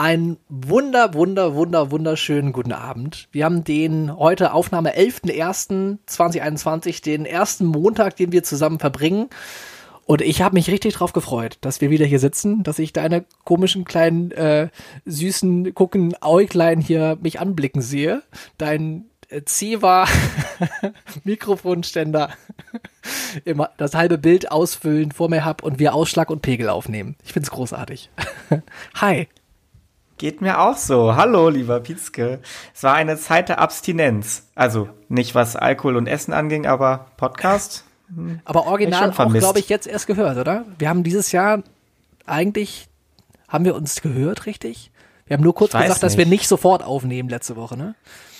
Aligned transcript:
Ein 0.00 0.36
wunder, 0.48 1.12
wunder, 1.14 1.56
wunder, 1.56 1.90
wunderschönen 1.90 2.52
guten 2.52 2.70
Abend. 2.70 3.26
Wir 3.32 3.44
haben 3.44 3.64
den 3.64 4.16
heute 4.16 4.52
Aufnahme 4.52 4.96
11.01.2021, 4.96 7.02
den 7.02 7.26
ersten 7.26 7.66
Montag, 7.66 8.14
den 8.14 8.30
wir 8.30 8.44
zusammen 8.44 8.78
verbringen. 8.78 9.28
Und 10.06 10.22
ich 10.22 10.40
habe 10.40 10.54
mich 10.54 10.70
richtig 10.70 10.94
drauf 10.94 11.12
gefreut, 11.12 11.58
dass 11.62 11.80
wir 11.80 11.90
wieder 11.90 12.06
hier 12.06 12.20
sitzen, 12.20 12.62
dass 12.62 12.78
ich 12.78 12.92
deine 12.92 13.24
komischen 13.42 13.84
kleinen, 13.84 14.30
äh, 14.30 14.68
süßen, 15.04 15.74
gucken 15.74 16.14
Äuglein 16.20 16.80
hier 16.80 17.18
mich 17.20 17.40
anblicken 17.40 17.82
sehe. 17.82 18.22
Dein 18.56 19.06
äh, 19.30 19.42
Zewa 19.46 20.06
Mikrofonständer 21.24 22.30
immer 23.44 23.70
das 23.78 23.96
halbe 23.96 24.18
Bild 24.18 24.52
ausfüllen 24.52 25.10
vor 25.10 25.28
mir 25.28 25.44
hab 25.44 25.64
und 25.64 25.80
wir 25.80 25.92
Ausschlag 25.92 26.30
und 26.30 26.40
Pegel 26.40 26.68
aufnehmen. 26.68 27.16
Ich 27.24 27.32
find's 27.32 27.50
großartig. 27.50 28.10
Hi. 28.94 29.26
Geht 30.18 30.40
mir 30.40 30.60
auch 30.60 30.76
so. 30.76 31.14
Hallo, 31.14 31.48
lieber 31.48 31.78
Pietzke. 31.78 32.40
Es 32.74 32.82
war 32.82 32.94
eine 32.94 33.16
Zeit 33.16 33.48
der 33.48 33.60
Abstinenz. 33.60 34.42
Also 34.56 34.88
nicht 35.08 35.36
was 35.36 35.54
Alkohol 35.54 35.96
und 35.96 36.08
Essen 36.08 36.32
anging, 36.32 36.66
aber 36.66 37.06
Podcast. 37.16 37.84
Hm, 38.12 38.40
aber 38.44 38.66
original 38.66 39.12
auch, 39.12 39.32
glaube 39.32 39.60
ich, 39.60 39.68
jetzt 39.68 39.86
erst 39.86 40.08
gehört, 40.08 40.36
oder? 40.36 40.64
Wir 40.76 40.88
haben 40.88 41.04
dieses 41.04 41.30
Jahr 41.30 41.62
eigentlich, 42.26 42.88
haben 43.46 43.64
wir 43.64 43.76
uns 43.76 44.02
gehört, 44.02 44.46
richtig? 44.46 44.90
Wir 45.28 45.36
haben 45.36 45.44
nur 45.44 45.54
kurz 45.54 45.70
gesagt, 45.70 45.88
nicht. 45.88 46.02
dass 46.02 46.16
wir 46.16 46.26
nicht 46.26 46.48
sofort 46.48 46.82
aufnehmen 46.82 47.28
letzte 47.28 47.54
Woche, 47.54 47.76
ne? 47.76 47.94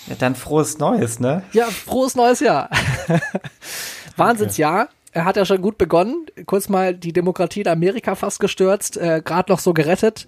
Ja, 0.08 0.16
dann 0.18 0.34
frohes 0.34 0.78
Neues, 0.78 1.20
ne? 1.20 1.44
Ja, 1.52 1.66
frohes 1.66 2.16
neues 2.16 2.40
Jahr. 2.40 2.70
Wahnsinnsjahr 4.16 4.88
er 5.18 5.24
hat 5.24 5.36
ja 5.36 5.44
schon 5.44 5.60
gut 5.60 5.78
begonnen, 5.78 6.26
kurz 6.46 6.68
mal 6.68 6.94
die 6.94 7.12
Demokratie 7.12 7.62
in 7.62 7.68
Amerika 7.68 8.14
fast 8.14 8.38
gestürzt, 8.38 8.96
äh, 8.96 9.20
gerade 9.24 9.50
noch 9.50 9.58
so 9.58 9.74
gerettet 9.74 10.26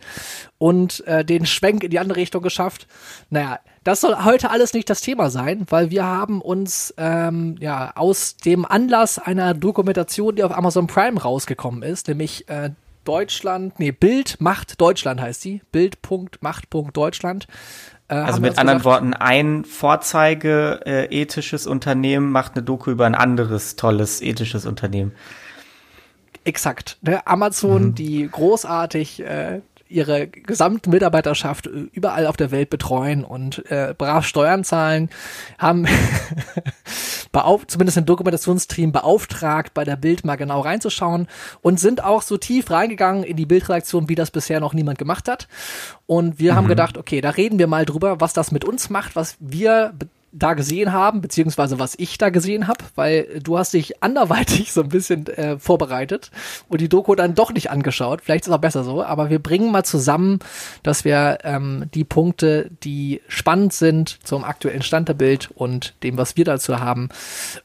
und 0.58 1.06
äh, 1.06 1.24
den 1.24 1.46
Schwenk 1.46 1.84
in 1.84 1.90
die 1.90 2.00
andere 2.00 2.18
Richtung 2.18 2.42
geschafft. 2.42 2.88
Naja, 3.30 3.60
das 3.84 4.00
soll 4.00 4.24
heute 4.24 4.50
alles 4.50 4.74
nicht 4.74 4.90
das 4.90 5.00
Thema 5.00 5.30
sein, 5.30 5.64
weil 5.70 5.90
wir 5.90 6.04
haben 6.04 6.42
uns 6.42 6.92
ähm, 6.96 7.56
ja 7.60 7.92
aus 7.94 8.36
dem 8.36 8.64
Anlass 8.64 9.18
einer 9.18 9.54
Dokumentation, 9.54 10.34
die 10.34 10.42
auf 10.42 10.56
Amazon 10.56 10.88
Prime 10.88 11.20
rausgekommen 11.20 11.82
ist, 11.82 12.08
nämlich 12.08 12.48
äh, 12.48 12.70
Deutschland, 13.04 13.78
nee, 13.78 13.92
Bild 13.92 14.40
macht 14.40 14.80
Deutschland 14.80 15.20
heißt 15.20 15.40
sie, 15.40 15.62
Bild.macht.deutschland, 15.72 17.46
also 18.16 18.40
mit 18.40 18.58
anderen 18.58 18.78
gedacht, 18.78 18.84
Worten, 18.84 19.14
ein 19.14 19.64
Vorzeige 19.64 20.80
äh, 20.84 21.14
Unternehmen 21.66 22.30
macht 22.32 22.54
eine 22.54 22.62
Doku 22.62 22.90
über 22.90 23.06
ein 23.06 23.14
anderes 23.14 23.76
tolles 23.76 24.20
ethisches 24.20 24.66
Unternehmen. 24.66 25.12
Exakt. 26.44 26.98
Ne? 27.02 27.26
Amazon, 27.26 27.88
mhm. 27.88 27.94
die 27.94 28.28
großartig 28.30 29.20
äh, 29.22 29.60
ihre 29.90 30.28
gesamte 30.28 30.88
Mitarbeiterschaft 30.88 31.66
äh, 31.66 31.88
überall 31.92 32.26
auf 32.26 32.36
der 32.36 32.50
Welt 32.50 32.70
betreuen 32.70 33.24
und 33.24 33.70
äh, 33.70 33.94
brav 33.96 34.24
Steuern 34.24 34.64
zahlen, 34.64 35.10
haben 35.58 35.86
beauf 37.32 37.66
zumindest 37.66 37.98
ein 37.98 38.06
Dokumentationsteam 38.06 38.92
beauftragt, 38.92 39.74
bei 39.74 39.84
der 39.84 39.96
Bild 39.96 40.24
mal 40.24 40.36
genau 40.36 40.60
reinzuschauen 40.60 41.28
und 41.60 41.80
sind 41.80 42.02
auch 42.04 42.22
so 42.22 42.36
tief 42.36 42.70
reingegangen 42.70 43.24
in 43.24 43.36
die 43.36 43.46
Bildredaktion, 43.46 44.08
wie 44.08 44.14
das 44.14 44.30
bisher 44.30 44.60
noch 44.60 44.74
niemand 44.74 44.98
gemacht 44.98 45.28
hat. 45.28 45.48
Und 46.06 46.38
wir 46.38 46.52
mhm. 46.52 46.56
haben 46.56 46.68
gedacht, 46.68 46.96
okay, 46.96 47.20
da 47.20 47.30
reden 47.30 47.58
wir 47.58 47.66
mal 47.66 47.84
drüber, 47.84 48.20
was 48.20 48.32
das 48.32 48.52
mit 48.52 48.64
uns 48.64 48.90
macht, 48.90 49.16
was 49.16 49.36
wir 49.40 49.92
da 50.32 50.54
gesehen 50.54 50.92
haben, 50.92 51.20
beziehungsweise 51.20 51.78
was 51.78 51.94
ich 51.98 52.18
da 52.18 52.30
gesehen 52.30 52.68
habe, 52.68 52.84
weil 52.94 53.40
du 53.42 53.58
hast 53.58 53.72
dich 53.72 54.02
anderweitig 54.02 54.72
so 54.72 54.82
ein 54.82 54.88
bisschen 54.88 55.26
äh, 55.26 55.58
vorbereitet 55.58 56.30
und 56.68 56.80
die 56.80 56.88
Doku 56.88 57.14
dann 57.14 57.34
doch 57.34 57.52
nicht 57.52 57.70
angeschaut. 57.70 58.20
Vielleicht 58.22 58.44
ist 58.44 58.48
es 58.48 58.54
auch 58.54 58.60
besser 58.60 58.84
so, 58.84 59.02
aber 59.02 59.30
wir 59.30 59.40
bringen 59.40 59.72
mal 59.72 59.84
zusammen, 59.84 60.38
dass 60.82 61.04
wir 61.04 61.38
ähm, 61.44 61.86
die 61.94 62.04
Punkte, 62.04 62.70
die 62.82 63.20
spannend 63.28 63.72
sind 63.72 64.18
zum 64.24 64.44
aktuellen 64.44 64.82
Stand 64.82 65.08
der 65.08 65.14
Bild 65.14 65.50
und 65.54 65.94
dem, 66.02 66.16
was 66.16 66.36
wir 66.36 66.44
dazu 66.44 66.78
haben, 66.78 67.08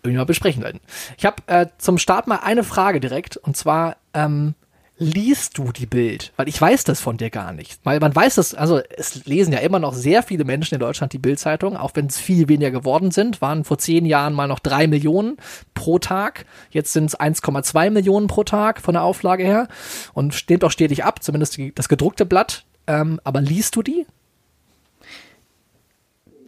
irgendwie 0.04 0.18
mal 0.18 0.26
besprechen 0.26 0.64
werden. 0.64 0.80
Ich 1.18 1.26
habe 1.26 1.44
äh, 1.48 1.68
zum 1.78 1.98
Start 1.98 2.28
mal 2.28 2.40
eine 2.44 2.64
Frage 2.64 3.00
direkt 3.00 3.38
und 3.38 3.56
zwar, 3.56 3.98
ähm, 4.14 4.56
liest 4.98 5.58
du 5.58 5.72
die 5.72 5.86
Bild? 5.86 6.32
Weil 6.38 6.48
ich 6.48 6.60
weiß 6.60 6.86
das 6.86 7.02
von 7.02 7.18
dir 7.18 7.30
gar 7.30 7.52
nicht. 7.52 7.80
Weil 7.84 8.00
man 8.00 8.16
weiß 8.16 8.36
das, 8.36 8.54
also 8.54 8.80
es 8.98 9.26
lesen 9.26 9.52
ja 9.52 9.60
immer 9.60 9.80
noch 9.80 9.94
sehr 9.94 10.24
viele 10.24 10.46
Menschen 10.46 10.76
in 10.76 10.80
Deutschland 10.80 11.14
die 11.14 11.18
Bildzeitung, 11.18 11.76
auch 11.76 11.92
wenn 11.96 12.06
es 12.08 12.18
viel 12.18 12.48
weniger 12.48 12.72
geworden 12.72 13.12
sind, 13.12 13.42
waren 13.42 13.64
vor 13.64 13.78
zehn 13.78 14.06
Jahren 14.06 14.34
mal 14.34 14.48
noch 14.48 14.60
drei 14.60 14.88
Millionen 14.88 15.38
pro 15.74 16.00
Tag. 16.00 16.46
Jetzt 16.70 16.94
sind 16.94 17.06
es 17.06 17.20
1,2 17.20 17.90
Millionen 17.90 18.28
pro 18.28 18.44
Tag 18.44 18.82
von 18.82 18.94
der 18.94 19.04
Auflage 19.04 19.44
her 19.44 19.68
und 20.14 20.34
steht 20.34 20.64
auch 20.64 20.72
stetig 20.72 21.04
ab, 21.04 21.22
zumindest 21.22 21.58
die, 21.58 21.76
das 21.76 21.90
gedruckte 21.90 22.26
Blatt. 22.26 22.66
Ähm, 22.88 23.20
aber 23.24 23.42
liest 23.42 23.76
du 23.76 23.82
die? 23.82 24.06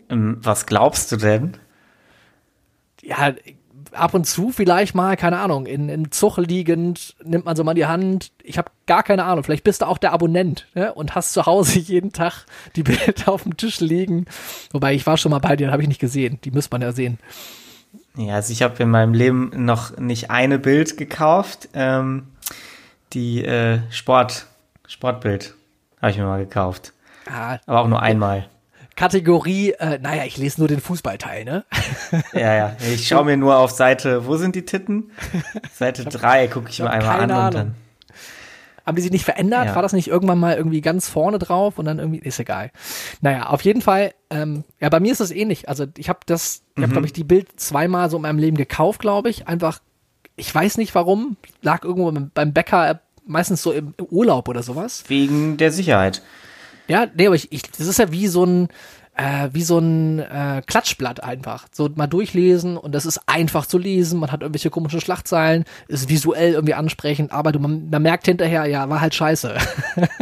Ähm, 0.09 0.37
was 0.41 0.65
glaubst 0.65 1.11
du 1.11 1.17
denn? 1.17 1.57
Ja, 3.01 3.33
ab 3.97 4.13
und 4.13 4.25
zu 4.25 4.51
vielleicht 4.51 4.95
mal, 4.95 5.15
keine 5.17 5.39
Ahnung, 5.39 5.65
in, 5.65 5.89
in 5.89 6.11
Zug 6.11 6.37
liegend, 6.37 7.15
nimmt 7.23 7.45
man 7.45 7.55
so 7.55 7.63
mal 7.63 7.73
die 7.73 7.85
Hand. 7.85 8.31
Ich 8.43 8.57
habe 8.57 8.71
gar 8.85 9.03
keine 9.03 9.23
Ahnung. 9.25 9.43
Vielleicht 9.43 9.63
bist 9.63 9.81
du 9.81 9.87
auch 9.87 9.97
der 9.97 10.13
Abonnent 10.13 10.67
ne? 10.73 10.93
und 10.93 11.15
hast 11.15 11.33
zu 11.33 11.45
Hause 11.45 11.79
jeden 11.79 12.11
Tag 12.11 12.45
die 12.75 12.83
Bilder 12.83 13.29
auf 13.31 13.43
dem 13.43 13.57
Tisch 13.57 13.79
liegen. 13.79 14.25
Wobei 14.71 14.93
ich 14.93 15.05
war 15.05 15.17
schon 15.17 15.31
mal 15.31 15.39
bei 15.39 15.55
dir, 15.55 15.71
habe 15.71 15.81
ich 15.81 15.87
nicht 15.87 16.01
gesehen. 16.01 16.39
Die 16.43 16.51
muss 16.51 16.71
man 16.71 16.81
ja 16.81 16.91
sehen. 16.91 17.19
Ja, 18.15 18.35
also 18.35 18.51
ich 18.51 18.63
habe 18.63 18.81
in 18.81 18.89
meinem 18.89 19.13
Leben 19.13 19.51
noch 19.53 19.97
nicht 19.97 20.31
eine 20.31 20.57
Bild 20.57 20.97
gekauft. 20.97 21.69
Ähm, 21.73 22.27
die 23.13 23.43
äh, 23.43 23.79
Sport, 23.89 24.47
Sportbild 24.87 25.53
habe 26.01 26.11
ich 26.11 26.17
mir 26.17 26.25
mal 26.25 26.39
gekauft. 26.39 26.93
Ah, 27.29 27.57
Aber 27.65 27.81
auch 27.81 27.87
nur 27.87 28.01
einmal. 28.01 28.47
Kategorie, 28.97 29.73
äh, 29.73 29.99
naja, 29.99 30.23
ich 30.25 30.37
lese 30.37 30.59
nur 30.59 30.67
den 30.67 30.81
Fußballteil, 30.81 31.45
ne? 31.45 31.65
Ja, 32.33 32.55
ja. 32.55 32.75
Ich 32.91 33.07
schaue 33.07 33.25
mir 33.25 33.37
nur 33.37 33.57
auf 33.57 33.69
Seite, 33.69 34.25
wo 34.25 34.37
sind 34.37 34.55
die 34.55 34.65
Titten? 34.65 35.11
Seite 35.71 36.03
3 36.09 36.47
gucke 36.47 36.67
ich, 36.69 36.79
ich 36.79 36.83
mir 36.83 36.89
einmal 36.89 37.19
an 37.19 37.31
Ahnung. 37.31 37.45
und 37.45 37.53
dann. 37.53 37.75
Haben 38.87 38.95
die 38.95 39.01
sich 39.03 39.11
nicht 39.11 39.25
verändert? 39.25 39.67
Ja. 39.67 39.75
War 39.75 39.83
das 39.83 39.93
nicht 39.93 40.07
irgendwann 40.07 40.39
mal 40.39 40.55
irgendwie 40.55 40.81
ganz 40.81 41.09
vorne 41.09 41.37
drauf 41.37 41.77
und 41.77 41.85
dann 41.85 41.99
irgendwie, 41.99 42.19
ist 42.19 42.39
egal. 42.39 42.71
Naja, 43.21 43.47
auf 43.49 43.61
jeden 43.61 43.81
Fall, 43.81 44.13
ähm, 44.31 44.63
ja, 44.79 44.89
bei 44.89 44.99
mir 44.99 45.11
ist 45.11 45.21
das 45.21 45.29
ähnlich. 45.29 45.69
Also 45.69 45.85
ich 45.95 46.09
habe 46.09 46.19
das, 46.25 46.63
ich 46.75 46.81
habe, 46.81 46.87
mhm. 46.87 46.91
glaube 46.93 47.05
ich, 47.05 47.13
die 47.13 47.23
Bild 47.23 47.59
zweimal 47.59 48.09
so 48.09 48.17
in 48.17 48.23
meinem 48.23 48.39
Leben 48.39 48.57
gekauft, 48.57 48.99
glaube 48.99 49.29
ich. 49.29 49.47
Einfach, 49.47 49.79
ich 50.37 50.53
weiß 50.53 50.77
nicht 50.77 50.95
warum, 50.95 51.37
lag 51.61 51.83
irgendwo 51.83 52.11
beim 52.33 52.53
Bäcker, 52.53 53.01
meistens 53.25 53.61
so 53.61 53.73
im 53.73 53.93
Urlaub 54.09 54.47
oder 54.47 54.63
sowas. 54.63 55.03
Wegen 55.07 55.57
der 55.57 55.71
Sicherheit. 55.71 56.23
Ja, 56.87 57.07
nee, 57.15 57.27
aber 57.27 57.35
ich, 57.35 57.51
ich, 57.51 57.63
das 57.63 57.87
ist 57.87 57.99
ja 57.99 58.11
wie 58.11 58.27
so 58.27 58.45
ein, 58.45 58.69
äh, 59.17 59.49
wie 59.51 59.63
so 59.63 59.79
ein 59.79 60.19
äh, 60.19 60.61
Klatschblatt 60.65 61.23
einfach. 61.23 61.67
So 61.71 61.89
mal 61.95 62.07
durchlesen 62.07 62.77
und 62.77 62.93
das 62.93 63.05
ist 63.05 63.21
einfach 63.25 63.65
zu 63.65 63.77
lesen. 63.77 64.19
Man 64.19 64.31
hat 64.31 64.41
irgendwelche 64.41 64.69
komischen 64.69 65.01
Schlagzeilen, 65.01 65.65
ist 65.87 66.07
visuell 66.07 66.53
irgendwie 66.53 66.75
ansprechend, 66.75 67.31
aber 67.31 67.51
du, 67.51 67.59
man, 67.59 67.89
man 67.89 68.01
merkt 68.01 68.25
hinterher, 68.27 68.65
ja, 68.65 68.89
war 68.89 69.01
halt 69.01 69.15
scheiße. 69.15 69.57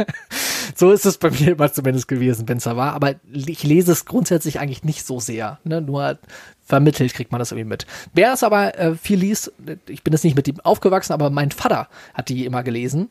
so 0.74 0.90
ist 0.90 1.06
es 1.06 1.18
bei 1.18 1.30
mir 1.30 1.52
immer 1.52 1.72
zumindest 1.72 2.08
gewesen, 2.08 2.48
wenn 2.48 2.58
es 2.58 2.64
da 2.64 2.76
war. 2.76 2.94
Aber 2.94 3.14
ich 3.32 3.62
lese 3.62 3.92
es 3.92 4.06
grundsätzlich 4.06 4.58
eigentlich 4.60 4.82
nicht 4.82 5.06
so 5.06 5.20
sehr. 5.20 5.58
Ne? 5.64 5.80
Nur 5.80 6.18
vermittelt 6.64 7.14
kriegt 7.14 7.32
man 7.32 7.38
das 7.38 7.52
irgendwie 7.52 7.68
mit. 7.68 7.86
Wer 8.12 8.32
es 8.32 8.42
aber 8.42 8.78
äh, 8.78 8.94
viel 8.96 9.18
liest, 9.18 9.52
ich 9.88 10.02
bin 10.02 10.12
jetzt 10.12 10.24
nicht 10.24 10.36
mit 10.36 10.48
ihm 10.48 10.60
aufgewachsen, 10.60 11.12
aber 11.12 11.30
mein 11.30 11.50
Vater 11.50 11.88
hat 12.14 12.28
die 12.28 12.44
immer 12.44 12.62
gelesen 12.62 13.10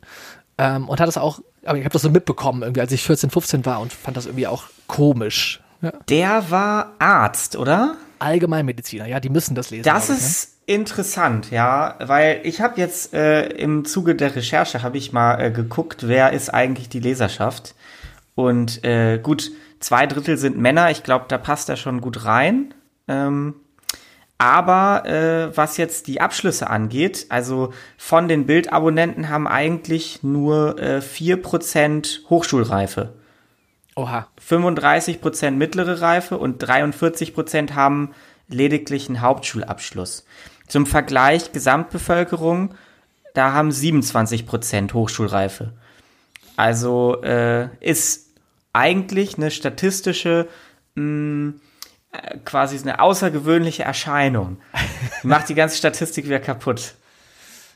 ähm, 0.58 0.90
und 0.90 1.00
hat 1.00 1.10
es 1.10 1.18
auch 1.18 1.40
aber 1.66 1.78
ich 1.78 1.84
habe 1.84 1.94
das 1.94 2.02
so 2.02 2.10
mitbekommen, 2.10 2.62
irgendwie, 2.62 2.82
als 2.82 2.92
ich 2.92 3.04
14, 3.04 3.30
15 3.30 3.66
war 3.66 3.80
und 3.80 3.94
fand 3.94 4.18
das 4.18 4.26
irgendwie 4.26 4.48
auch 4.48 4.66
komisch. 4.88 5.62
Ja. 5.82 5.94
Der 6.10 6.50
war 6.50 6.94
Arzt, 7.00 7.56
oder? 7.56 7.96
Allgemeinmediziner, 8.20 9.08
ja, 9.08 9.20
die 9.20 9.30
müssen 9.30 9.56
das 9.56 9.72
lesen. 9.72 9.84
Das 9.84 10.10
ich, 10.10 10.18
ist 10.18 10.68
ne? 10.68 10.76
interessant, 10.76 11.52
ja, 11.52 11.96
weil 12.00 12.42
ich 12.44 12.62
habe 12.62 12.80
jetzt 12.80 13.14
äh, 13.14 13.48
im 13.50 13.86
Zuge 13.86 14.16
der 14.16 14.36
Recherche 14.36 14.84
habe 14.84 14.98
ich 14.98 15.12
mal 15.12 15.40
äh, 15.40 15.52
geguckt, 15.52 16.08
wer 16.08 16.32
ist 16.32 16.54
eigentlich 16.54 16.90
die 16.90 17.00
Leserschaft. 17.00 17.76
Und 18.36 18.84
äh, 18.84 19.18
gut, 19.18 19.52
zwei 19.80 20.08
Drittel 20.08 20.38
sind 20.38 20.58
Männer, 20.58 20.92
ich 20.92 21.04
glaube, 21.04 21.26
da 21.28 21.38
passt 21.38 21.70
er 21.70 21.78
schon 21.78 22.02
gut 22.02 22.26
rein. 22.26 22.74
Ähm, 23.08 23.56
aber 24.38 25.06
äh, 25.06 25.56
was 25.56 25.78
jetzt 25.78 26.08
die 26.08 26.20
Abschlüsse 26.20 26.70
angeht, 26.70 27.28
also 27.30 27.74
von 27.98 28.28
den 28.28 28.46
Bildabonnenten 28.46 29.30
haben 29.30 29.48
eigentlich 29.48 30.24
nur 30.24 30.78
äh, 30.80 31.00
4% 31.00 32.30
Hochschulreife. 32.30 33.14
Oha. 33.96 34.28
35% 34.46 35.52
mittlere 35.52 36.02
Reife 36.02 36.38
und 36.38 36.62
43% 36.62 37.74
haben 37.74 38.12
lediglich 38.50 39.08
einen 39.08 39.22
Hauptschulabschluss. 39.22 40.26
Zum 40.68 40.86
Vergleich 40.86 41.54
Gesamtbevölkerung, 41.54 42.76
da 43.34 43.54
haben 43.54 43.70
27% 43.70 44.94
Hochschulreife. 44.94 45.74
Also 46.58 47.22
äh, 47.22 47.70
ist 47.80 48.32
eigentlich 48.74 49.38
eine 49.38 49.52
statistische 49.52 50.48
mh, 50.96 51.02
hm, 51.02 51.62
quasi 52.46 52.78
eine 52.78 53.00
außergewöhnliche 53.00 53.84
Erscheinung. 53.84 54.58
Macht 55.24 55.50
die 55.50 55.56
ganze 55.56 55.78
Statistik 55.78 56.26
wieder 56.26 56.40
kaputt. 56.40 56.96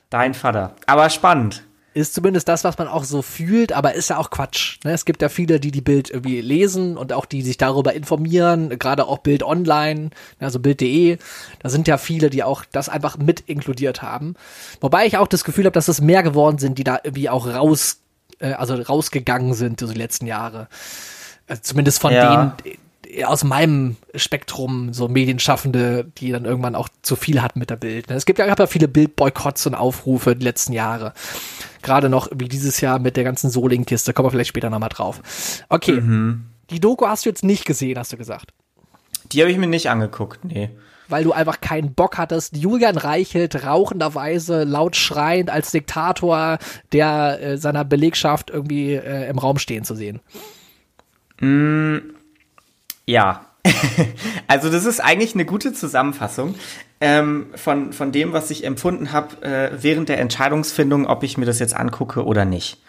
Dein 0.09 0.33
Vater. 0.33 0.75
Aber 0.87 1.09
spannend. 1.09 1.63
ist 1.93 2.13
zumindest 2.13 2.47
das, 2.47 2.63
was 2.63 2.77
man 2.77 2.87
auch 2.87 3.03
so 3.03 3.21
fühlt, 3.21 3.73
aber 3.73 3.93
ist 3.93 4.09
ja 4.09 4.17
auch 4.17 4.29
Quatsch. 4.29 4.79
Ne? 4.83 4.91
Es 4.91 5.05
gibt 5.05 5.21
ja 5.21 5.29
viele, 5.29 5.59
die 5.59 5.71
die 5.71 5.81
Bild 5.81 6.09
irgendwie 6.09 6.41
lesen 6.41 6.97
und 6.97 7.13
auch 7.13 7.25
die 7.25 7.41
sich 7.41 7.57
darüber 7.57 7.93
informieren, 7.93 8.69
gerade 8.79 9.05
auch 9.07 9.19
Bild 9.19 9.43
Online, 9.43 10.11
also 10.39 10.59
Bild.de. 10.59 11.17
Da 11.61 11.69
sind 11.69 11.87
ja 11.87 11.97
viele, 11.97 12.29
die 12.29 12.43
auch 12.43 12.63
das 12.71 12.89
einfach 12.89 13.17
mit 13.17 13.41
inkludiert 13.41 14.01
haben. 14.01 14.35
Wobei 14.81 15.05
ich 15.05 15.17
auch 15.17 15.27
das 15.27 15.43
Gefühl 15.43 15.65
habe, 15.65 15.73
dass 15.73 15.87
es 15.87 16.01
mehr 16.01 16.23
geworden 16.23 16.57
sind, 16.57 16.77
die 16.77 16.83
da 16.83 16.99
irgendwie 17.03 17.29
auch 17.29 17.47
raus, 17.47 18.01
äh, 18.39 18.53
also 18.53 18.75
rausgegangen 18.75 19.53
sind, 19.53 19.81
also 19.81 19.93
die 19.93 19.99
letzten 19.99 20.25
Jahre. 20.25 20.69
Also 21.47 21.63
zumindest 21.63 21.99
von 21.99 22.13
ja. 22.13 22.55
denen, 22.63 22.77
aus 23.25 23.43
meinem 23.43 23.95
Spektrum 24.15 24.93
so 24.93 25.07
Medienschaffende, 25.07 26.05
die 26.17 26.31
dann 26.31 26.45
irgendwann 26.45 26.75
auch 26.75 26.89
zu 27.01 27.15
viel 27.15 27.41
hatten 27.41 27.59
mit 27.59 27.69
der 27.69 27.75
Bild. 27.75 28.09
Ne? 28.09 28.15
Es 28.15 28.25
gibt 28.25 28.39
ja, 28.39 28.45
gab 28.45 28.59
ja 28.59 28.67
viele 28.67 28.87
Bildboykotts 28.87 29.67
und 29.67 29.75
Aufrufe 29.75 30.35
die 30.35 30.43
letzten 30.43 30.73
Jahre. 30.73 31.13
Gerade 31.81 32.09
noch 32.09 32.29
wie 32.35 32.47
dieses 32.47 32.81
Jahr 32.81 32.99
mit 32.99 33.17
der 33.17 33.23
ganzen 33.23 33.49
Soling-Kiste, 33.49 34.13
kommen 34.13 34.27
wir 34.27 34.31
vielleicht 34.31 34.49
später 34.49 34.69
nochmal 34.69 34.89
drauf. 34.89 35.21
Okay, 35.69 36.01
mhm. 36.01 36.45
die 36.69 36.79
Doku 36.79 37.07
hast 37.07 37.25
du 37.25 37.29
jetzt 37.29 37.43
nicht 37.43 37.65
gesehen, 37.65 37.97
hast 37.97 38.13
du 38.13 38.17
gesagt. 38.17 38.53
Die 39.31 39.41
habe 39.41 39.51
ich 39.51 39.57
mir 39.57 39.67
nicht 39.67 39.89
angeguckt, 39.89 40.43
nee. 40.45 40.69
Weil 41.07 41.23
du 41.23 41.31
einfach 41.31 41.59
keinen 41.59 41.95
Bock 41.95 42.19
hattest, 42.19 42.55
Julian 42.55 42.97
Reichelt 42.97 43.65
rauchenderweise 43.65 44.63
laut 44.63 44.95
schreiend 44.95 45.49
als 45.49 45.71
Diktator 45.71 46.59
der 46.91 47.41
äh, 47.41 47.57
seiner 47.57 47.83
Belegschaft 47.83 48.51
irgendwie 48.51 48.93
äh, 48.93 49.27
im 49.27 49.39
Raum 49.39 49.57
stehen 49.57 49.83
zu 49.83 49.95
sehen. 49.95 50.19
Mm, 51.39 51.97
ja, 53.09 53.45
also 54.47 54.69
das 54.69 54.85
ist 54.85 54.99
eigentlich 54.99 55.33
eine 55.33 55.45
gute 55.45 55.73
Zusammenfassung 55.73 56.55
ähm, 57.01 57.47
von, 57.55 57.91
von 57.91 58.11
dem, 58.11 58.33
was 58.33 58.51
ich 58.51 58.63
empfunden 58.63 59.11
habe 59.11 59.41
äh, 59.41 59.71
während 59.81 60.09
der 60.09 60.19
Entscheidungsfindung, 60.19 61.07
ob 61.07 61.23
ich 61.23 61.37
mir 61.37 61.45
das 61.45 61.59
jetzt 61.59 61.75
angucke 61.75 62.25
oder 62.25 62.45
nicht. 62.45 62.81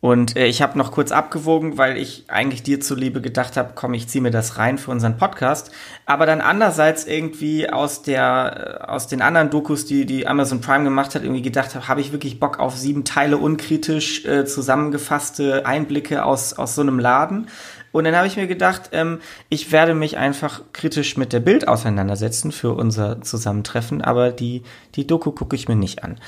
Und 0.00 0.36
äh, 0.36 0.46
ich 0.46 0.60
habe 0.62 0.76
noch 0.76 0.92
kurz 0.92 1.10
abgewogen, 1.10 1.78
weil 1.78 1.96
ich 1.96 2.26
eigentlich 2.28 2.62
dir 2.62 2.80
zuliebe 2.80 3.20
gedacht 3.22 3.56
habe, 3.56 3.72
komm, 3.74 3.94
ich 3.94 4.08
ziehe 4.08 4.22
mir 4.22 4.30
das 4.30 4.58
rein 4.58 4.78
für 4.78 4.90
unseren 4.90 5.16
Podcast. 5.16 5.72
Aber 6.04 6.26
dann 6.26 6.42
andererseits 6.42 7.06
irgendwie 7.06 7.70
aus 7.70 8.02
der 8.02 8.80
äh, 8.82 8.84
aus 8.84 9.08
den 9.08 9.22
anderen 9.22 9.50
Dokus, 9.50 9.86
die 9.86 10.04
die 10.04 10.26
Amazon 10.28 10.60
Prime 10.60 10.84
gemacht 10.84 11.14
hat, 11.14 11.22
irgendwie 11.22 11.42
gedacht 11.42 11.74
habe, 11.74 11.88
habe 11.88 12.02
ich 12.02 12.12
wirklich 12.12 12.38
Bock 12.38 12.60
auf 12.60 12.76
sieben 12.76 13.04
Teile 13.04 13.38
unkritisch 13.38 14.24
äh, 14.26 14.44
zusammengefasste 14.44 15.64
Einblicke 15.64 16.24
aus 16.24 16.52
aus 16.52 16.74
so 16.74 16.82
einem 16.82 16.98
Laden. 16.98 17.48
Und 17.96 18.04
dann 18.04 18.14
habe 18.14 18.26
ich 18.26 18.36
mir 18.36 18.46
gedacht, 18.46 18.90
ähm, 18.92 19.20
ich 19.48 19.72
werde 19.72 19.94
mich 19.94 20.18
einfach 20.18 20.60
kritisch 20.74 21.16
mit 21.16 21.32
der 21.32 21.40
Bild 21.40 21.66
auseinandersetzen 21.66 22.52
für 22.52 22.74
unser 22.74 23.22
Zusammentreffen, 23.22 24.02
aber 24.02 24.32
die, 24.32 24.64
die 24.96 25.06
Doku 25.06 25.32
gucke 25.32 25.56
ich 25.56 25.66
mir 25.66 25.76
nicht 25.76 26.04
an. 26.04 26.20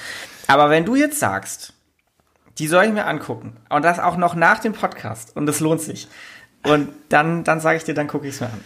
Aber 0.46 0.70
wenn 0.70 0.86
du 0.86 0.96
jetzt 0.96 1.18
sagst, 1.18 1.74
die 2.56 2.68
soll 2.68 2.86
ich 2.86 2.92
mir 2.92 3.04
angucken 3.04 3.58
und 3.68 3.84
das 3.84 3.98
auch 3.98 4.16
noch 4.16 4.34
nach 4.34 4.60
dem 4.60 4.72
Podcast 4.72 5.36
und 5.36 5.44
das 5.44 5.60
lohnt 5.60 5.82
sich. 5.82 6.08
Und 6.62 6.88
dann, 7.10 7.44
dann 7.44 7.60
sage 7.60 7.76
ich 7.76 7.84
dir, 7.84 7.92
dann 7.92 8.08
gucke 8.08 8.26
ich 8.26 8.36
es 8.36 8.40
mir 8.40 8.46
an. 8.46 8.64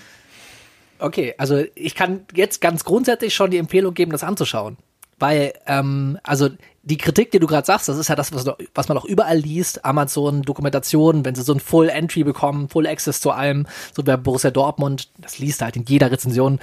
Okay, 1.00 1.34
also 1.38 1.64
ich 1.74 1.96
kann 1.96 2.24
jetzt 2.32 2.60
ganz 2.60 2.84
grundsätzlich 2.84 3.34
schon 3.34 3.50
die 3.50 3.58
Empfehlung 3.58 3.94
geben, 3.94 4.12
das 4.12 4.22
anzuschauen. 4.22 4.76
Weil, 5.18 5.54
ähm, 5.66 6.20
also 6.22 6.50
die 6.84 6.96
Kritik, 6.96 7.30
die 7.30 7.38
du 7.38 7.46
gerade 7.46 7.64
sagst, 7.64 7.88
das 7.88 7.96
ist 7.96 8.08
ja 8.08 8.16
das, 8.16 8.32
was, 8.32 8.44
was, 8.74 8.88
man 8.88 8.98
auch 8.98 9.04
überall 9.04 9.38
liest, 9.38 9.84
Amazon, 9.84 10.42
Dokumentationen, 10.42 11.24
wenn 11.24 11.36
sie 11.36 11.42
so 11.42 11.52
ein 11.52 11.60
Full 11.60 11.88
Entry 11.88 12.24
bekommen, 12.24 12.68
Full 12.68 12.88
Access 12.88 13.20
zu 13.20 13.30
allem, 13.30 13.66
so 13.94 14.04
wie 14.04 14.16
Borussia 14.16 14.50
Dortmund, 14.50 15.10
das 15.18 15.38
liest 15.38 15.62
halt 15.62 15.76
in 15.76 15.84
jeder 15.84 16.10
Rezension, 16.10 16.58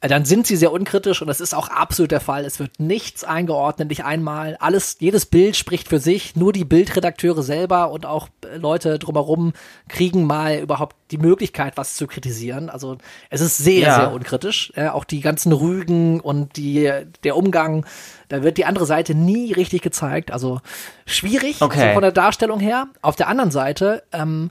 äh, 0.00 0.08
dann 0.08 0.24
sind 0.24 0.48
sie 0.48 0.56
sehr 0.56 0.72
unkritisch 0.72 1.22
und 1.22 1.28
das 1.28 1.40
ist 1.40 1.54
auch 1.54 1.68
absolut 1.68 2.10
der 2.10 2.20
Fall. 2.20 2.44
Es 2.44 2.58
wird 2.58 2.80
nichts 2.80 3.22
eingeordnet, 3.22 3.88
nicht 3.88 4.04
einmal. 4.04 4.56
Alles, 4.58 4.96
jedes 4.98 5.26
Bild 5.26 5.56
spricht 5.56 5.88
für 5.88 6.00
sich, 6.00 6.34
nur 6.34 6.52
die 6.52 6.64
Bildredakteure 6.64 7.44
selber 7.44 7.92
und 7.92 8.06
auch 8.06 8.28
äh, 8.44 8.56
Leute 8.56 8.98
drumherum 8.98 9.52
kriegen 9.88 10.24
mal 10.24 10.58
überhaupt 10.58 10.96
die 11.12 11.18
Möglichkeit, 11.18 11.76
was 11.76 11.94
zu 11.94 12.08
kritisieren. 12.08 12.70
Also 12.70 12.98
es 13.30 13.40
ist 13.40 13.58
sehr, 13.58 13.80
ja. 13.80 13.94
sehr 13.94 14.12
unkritisch. 14.12 14.72
Äh, 14.74 14.88
auch 14.88 15.04
die 15.04 15.20
ganzen 15.20 15.52
Rügen 15.52 16.18
und 16.18 16.56
die, 16.56 16.90
der 17.22 17.36
Umgang 17.36 17.84
da 18.30 18.44
wird 18.44 18.58
die 18.58 18.64
andere 18.64 18.86
Seite 18.86 19.16
nie 19.16 19.52
richtig 19.60 19.82
gezeigt. 19.82 20.32
Also 20.32 20.60
schwierig 21.06 21.62
okay. 21.62 21.88
so 21.88 21.94
von 21.94 22.02
der 22.02 22.12
Darstellung 22.12 22.58
her. 22.58 22.88
Auf 23.02 23.14
der 23.14 23.28
anderen 23.28 23.50
Seite 23.50 24.02
ähm, 24.12 24.50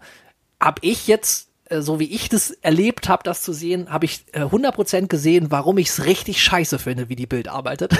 habe 0.59 0.79
ich 0.81 1.07
jetzt 1.07 1.49
äh, 1.69 1.81
so 1.81 1.99
wie 1.99 2.11
ich 2.13 2.29
das 2.29 2.51
erlebt 2.51 3.09
habe, 3.09 3.23
das 3.23 3.43
zu 3.43 3.53
sehen, 3.53 3.91
habe 3.91 4.05
ich 4.05 4.25
äh, 4.33 4.41
100% 4.41 5.07
gesehen, 5.07 5.47
warum 5.49 5.77
ich 5.77 5.89
es 5.89 6.05
richtig 6.05 6.41
scheiße 6.41 6.79
finde, 6.79 7.09
wie 7.09 7.15
die 7.15 7.27
Bild 7.27 7.47
arbeitet. 7.47 7.95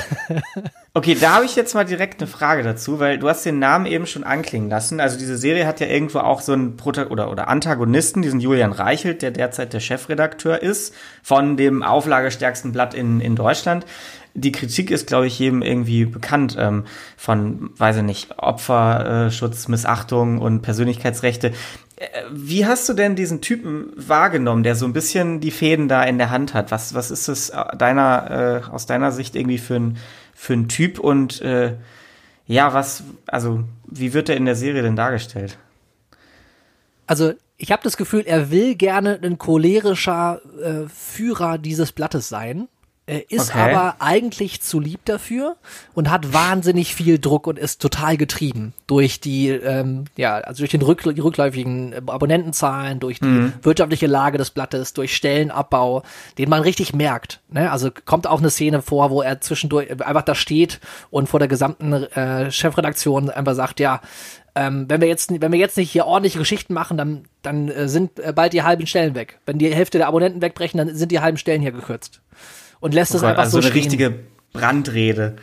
okay, 0.93 1.15
da 1.19 1.35
habe 1.35 1.45
ich 1.45 1.55
jetzt 1.55 1.75
mal 1.75 1.85
direkt 1.85 2.21
eine 2.21 2.27
Frage 2.27 2.63
dazu, 2.63 2.99
weil 2.99 3.19
du 3.19 3.29
hast 3.29 3.45
den 3.45 3.59
Namen 3.59 3.85
eben 3.85 4.07
schon 4.07 4.23
anklingen 4.23 4.69
lassen. 4.69 4.99
Also 4.99 5.17
diese 5.17 5.37
Serie 5.37 5.67
hat 5.67 5.79
ja 5.79 5.87
irgendwo 5.87 6.19
auch 6.19 6.41
so 6.41 6.53
einen 6.53 6.77
Prota 6.77 7.07
oder, 7.07 7.31
oder 7.31 7.47
Antagonisten, 7.47 8.21
diesen 8.21 8.39
Julian 8.39 8.71
Reichelt, 8.71 9.21
der 9.21 9.31
derzeit 9.31 9.73
der 9.73 9.79
Chefredakteur 9.79 10.61
ist 10.61 10.95
von 11.21 11.55
dem 11.55 11.83
auflagestärksten 11.83 12.71
Blatt 12.71 12.93
in, 12.93 13.21
in 13.21 13.35
Deutschland 13.35 13.85
die 14.33 14.51
Kritik 14.51 14.91
ist, 14.91 15.07
glaube 15.07 15.27
ich, 15.27 15.39
jedem 15.39 15.61
irgendwie 15.61 16.05
bekannt 16.05 16.55
ähm, 16.59 16.85
von, 17.17 17.71
weiß 17.77 17.97
ich 17.97 18.03
nicht, 18.03 18.37
Opferschutz, 18.37 19.67
Missachtung 19.67 20.39
und 20.39 20.61
Persönlichkeitsrechte. 20.61 21.53
Äh, 21.95 22.07
wie 22.31 22.65
hast 22.65 22.87
du 22.87 22.93
denn 22.93 23.15
diesen 23.15 23.41
Typen 23.41 23.91
wahrgenommen, 23.95 24.63
der 24.63 24.75
so 24.75 24.85
ein 24.85 24.93
bisschen 24.93 25.39
die 25.39 25.51
Fäden 25.51 25.87
da 25.87 26.03
in 26.03 26.17
der 26.17 26.29
Hand 26.29 26.53
hat? 26.53 26.71
Was, 26.71 26.93
was 26.93 27.11
ist 27.11 27.27
es 27.27 27.49
äh, 27.49 27.77
deiner, 27.77 28.63
äh, 28.67 28.71
aus 28.71 28.85
deiner 28.85 29.11
Sicht 29.11 29.35
irgendwie 29.35 29.57
für 29.57 29.75
ein, 29.75 29.97
für 30.33 30.53
ein 30.53 30.67
Typ 30.67 30.99
und 30.99 31.41
äh, 31.41 31.75
ja, 32.45 32.73
was, 32.73 33.03
also 33.27 33.63
wie 33.85 34.13
wird 34.13 34.29
er 34.29 34.37
in 34.37 34.45
der 34.45 34.55
Serie 34.55 34.81
denn 34.81 34.95
dargestellt? 34.95 35.57
Also 37.05 37.33
ich 37.57 37.71
habe 37.71 37.83
das 37.83 37.97
Gefühl, 37.97 38.23
er 38.25 38.51
will 38.51 38.75
gerne 38.75 39.19
ein 39.21 39.37
cholerischer 39.37 40.41
äh, 40.63 40.87
Führer 40.87 41.57
dieses 41.57 41.91
Blattes 41.91 42.29
sein 42.29 42.67
ist 43.29 43.49
okay. 43.49 43.73
aber 43.73 43.95
eigentlich 43.99 44.61
zu 44.61 44.79
lieb 44.79 45.03
dafür 45.05 45.55
und 45.93 46.11
hat 46.11 46.31
wahnsinnig 46.33 46.93
viel 46.93 47.17
Druck 47.17 47.47
und 47.47 47.57
ist 47.57 47.81
total 47.81 48.17
getrieben 48.17 48.73
durch 48.87 49.19
die, 49.19 49.49
ähm, 49.49 50.05
ja, 50.15 50.35
also 50.35 50.61
durch 50.61 50.71
den 50.71 50.81
rück, 50.81 51.05
rückläufigen 51.05 52.07
Abonnentenzahlen, 52.07 52.99
durch 52.99 53.19
die 53.19 53.25
mhm. 53.25 53.53
wirtschaftliche 53.61 54.07
Lage 54.07 54.37
des 54.37 54.51
Blattes, 54.51 54.93
durch 54.93 55.15
Stellenabbau, 55.15 56.03
den 56.37 56.49
man 56.49 56.61
richtig 56.61 56.93
merkt. 56.93 57.39
Ne? 57.49 57.71
Also 57.71 57.89
kommt 58.05 58.27
auch 58.27 58.39
eine 58.39 58.49
Szene 58.49 58.81
vor, 58.81 59.09
wo 59.09 59.21
er 59.21 59.41
zwischendurch 59.41 59.89
einfach 59.89 60.23
da 60.23 60.35
steht 60.35 60.79
und 61.09 61.27
vor 61.27 61.39
der 61.39 61.47
gesamten 61.47 61.93
äh, 61.93 62.51
Chefredaktion 62.51 63.29
einfach 63.29 63.55
sagt, 63.55 63.79
ja, 63.79 64.01
ähm, 64.55 64.85
wenn 64.87 65.01
wir 65.01 65.07
jetzt, 65.07 65.29
wenn 65.41 65.51
wir 65.51 65.59
jetzt 65.59 65.77
nicht 65.77 65.91
hier 65.91 66.05
ordentliche 66.05 66.39
Geschichten 66.39 66.73
machen, 66.73 66.97
dann, 66.97 67.23
dann 67.41 67.69
äh, 67.69 67.87
sind 67.87 68.19
äh, 68.19 68.33
bald 68.33 68.53
die 68.53 68.63
halben 68.63 68.87
Stellen 68.87 69.15
weg. 69.15 69.39
Wenn 69.45 69.57
die 69.57 69.73
Hälfte 69.73 69.97
der 69.97 70.07
Abonnenten 70.07 70.41
wegbrechen, 70.41 70.77
dann 70.77 70.95
sind 70.95 71.11
die 71.11 71.19
halben 71.19 71.37
Stellen 71.37 71.61
hier 71.61 71.71
gekürzt 71.71 72.21
und 72.79 72.93
lässt 72.93 73.13
oh 73.13 73.17
es 73.17 73.23
einfach 73.23 73.43
also 73.43 73.61
so 73.61 73.67
eine 73.67 73.71
stehen. 73.71 73.83
richtige 73.83 74.19
Brandrede. 74.53 75.35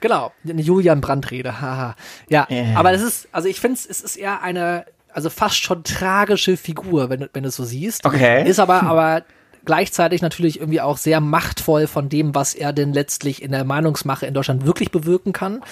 Genau, 0.00 0.32
eine 0.46 0.60
Julian 0.60 1.00
Brandrede, 1.00 1.60
haha. 1.60 1.96
Ja, 2.28 2.46
yeah. 2.50 2.76
aber 2.78 2.92
das 2.92 3.02
ist, 3.02 3.28
also 3.32 3.48
ich 3.48 3.60
finde 3.60 3.80
es 3.88 4.00
ist 4.02 4.16
eher 4.16 4.42
eine, 4.42 4.84
also 5.10 5.30
fast 5.30 5.56
schon 5.56 5.82
tragische 5.82 6.56
Figur, 6.56 7.08
wenn, 7.08 7.28
wenn 7.32 7.42
du 7.42 7.48
es 7.48 7.56
so 7.56 7.64
siehst. 7.64 8.04
Okay. 8.04 8.46
Ist 8.48 8.58
aber, 8.58 8.82
aber 8.82 9.22
gleichzeitig 9.64 10.20
natürlich 10.20 10.60
irgendwie 10.60 10.80
auch 10.80 10.98
sehr 10.98 11.20
machtvoll 11.20 11.86
von 11.86 12.08
dem, 12.08 12.34
was 12.34 12.54
er 12.54 12.72
denn 12.72 12.92
letztlich 12.92 13.42
in 13.42 13.52
der 13.52 13.64
Meinungsmache 13.64 14.26
in 14.26 14.34
Deutschland 14.34 14.66
wirklich 14.66 14.90
bewirken 14.90 15.32
kann. 15.32 15.62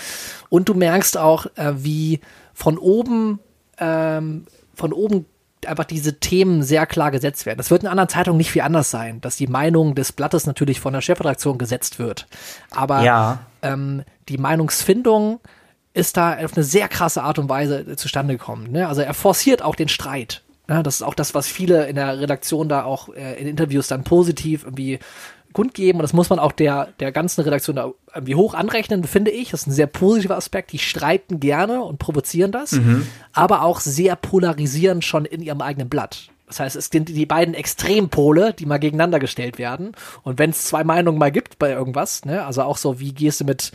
Und 0.49 0.69
du 0.69 0.75
merkst 0.75 1.19
auch, 1.19 1.47
äh, 1.57 1.73
wie 1.77 2.21
von 2.55 2.79
oben, 2.79 3.39
ähm, 3.79 4.47
von 4.75 4.93
oben 4.93 5.27
einfach 5.67 5.85
diese 5.85 6.19
Themen 6.19 6.63
sehr 6.63 6.87
klar 6.87 7.11
gesetzt 7.11 7.47
werden. 7.47 7.59
Das 7.59 7.71
wird 7.71 7.83
in 7.83 7.89
anderen 7.89 8.09
Zeitungen 8.09 8.39
nicht 8.39 8.51
viel 8.51 8.63
anders 8.63 8.91
sein, 8.91 9.21
dass 9.21 9.37
die 9.37 9.47
Meinung 9.47 9.95
des 9.95 10.13
Blattes 10.13 10.47
natürlich 10.47 10.81
von 10.81 10.93
der 10.93 11.01
Chefredaktion 11.01 11.59
gesetzt 11.59 11.99
wird. 11.99 12.27
Aber 12.71 13.03
ja. 13.03 13.41
ähm, 13.63 14.03
die 14.29 14.39
Meinungsfindung 14.39 15.41
ist 15.95 16.17
da 16.17 16.37
auf 16.39 16.55
eine 16.55 16.65
sehr 16.65 16.89
krasse 16.89 17.23
Art 17.23 17.39
und 17.39 17.49
Weise 17.49 17.97
zustande 17.97 18.35
gekommen. 18.35 18.73
Ne? 18.73 18.89
Also 18.89 19.03
er 19.03 19.15
forciert 19.15 19.63
auch 19.63 19.75
den 19.75 19.89
Streit. 19.89 20.43
Ne? 20.69 20.83
Das 20.83 20.97
ist 20.97 21.03
auch 21.03 21.15
das, 21.15 21.35
was 21.35 21.47
viele 21.47 21.87
in 21.87 21.97
der 21.97 22.19
Redaktion 22.19 22.69
da 22.69 22.85
auch 22.85 23.09
äh, 23.15 23.41
in 23.41 23.47
Interviews 23.47 23.89
dann 23.89 24.05
positiv 24.05 24.65
irgendwie 24.65 24.99
kundgeben 25.53 26.01
und 26.01 26.03
das 26.03 26.13
muss 26.13 26.31
man 26.31 26.39
auch 26.39 26.53
der, 26.53 26.89
der 27.01 27.13
ganzen 27.13 27.43
Redaktion 27.43 27.77
da 27.77 27.91
irgendwie 28.15 28.35
hoch 28.35 28.55
anrechnen, 28.55 29.05
finde 29.05 29.31
ich. 29.31 29.51
Das 29.51 29.63
ist 29.63 29.67
ein 29.69 29.73
sehr 29.73 29.87
positiver 29.87 30.37
Aspekt. 30.37 30.73
Die 30.73 30.79
streiten 30.79 31.41
gerne 31.41 31.83
und 31.83 31.99
provozieren 31.99 32.53
das, 32.53 32.73
mhm. 32.73 33.07
aber 33.33 33.63
auch 33.63 33.81
sehr 33.81 34.17
polarisieren 34.17 35.03
schon 35.03 35.25
in 35.25 35.43
ihrem 35.43 35.61
eigenen 35.61 35.89
Blatt. 35.89 36.29
Das 36.47 36.61
heißt, 36.61 36.77
es 36.77 36.91
sind 36.93 37.09
die 37.09 37.27
beiden 37.27 37.55
Extrempole, 37.55 38.53
die 38.53 38.67
mal 38.67 38.79
gegeneinander 38.79 39.19
gestellt 39.19 39.59
werden. 39.59 39.93
Und 40.23 40.39
wenn 40.39 40.51
es 40.51 40.67
zwei 40.67 40.85
Meinungen 40.85 41.19
mal 41.19 41.33
gibt 41.33 41.59
bei 41.59 41.71
irgendwas, 41.71 42.27
ne, 42.27 42.45
also 42.45 42.63
auch 42.63 42.77
so, 42.77 43.01
wie 43.01 43.13
gehst 43.13 43.41
du 43.41 43.45
mit 43.45 43.73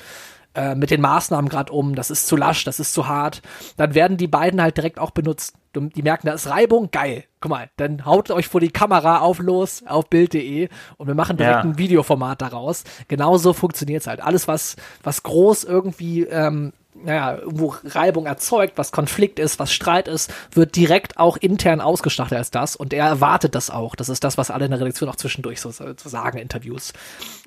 äh, 0.58 0.74
mit 0.74 0.90
den 0.90 1.02
Maßnahmen 1.02 1.50
gerade 1.50 1.72
um, 1.72 1.94
das 1.94 2.10
ist 2.10 2.26
zu 2.26 2.36
lasch, 2.36 2.64
das 2.64 2.80
ist 2.80 2.92
zu 2.92 3.08
hart, 3.08 3.44
dann 3.78 3.94
werden 3.94 4.18
die 4.18 4.28
beiden 4.28 4.60
halt 4.60 4.76
direkt 4.76 4.98
auch 4.98 5.12
benutzt. 5.12 5.56
Die 5.76 6.02
merken, 6.02 6.26
da 6.26 6.34
ist 6.34 6.50
Reibung, 6.50 6.90
geil. 6.90 7.26
Guck 7.40 7.52
mal, 7.52 7.70
dann 7.78 8.04
haut 8.06 8.32
euch 8.32 8.48
vor 8.48 8.60
die 8.60 8.72
Kamera 8.72 9.20
auf 9.20 9.38
los 9.38 9.84
auf 9.86 10.10
Bild.de 10.10 10.70
und 10.98 11.06
wir 11.06 11.14
machen 11.14 11.38
direkt 11.38 11.58
ja. 11.58 11.62
ein 11.62 11.78
Videoformat 11.78 12.42
daraus. 12.42 12.84
Genauso 13.08 13.54
funktioniert 13.54 14.02
es 14.02 14.08
halt. 14.08 14.20
Alles, 14.20 14.48
was, 14.48 14.76
was 15.04 15.22
groß 15.22 15.64
irgendwie 15.64 16.24
ähm, 16.24 16.74
naja, 17.04 17.38
irgendwo 17.38 17.76
Reibung 17.84 18.26
erzeugt, 18.26 18.78
was 18.78 18.92
Konflikt 18.92 19.40
ist, 19.40 19.60
was 19.60 19.72
Streit 19.72 20.08
ist, 20.08 20.34
wird 20.52 20.76
direkt 20.76 21.18
auch 21.18 21.38
intern 21.38 21.82
ausgestattet 21.82 22.38
als 22.38 22.52
das 22.52 22.76
und 22.76 22.94
er 22.94 23.06
erwartet 23.06 23.56
das 23.56 23.70
auch. 23.70 23.96
Das 23.96 24.10
ist 24.10 24.24
das, 24.24 24.38
was 24.38 24.52
alle 24.52 24.66
in 24.66 24.72
der 24.72 24.80
Redaktion 24.80 25.10
auch 25.10 25.16
zwischendurch 25.16 25.62
so, 25.62 25.72
so 25.72 25.94
sagen, 25.96 26.38
Interviews. 26.38 26.94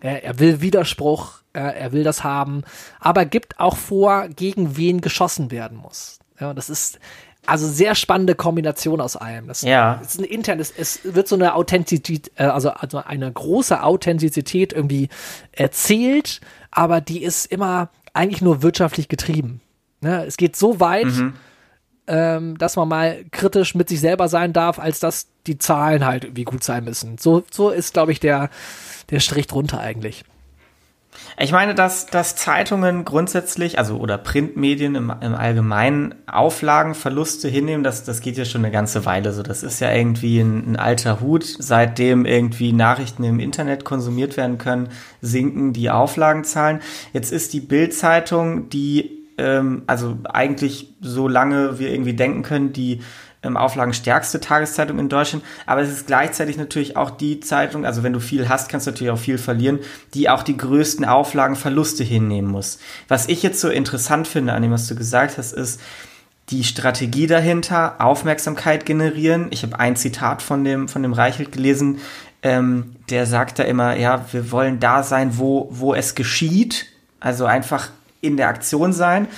Er, 0.00 0.24
er 0.24 0.38
will 0.38 0.60
Widerspruch, 0.60 1.40
er, 1.52 1.76
er 1.76 1.92
will 1.92 2.04
das 2.04 2.24
haben, 2.24 2.62
aber 2.98 3.24
gibt 3.24 3.60
auch 3.60 3.76
vor, 3.76 4.28
gegen 4.28 4.76
wen 4.76 5.00
geschossen 5.00 5.50
werden 5.50 5.78
muss. 5.78 6.18
Ja, 6.38 6.54
das 6.54 6.70
ist, 6.70 6.98
also 7.46 7.66
sehr 7.66 7.94
spannende 7.94 8.34
Kombination 8.34 9.00
aus 9.00 9.16
allem. 9.16 9.48
Das 9.48 9.62
ja. 9.62 9.94
ist 9.94 10.18
ein 10.20 10.24
internes, 10.24 10.72
es 10.76 11.00
wird 11.04 11.26
so 11.26 11.36
eine 11.36 11.54
Authentizität, 11.54 12.30
äh, 12.36 12.44
also, 12.44 12.70
also 12.70 12.98
eine 12.98 13.30
große 13.30 13.82
Authentizität 13.82 14.72
irgendwie 14.72 15.08
erzählt, 15.52 16.40
aber 16.70 17.00
die 17.00 17.22
ist 17.22 17.46
immer 17.46 17.88
eigentlich 18.12 18.42
nur 18.42 18.62
wirtschaftlich 18.62 19.08
getrieben. 19.08 19.60
Ne? 20.00 20.24
Es 20.24 20.36
geht 20.36 20.56
so 20.56 20.80
weit, 20.80 21.06
mhm. 21.06 21.34
ähm, 22.06 22.58
dass 22.58 22.76
man 22.76 22.88
mal 22.88 23.24
kritisch 23.30 23.74
mit 23.74 23.88
sich 23.88 24.00
selber 24.00 24.28
sein 24.28 24.52
darf, 24.52 24.78
als 24.78 25.00
dass 25.00 25.28
die 25.46 25.58
Zahlen 25.58 26.04
halt 26.04 26.24
irgendwie 26.24 26.44
gut 26.44 26.64
sein 26.64 26.84
müssen. 26.84 27.18
So, 27.18 27.44
so 27.50 27.70
ist, 27.70 27.94
glaube 27.94 28.12
ich, 28.12 28.20
der, 28.20 28.50
der 29.10 29.20
Strich 29.20 29.46
drunter 29.46 29.80
eigentlich. 29.80 30.24
Ich 31.42 31.52
meine, 31.52 31.74
dass, 31.74 32.04
dass 32.04 32.36
Zeitungen 32.36 33.06
grundsätzlich, 33.06 33.78
also 33.78 33.96
oder 33.96 34.18
Printmedien 34.18 34.94
im, 34.94 35.10
im 35.22 35.34
Allgemeinen 35.34 36.14
Auflagenverluste 36.26 37.48
hinnehmen, 37.48 37.82
das, 37.82 38.04
das 38.04 38.20
geht 38.20 38.36
ja 38.36 38.44
schon 38.44 38.62
eine 38.62 38.70
ganze 38.70 39.06
Weile 39.06 39.32
so. 39.32 39.42
Das 39.42 39.62
ist 39.62 39.80
ja 39.80 39.90
irgendwie 39.90 40.38
ein, 40.40 40.72
ein 40.72 40.76
alter 40.76 41.20
Hut. 41.20 41.44
Seitdem 41.44 42.26
irgendwie 42.26 42.74
Nachrichten 42.74 43.24
im 43.24 43.40
Internet 43.40 43.86
konsumiert 43.86 44.36
werden 44.36 44.58
können, 44.58 44.90
sinken 45.22 45.72
die 45.72 45.88
Auflagenzahlen. 45.88 46.80
Jetzt 47.14 47.32
ist 47.32 47.54
die 47.54 47.60
Bild-Zeitung, 47.60 48.68
die 48.68 49.19
ähm, 49.40 49.82
also 49.86 50.18
eigentlich 50.24 50.94
so 51.00 51.28
lange 51.28 51.78
wir 51.78 51.90
irgendwie 51.90 52.14
denken 52.14 52.42
können, 52.42 52.72
die 52.72 53.00
ähm, 53.42 53.56
auflagenstärkste 53.56 54.40
Tageszeitung 54.40 54.98
in 54.98 55.08
Deutschland, 55.08 55.42
aber 55.66 55.80
es 55.80 55.90
ist 55.90 56.06
gleichzeitig 56.06 56.58
natürlich 56.58 56.96
auch 56.96 57.10
die 57.10 57.40
Zeitung, 57.40 57.86
also 57.86 58.02
wenn 58.02 58.12
du 58.12 58.20
viel 58.20 58.48
hast, 58.48 58.68
kannst 58.68 58.86
du 58.86 58.90
natürlich 58.90 59.12
auch 59.12 59.18
viel 59.18 59.38
verlieren, 59.38 59.78
die 60.12 60.28
auch 60.28 60.42
die 60.42 60.56
größten 60.56 61.06
Auflagenverluste 61.06 62.04
hinnehmen 62.04 62.48
muss. 62.48 62.78
Was 63.08 63.28
ich 63.28 63.42
jetzt 63.42 63.60
so 63.60 63.70
interessant 63.70 64.28
finde 64.28 64.52
an 64.52 64.62
dem, 64.62 64.72
was 64.72 64.86
du 64.88 64.94
gesagt 64.94 65.38
hast, 65.38 65.52
ist, 65.52 65.80
die 66.50 66.64
Strategie 66.64 67.28
dahinter, 67.28 68.00
Aufmerksamkeit 68.00 68.84
generieren. 68.84 69.46
Ich 69.50 69.62
habe 69.62 69.78
ein 69.78 69.94
Zitat 69.94 70.42
von 70.42 70.64
dem, 70.64 70.88
von 70.88 71.02
dem 71.02 71.12
Reichelt 71.12 71.52
gelesen, 71.52 72.00
ähm, 72.42 72.96
der 73.08 73.26
sagt 73.26 73.58
da 73.58 73.62
immer, 73.62 73.96
ja, 73.96 74.24
wir 74.32 74.50
wollen 74.50 74.80
da 74.80 75.02
sein, 75.02 75.38
wo, 75.38 75.68
wo 75.70 75.94
es 75.94 76.14
geschieht, 76.14 76.86
also 77.20 77.44
einfach 77.44 77.90
in 78.20 78.36
der 78.36 78.48
Aktion 78.48 78.92
sein. 78.92 79.28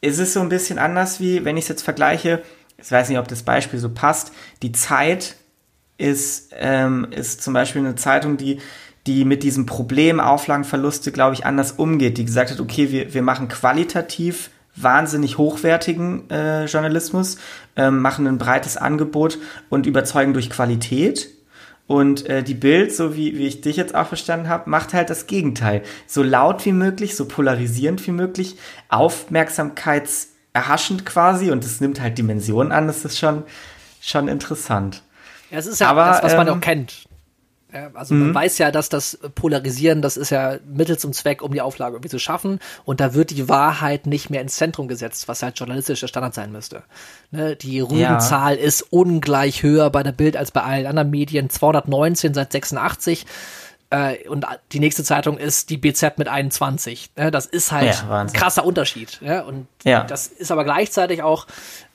Es 0.00 0.18
ist 0.18 0.32
so 0.32 0.40
ein 0.40 0.48
bisschen 0.48 0.78
anders 0.78 1.20
wie, 1.20 1.44
wenn 1.44 1.56
ich 1.56 1.64
es 1.64 1.68
jetzt 1.68 1.82
vergleiche, 1.82 2.42
ich 2.76 2.90
weiß 2.90 3.08
nicht, 3.08 3.18
ob 3.18 3.28
das 3.28 3.42
Beispiel 3.42 3.78
so 3.78 3.88
passt, 3.88 4.32
die 4.62 4.72
Zeit 4.72 5.36
ist, 5.98 6.52
ähm, 6.58 7.06
ist 7.10 7.42
zum 7.42 7.54
Beispiel 7.54 7.82
eine 7.82 7.94
Zeitung, 7.94 8.36
die, 8.36 8.58
die 9.06 9.24
mit 9.24 9.42
diesem 9.42 9.66
Problem 9.66 10.20
Auflagenverluste, 10.20 11.12
glaube 11.12 11.34
ich, 11.34 11.46
anders 11.46 11.72
umgeht, 11.72 12.18
die 12.18 12.24
gesagt 12.24 12.50
hat, 12.50 12.60
okay, 12.60 12.90
wir, 12.90 13.14
wir 13.14 13.22
machen 13.22 13.48
qualitativ 13.48 14.50
wahnsinnig 14.74 15.38
hochwertigen 15.38 16.30
äh, 16.30 16.64
Journalismus, 16.64 17.36
ähm, 17.76 18.00
machen 18.00 18.26
ein 18.26 18.38
breites 18.38 18.76
Angebot 18.76 19.38
und 19.68 19.86
überzeugen 19.86 20.32
durch 20.32 20.50
Qualität. 20.50 21.28
Und 21.92 22.26
äh, 22.26 22.42
die 22.42 22.54
Bild, 22.54 22.90
so 22.90 23.16
wie, 23.16 23.36
wie 23.36 23.46
ich 23.46 23.60
dich 23.60 23.76
jetzt 23.76 23.94
auch 23.94 24.06
verstanden 24.06 24.48
habe, 24.48 24.70
macht 24.70 24.94
halt 24.94 25.10
das 25.10 25.26
Gegenteil. 25.26 25.82
So 26.06 26.22
laut 26.22 26.64
wie 26.64 26.72
möglich, 26.72 27.16
so 27.16 27.28
polarisierend 27.28 28.06
wie 28.06 28.12
möglich, 28.12 28.56
Aufmerksamkeits 28.88 30.30
erhaschend 30.54 31.04
quasi 31.04 31.50
und 31.50 31.62
es 31.66 31.82
nimmt 31.82 32.00
halt 32.00 32.16
Dimensionen 32.16 32.72
an. 32.72 32.86
Das 32.86 33.04
ist 33.04 33.18
schon, 33.18 33.42
schon 34.00 34.28
interessant. 34.28 35.02
Ja, 35.50 35.58
es 35.58 35.66
ist 35.66 35.82
ja 35.82 35.90
Aber, 35.90 36.06
das, 36.06 36.22
was 36.22 36.34
man 36.34 36.48
ähm, 36.48 36.54
auch 36.54 36.60
kennt. 36.62 37.04
Ja, 37.72 37.90
also 37.94 38.14
man 38.14 38.28
mhm. 38.28 38.34
weiß 38.34 38.58
ja, 38.58 38.70
dass 38.70 38.90
das 38.90 39.18
Polarisieren, 39.34 40.02
das 40.02 40.18
ist 40.18 40.30
ja 40.30 40.58
Mittel 40.66 40.98
zum 40.98 41.12
Zweck, 41.12 41.40
um 41.40 41.52
die 41.52 41.62
Auflage 41.62 41.96
irgendwie 41.96 42.10
zu 42.10 42.18
schaffen. 42.18 42.60
Und 42.84 43.00
da 43.00 43.14
wird 43.14 43.30
die 43.30 43.48
Wahrheit 43.48 44.06
nicht 44.06 44.28
mehr 44.28 44.42
ins 44.42 44.56
Zentrum 44.56 44.88
gesetzt, 44.88 45.26
was 45.26 45.42
halt 45.42 45.58
journalistischer 45.58 46.08
Standard 46.08 46.34
sein 46.34 46.52
müsste. 46.52 46.82
Ne, 47.30 47.56
die 47.56 47.80
Rügenzahl 47.80 48.56
ja. 48.56 48.62
ist 48.62 48.82
ungleich 48.90 49.62
höher 49.62 49.88
bei 49.88 50.02
der 50.02 50.12
Bild 50.12 50.36
als 50.36 50.50
bei 50.50 50.62
allen 50.62 50.86
anderen 50.86 51.10
Medien. 51.10 51.48
219 51.48 52.34
seit 52.34 52.52
86 52.52 53.24
äh, 53.92 54.28
und 54.28 54.46
die 54.72 54.80
nächste 54.80 55.04
Zeitung 55.04 55.36
ist 55.36 55.70
die 55.70 55.76
BZ 55.76 56.18
mit 56.18 56.28
21. 56.28 57.10
Ne? 57.16 57.30
Das 57.30 57.46
ist 57.46 57.72
halt 57.72 58.02
ja, 58.08 58.20
ein 58.20 58.32
krasser 58.32 58.64
Unterschied. 58.64 59.20
Und 59.22 59.66
ja. 59.84 60.04
das 60.04 60.26
ist 60.26 60.50
aber 60.50 60.64
gleichzeitig 60.64 61.22
auch 61.22 61.46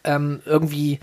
ähm, 0.03 0.41
irgendwie 0.45 0.99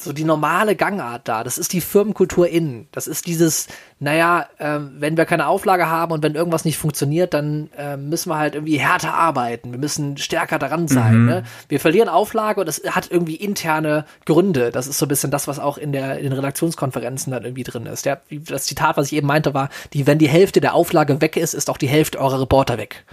so 0.00 0.12
die 0.12 0.24
normale 0.24 0.76
Gangart 0.76 1.26
da. 1.26 1.42
Das 1.42 1.58
ist 1.58 1.72
die 1.72 1.80
Firmenkultur 1.80 2.48
innen. 2.48 2.86
Das 2.92 3.08
ist 3.08 3.26
dieses, 3.26 3.66
naja, 3.98 4.46
äh, 4.58 4.78
wenn 4.78 5.16
wir 5.16 5.24
keine 5.24 5.48
Auflage 5.48 5.88
haben 5.88 6.12
und 6.12 6.22
wenn 6.22 6.36
irgendwas 6.36 6.64
nicht 6.64 6.78
funktioniert, 6.78 7.34
dann 7.34 7.68
äh, 7.76 7.96
müssen 7.96 8.30
wir 8.30 8.38
halt 8.38 8.54
irgendwie 8.54 8.78
härter 8.78 9.14
arbeiten. 9.14 9.72
Wir 9.72 9.78
müssen 9.78 10.16
stärker 10.16 10.60
daran 10.60 10.86
sein. 10.86 11.22
Mhm. 11.22 11.26
Ne? 11.26 11.42
Wir 11.68 11.80
verlieren 11.80 12.08
Auflage 12.08 12.60
und 12.60 12.66
das 12.66 12.80
hat 12.90 13.10
irgendwie 13.10 13.34
interne 13.34 14.04
Gründe. 14.24 14.70
Das 14.70 14.86
ist 14.86 14.98
so 14.98 15.06
ein 15.06 15.08
bisschen 15.08 15.32
das, 15.32 15.48
was 15.48 15.58
auch 15.58 15.78
in, 15.78 15.90
der, 15.90 16.18
in 16.18 16.24
den 16.24 16.32
Redaktionskonferenzen 16.32 17.32
dann 17.32 17.44
irgendwie 17.44 17.64
drin 17.64 17.86
ist. 17.86 18.06
Der, 18.06 18.20
das 18.30 18.64
Zitat, 18.64 18.96
was 18.96 19.06
ich 19.06 19.14
eben 19.14 19.26
meinte, 19.26 19.52
war, 19.52 19.68
die, 19.94 20.06
wenn 20.06 20.18
die 20.18 20.28
Hälfte 20.28 20.60
der 20.60 20.74
Auflage 20.74 21.20
weg 21.20 21.36
ist, 21.36 21.54
ist 21.54 21.68
auch 21.70 21.78
die 21.78 21.88
Hälfte 21.88 22.20
eurer 22.20 22.40
Reporter 22.40 22.78
weg. 22.78 23.04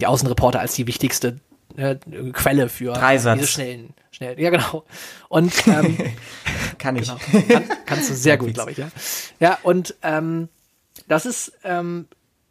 Die 0.00 0.06
Außenreporter 0.06 0.58
als 0.58 0.74
die 0.74 0.88
wichtigste 0.88 1.36
äh, 1.76 1.96
Quelle 2.32 2.68
für 2.68 2.92
Dreisatz. 2.92 3.38
diese 3.38 3.50
schnellen 3.50 3.94
schnell. 4.14 4.40
Ja, 4.40 4.50
genau. 4.50 4.84
Und 5.28 5.52
ähm, 5.66 5.98
kann 6.78 6.96
ich. 6.96 7.08
Genau, 7.08 7.44
kann, 7.48 7.64
kannst 7.86 8.10
du 8.10 8.14
sehr 8.14 8.36
gut, 8.36 8.54
glaube 8.54 8.72
ich, 8.72 8.78
ja. 8.78 8.88
Ja, 9.40 9.58
und 9.62 9.94
ähm, 10.02 10.48
das 11.08 11.26
ist 11.26 11.52
ähm, 11.64 12.06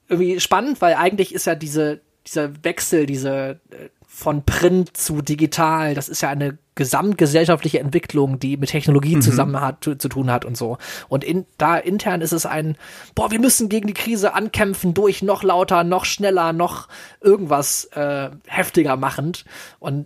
irgendwie 0.08 0.40
spannend, 0.40 0.82
weil 0.82 0.96
eigentlich 0.96 1.34
ist 1.34 1.46
ja 1.46 1.56
diese, 1.56 2.02
dieser 2.28 2.64
Wechsel, 2.64 3.06
diese 3.06 3.60
äh, 3.72 3.90
von 4.16 4.46
Print 4.46 4.96
zu 4.96 5.24
digital, 5.24 5.96
das 5.96 6.08
ist 6.08 6.22
ja 6.22 6.30
eine 6.30 6.60
gesamtgesellschaftliche 6.76 7.80
Entwicklung, 7.80 8.38
die 8.38 8.58
mit 8.58 8.70
Technologie 8.70 9.16
mhm. 9.16 9.22
zusammen 9.22 9.60
hat, 9.60 9.84
zu, 9.84 9.96
zu, 9.96 10.08
tun 10.08 10.32
hat 10.32 10.46
und 10.46 10.56
so. 10.56 10.78
Und 11.10 11.24
in, 11.24 11.48
da 11.58 11.78
intern 11.78 12.22
ist 12.22 12.32
es 12.32 12.46
ein, 12.46 12.78
boah, 13.16 13.32
wir 13.32 13.40
müssen 13.40 13.70
gegen 13.70 13.88
die 13.88 13.96
Krise 13.96 14.36
ankämpfen, 14.36 14.94
durch 14.94 15.24
noch 15.24 15.42
lauter, 15.42 15.84
noch 15.84 16.06
schneller, 16.06 16.54
noch 16.54 16.90
irgendwas 17.22 17.86
äh, 17.96 18.30
heftiger 18.46 18.98
machend. 18.98 19.46
Und 19.80 20.06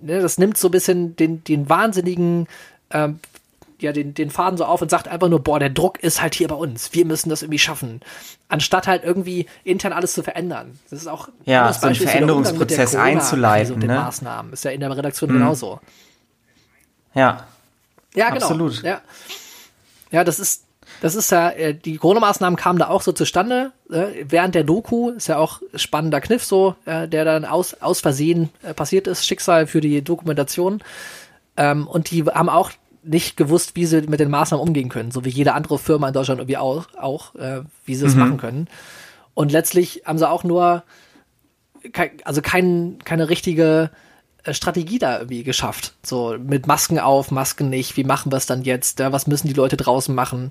ne, 0.00 0.20
das 0.20 0.38
nimmt 0.38 0.58
so 0.58 0.66
ein 0.66 0.72
bisschen 0.72 1.14
den, 1.14 1.44
den 1.44 1.68
wahnsinnigen, 1.68 2.48
ähm, 2.90 3.20
ja, 3.80 3.92
den, 3.92 4.14
den 4.14 4.30
Faden 4.30 4.56
so 4.56 4.64
auf 4.64 4.82
und 4.82 4.90
sagt 4.90 5.08
einfach 5.08 5.28
nur, 5.28 5.40
boah, 5.40 5.58
der 5.58 5.70
Druck 5.70 6.02
ist 6.02 6.22
halt 6.22 6.34
hier 6.34 6.48
bei 6.48 6.54
uns. 6.54 6.92
Wir 6.92 7.04
müssen 7.04 7.28
das 7.28 7.42
irgendwie 7.42 7.58
schaffen. 7.58 8.00
Anstatt 8.48 8.86
halt 8.86 9.04
irgendwie 9.04 9.46
intern 9.64 9.92
alles 9.92 10.14
zu 10.14 10.22
verändern. 10.22 10.78
Das 10.90 11.00
ist 11.00 11.08
auch 11.08 11.28
ja, 11.44 11.72
so 11.72 11.86
einen 11.86 11.96
Veränderungsprozess 11.96 12.94
einzuleiten. 12.94 13.74
Und 13.74 13.80
den 13.80 13.90
ne? 13.90 13.96
Maßnahmen. 13.96 14.52
Ist 14.52 14.64
ja 14.64 14.70
in 14.70 14.80
der 14.80 14.96
Redaktion 14.96 15.30
mhm. 15.30 15.34
genauso. 15.34 15.80
Ja. 17.14 17.46
Ja, 18.14 18.30
genau. 18.30 18.46
Absolut. 18.46 18.82
Ja. 18.82 19.00
ja, 20.10 20.24
das 20.24 20.38
ist, 20.38 20.64
das 21.02 21.14
ist 21.14 21.30
ja, 21.30 21.50
äh, 21.50 21.74
die 21.74 21.98
Corona-Maßnahmen 21.98 22.56
kamen 22.56 22.78
da 22.78 22.88
auch 22.88 23.02
so 23.02 23.12
zustande, 23.12 23.72
äh, 23.90 24.24
während 24.24 24.54
der 24.54 24.64
Doku, 24.64 25.10
ist 25.10 25.26
ja 25.26 25.36
auch 25.36 25.60
spannender 25.74 26.20
Kniff 26.20 26.44
so, 26.44 26.76
äh, 26.86 27.08
der 27.08 27.24
dann 27.24 27.44
aus, 27.44 27.74
aus 27.74 28.00
Versehen 28.00 28.48
äh, 28.62 28.72
passiert 28.72 29.06
ist, 29.06 29.26
Schicksal 29.26 29.66
für 29.66 29.80
die 29.80 30.02
Dokumentation. 30.02 30.82
Ähm, 31.56 31.86
und 31.86 32.10
die 32.10 32.24
haben 32.24 32.48
auch 32.48 32.70
nicht 33.06 33.36
gewusst, 33.36 33.76
wie 33.76 33.86
sie 33.86 34.02
mit 34.02 34.20
den 34.20 34.30
Maßnahmen 34.30 34.66
umgehen 34.66 34.88
können, 34.88 35.10
so 35.10 35.24
wie 35.24 35.30
jede 35.30 35.54
andere 35.54 35.78
Firma 35.78 36.08
in 36.08 36.14
Deutschland 36.14 36.40
irgendwie 36.40 36.56
auch, 36.56 36.86
auch 36.98 37.34
äh, 37.34 37.62
wie 37.84 37.94
sie 37.94 38.06
es 38.06 38.14
mhm. 38.14 38.20
machen 38.20 38.36
können. 38.38 38.68
Und 39.34 39.52
letztlich 39.52 40.02
haben 40.04 40.18
sie 40.18 40.28
auch 40.28 40.44
nur, 40.44 40.82
kein, 41.92 42.10
also 42.24 42.42
kein, 42.42 42.98
keine 43.04 43.28
richtige 43.28 43.90
äh, 44.44 44.54
Strategie 44.54 44.98
da 44.98 45.18
irgendwie 45.18 45.44
geschafft. 45.44 45.94
So 46.02 46.36
mit 46.38 46.66
Masken 46.66 46.98
auf, 46.98 47.30
Masken 47.30 47.68
nicht, 47.68 47.96
wie 47.96 48.04
machen 48.04 48.32
wir 48.32 48.36
es 48.36 48.46
dann 48.46 48.62
jetzt? 48.62 48.98
Ja, 48.98 49.12
was 49.12 49.26
müssen 49.26 49.48
die 49.48 49.54
Leute 49.54 49.76
draußen 49.76 50.14
machen? 50.14 50.50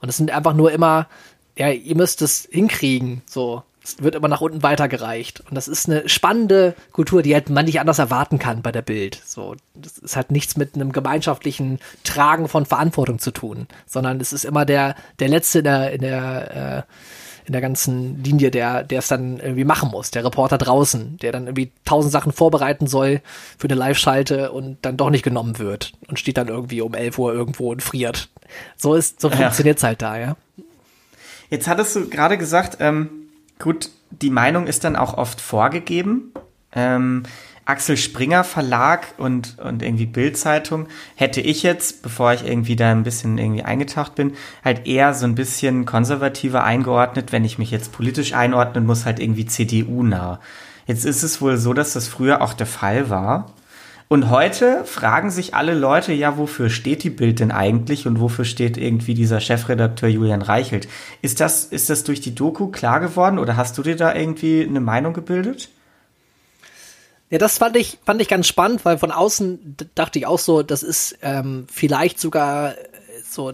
Und 0.00 0.08
es 0.08 0.16
sind 0.16 0.30
einfach 0.30 0.54
nur 0.54 0.72
immer, 0.72 1.08
ja, 1.56 1.70
ihr 1.70 1.96
müsst 1.96 2.22
es 2.22 2.48
hinkriegen, 2.50 3.22
so. 3.26 3.62
Es 3.88 4.02
wird 4.02 4.14
immer 4.14 4.28
nach 4.28 4.40
unten 4.42 4.62
weitergereicht. 4.62 5.40
Und 5.48 5.54
das 5.54 5.66
ist 5.66 5.88
eine 5.88 6.08
spannende 6.08 6.74
Kultur, 6.92 7.22
die 7.22 7.32
halt 7.34 7.48
man 7.48 7.64
nicht 7.64 7.80
anders 7.80 7.98
erwarten 7.98 8.38
kann 8.38 8.60
bei 8.60 8.70
der 8.70 8.82
Bild. 8.82 9.20
So, 9.24 9.56
das 9.74 9.98
ist 9.98 10.16
halt 10.16 10.30
nichts 10.30 10.56
mit 10.56 10.74
einem 10.74 10.92
gemeinschaftlichen 10.92 11.78
Tragen 12.04 12.48
von 12.48 12.66
Verantwortung 12.66 13.18
zu 13.18 13.30
tun, 13.30 13.66
sondern 13.86 14.20
es 14.20 14.32
ist 14.32 14.44
immer 14.44 14.66
der, 14.66 14.94
der 15.20 15.28
Letzte 15.28 15.60
in 15.60 15.64
der, 15.64 15.92
in 15.92 16.00
der, 16.02 16.84
äh, 16.86 16.92
in 17.46 17.52
der 17.52 17.62
ganzen 17.62 18.22
Linie, 18.22 18.50
der, 18.50 18.84
der 18.84 18.98
es 18.98 19.08
dann 19.08 19.40
irgendwie 19.40 19.64
machen 19.64 19.90
muss, 19.90 20.10
der 20.10 20.22
Reporter 20.22 20.58
draußen, 20.58 21.16
der 21.16 21.32
dann 21.32 21.46
irgendwie 21.46 21.72
tausend 21.86 22.12
Sachen 22.12 22.32
vorbereiten 22.32 22.86
soll 22.86 23.22
für 23.56 23.68
eine 23.68 23.74
Live-Schalte 23.74 24.52
und 24.52 24.76
dann 24.82 24.98
doch 24.98 25.08
nicht 25.08 25.24
genommen 25.24 25.58
wird 25.58 25.92
und 26.08 26.18
steht 26.18 26.36
dann 26.36 26.48
irgendwie 26.48 26.82
um 26.82 26.92
11 26.94 27.18
Uhr 27.18 27.32
irgendwo 27.32 27.72
und 27.72 27.82
friert. 27.82 28.28
So 28.76 28.94
ist, 28.94 29.22
so 29.22 29.30
ja. 29.30 29.36
funktioniert's 29.36 29.82
halt 29.82 30.02
da, 30.02 30.18
ja. 30.18 30.36
Jetzt 31.48 31.66
hattest 31.66 31.96
du 31.96 32.08
gerade 32.10 32.36
gesagt, 32.36 32.76
ähm, 32.80 33.08
gut, 33.58 33.90
die 34.10 34.30
Meinung 34.30 34.66
ist 34.66 34.84
dann 34.84 34.96
auch 34.96 35.16
oft 35.16 35.40
vorgegeben. 35.40 36.32
ähm, 36.72 37.24
Axel 37.68 37.98
Springer 37.98 38.44
Verlag 38.44 39.08
und, 39.18 39.58
und 39.58 39.82
irgendwie 39.82 40.06
Bildzeitung 40.06 40.88
hätte 41.16 41.42
ich 41.42 41.62
jetzt, 41.62 42.02
bevor 42.02 42.32
ich 42.32 42.46
irgendwie 42.46 42.76
da 42.76 42.90
ein 42.90 43.02
bisschen 43.02 43.36
irgendwie 43.36 43.62
eingetaucht 43.62 44.14
bin, 44.14 44.32
halt 44.64 44.86
eher 44.86 45.12
so 45.12 45.26
ein 45.26 45.34
bisschen 45.34 45.84
konservativer 45.84 46.64
eingeordnet, 46.64 47.30
wenn 47.30 47.44
ich 47.44 47.58
mich 47.58 47.70
jetzt 47.70 47.92
politisch 47.92 48.32
einordnen 48.32 48.86
muss, 48.86 49.04
halt 49.04 49.20
irgendwie 49.20 49.44
CDU-nah. 49.44 50.40
Jetzt 50.86 51.04
ist 51.04 51.22
es 51.22 51.42
wohl 51.42 51.58
so, 51.58 51.74
dass 51.74 51.92
das 51.92 52.08
früher 52.08 52.40
auch 52.40 52.54
der 52.54 52.66
Fall 52.66 53.10
war. 53.10 53.52
Und 54.08 54.30
heute 54.30 54.86
fragen 54.86 55.30
sich 55.30 55.54
alle 55.54 55.74
Leute, 55.74 56.14
ja, 56.14 56.38
wofür 56.38 56.70
steht 56.70 57.02
die 57.04 57.10
Bild 57.10 57.40
denn 57.40 57.50
eigentlich 57.50 58.06
und 58.06 58.20
wofür 58.20 58.46
steht 58.46 58.78
irgendwie 58.78 59.12
dieser 59.12 59.38
Chefredakteur 59.38 60.08
Julian 60.08 60.40
Reichelt? 60.40 60.88
Ist 61.20 61.40
das, 61.40 61.66
ist 61.66 61.90
das 61.90 62.04
durch 62.04 62.22
die 62.22 62.34
Doku 62.34 62.68
klar 62.68 63.00
geworden 63.00 63.38
oder 63.38 63.58
hast 63.58 63.76
du 63.76 63.82
dir 63.82 63.96
da 63.96 64.14
irgendwie 64.14 64.64
eine 64.66 64.80
Meinung 64.80 65.12
gebildet? 65.12 65.68
Ja, 67.28 67.36
das 67.36 67.58
fand 67.58 67.76
ich, 67.76 67.98
fand 68.06 68.22
ich 68.22 68.28
ganz 68.28 68.46
spannend, 68.46 68.86
weil 68.86 68.96
von 68.96 69.12
außen 69.12 69.76
dachte 69.94 70.18
ich 70.18 70.26
auch 70.26 70.38
so, 70.38 70.62
das 70.62 70.82
ist 70.82 71.18
ähm, 71.20 71.66
vielleicht 71.70 72.18
sogar 72.18 72.74
so 73.22 73.52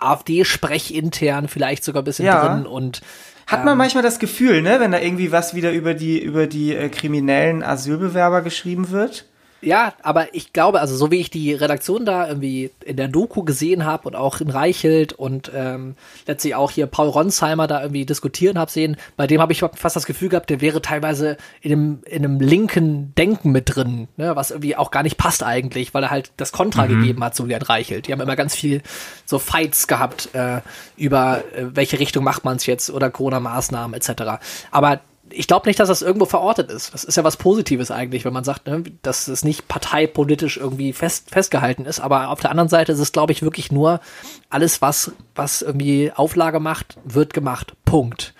AfD-Sprech 0.00 0.92
intern, 0.92 1.46
vielleicht 1.46 1.84
sogar 1.84 2.02
ein 2.02 2.04
bisschen 2.04 2.26
ja. 2.26 2.48
drin 2.48 2.66
und 2.66 3.00
hat 3.46 3.64
man 3.64 3.74
ähm, 3.74 3.78
manchmal 3.78 4.02
das 4.02 4.18
Gefühl, 4.18 4.62
ne, 4.62 4.80
wenn 4.80 4.90
da 4.90 4.98
irgendwie 4.98 5.30
was 5.30 5.54
wieder 5.54 5.70
über 5.70 5.94
die 5.94 6.18
über 6.18 6.48
die 6.48 6.74
äh, 6.74 6.88
kriminellen 6.88 7.62
Asylbewerber 7.62 8.42
geschrieben 8.42 8.90
wird? 8.90 9.26
Ja, 9.64 9.94
aber 10.02 10.34
ich 10.34 10.52
glaube, 10.52 10.80
also 10.80 10.94
so 10.94 11.10
wie 11.10 11.20
ich 11.20 11.30
die 11.30 11.54
Redaktion 11.54 12.04
da 12.04 12.28
irgendwie 12.28 12.70
in 12.84 12.96
der 12.96 13.08
Doku 13.08 13.42
gesehen 13.44 13.84
habe 13.84 14.06
und 14.08 14.14
auch 14.14 14.40
in 14.40 14.50
Reichelt 14.50 15.14
und 15.14 15.50
ähm, 15.54 15.96
letztlich 16.26 16.54
auch 16.54 16.70
hier 16.70 16.86
Paul 16.86 17.08
Ronsheimer 17.08 17.66
da 17.66 17.80
irgendwie 17.80 18.04
diskutieren 18.04 18.58
habe 18.58 18.70
sehen, 18.70 18.96
bei 19.16 19.26
dem 19.26 19.40
habe 19.40 19.52
ich 19.52 19.64
fast 19.74 19.96
das 19.96 20.06
Gefühl 20.06 20.28
gehabt, 20.28 20.50
der 20.50 20.60
wäre 20.60 20.82
teilweise 20.82 21.38
in 21.62 21.72
einem, 21.72 21.98
in 22.04 22.24
einem 22.24 22.40
linken 22.40 23.14
Denken 23.14 23.52
mit 23.52 23.74
drin, 23.74 24.08
ne, 24.16 24.36
was 24.36 24.50
irgendwie 24.50 24.76
auch 24.76 24.90
gar 24.90 25.02
nicht 25.02 25.16
passt 25.16 25.42
eigentlich, 25.42 25.94
weil 25.94 26.02
er 26.02 26.10
halt 26.10 26.32
das 26.36 26.52
Kontra 26.52 26.84
mhm. 26.86 27.00
gegeben 27.00 27.24
hat, 27.24 27.34
so 27.34 27.48
wie 27.48 27.54
ein 27.54 27.62
Reichelt. 27.62 28.06
Die 28.06 28.12
haben 28.12 28.20
immer 28.20 28.36
ganz 28.36 28.54
viel 28.54 28.82
so 29.24 29.38
Fights 29.38 29.86
gehabt 29.86 30.34
äh, 30.34 30.60
über 30.96 31.42
äh, 31.56 31.64
welche 31.74 31.98
Richtung 31.98 32.22
macht 32.22 32.44
man 32.44 32.56
es 32.56 32.66
jetzt 32.66 32.90
oder 32.90 33.10
Corona-Maßnahmen 33.10 33.94
etc. 33.94 34.44
Aber 34.70 35.00
ich 35.30 35.46
glaube 35.46 35.68
nicht, 35.68 35.80
dass 35.80 35.88
das 35.88 36.02
irgendwo 36.02 36.26
verortet 36.26 36.70
ist. 36.70 36.92
Das 36.92 37.04
ist 37.04 37.16
ja 37.16 37.24
was 37.24 37.36
Positives 37.36 37.90
eigentlich, 37.90 38.24
wenn 38.24 38.32
man 38.32 38.44
sagt, 38.44 38.66
ne, 38.66 38.84
dass 39.02 39.28
es 39.28 39.44
nicht 39.44 39.68
parteipolitisch 39.68 40.56
irgendwie 40.56 40.92
fest, 40.92 41.30
festgehalten 41.30 41.86
ist. 41.86 42.00
Aber 42.00 42.28
auf 42.28 42.40
der 42.40 42.50
anderen 42.50 42.68
Seite 42.68 42.92
ist 42.92 42.98
es, 42.98 43.12
glaube 43.12 43.32
ich, 43.32 43.42
wirklich 43.42 43.72
nur 43.72 44.00
alles, 44.50 44.82
was, 44.82 45.12
was 45.34 45.62
irgendwie 45.62 46.12
Auflage 46.14 46.60
macht, 46.60 46.98
wird 47.04 47.34
gemacht. 47.34 47.74
Punkt. 47.84 48.34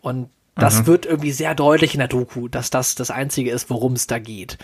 Und 0.00 0.30
das 0.58 0.80
mhm. 0.80 0.86
wird 0.86 1.06
irgendwie 1.06 1.32
sehr 1.32 1.54
deutlich 1.54 1.94
in 1.94 2.00
der 2.00 2.08
Doku, 2.08 2.48
dass 2.48 2.70
das 2.70 2.94
das 2.94 3.10
Einzige 3.10 3.50
ist, 3.50 3.70
worum 3.70 3.94
es 3.94 4.06
da 4.06 4.18
geht. 4.18 4.58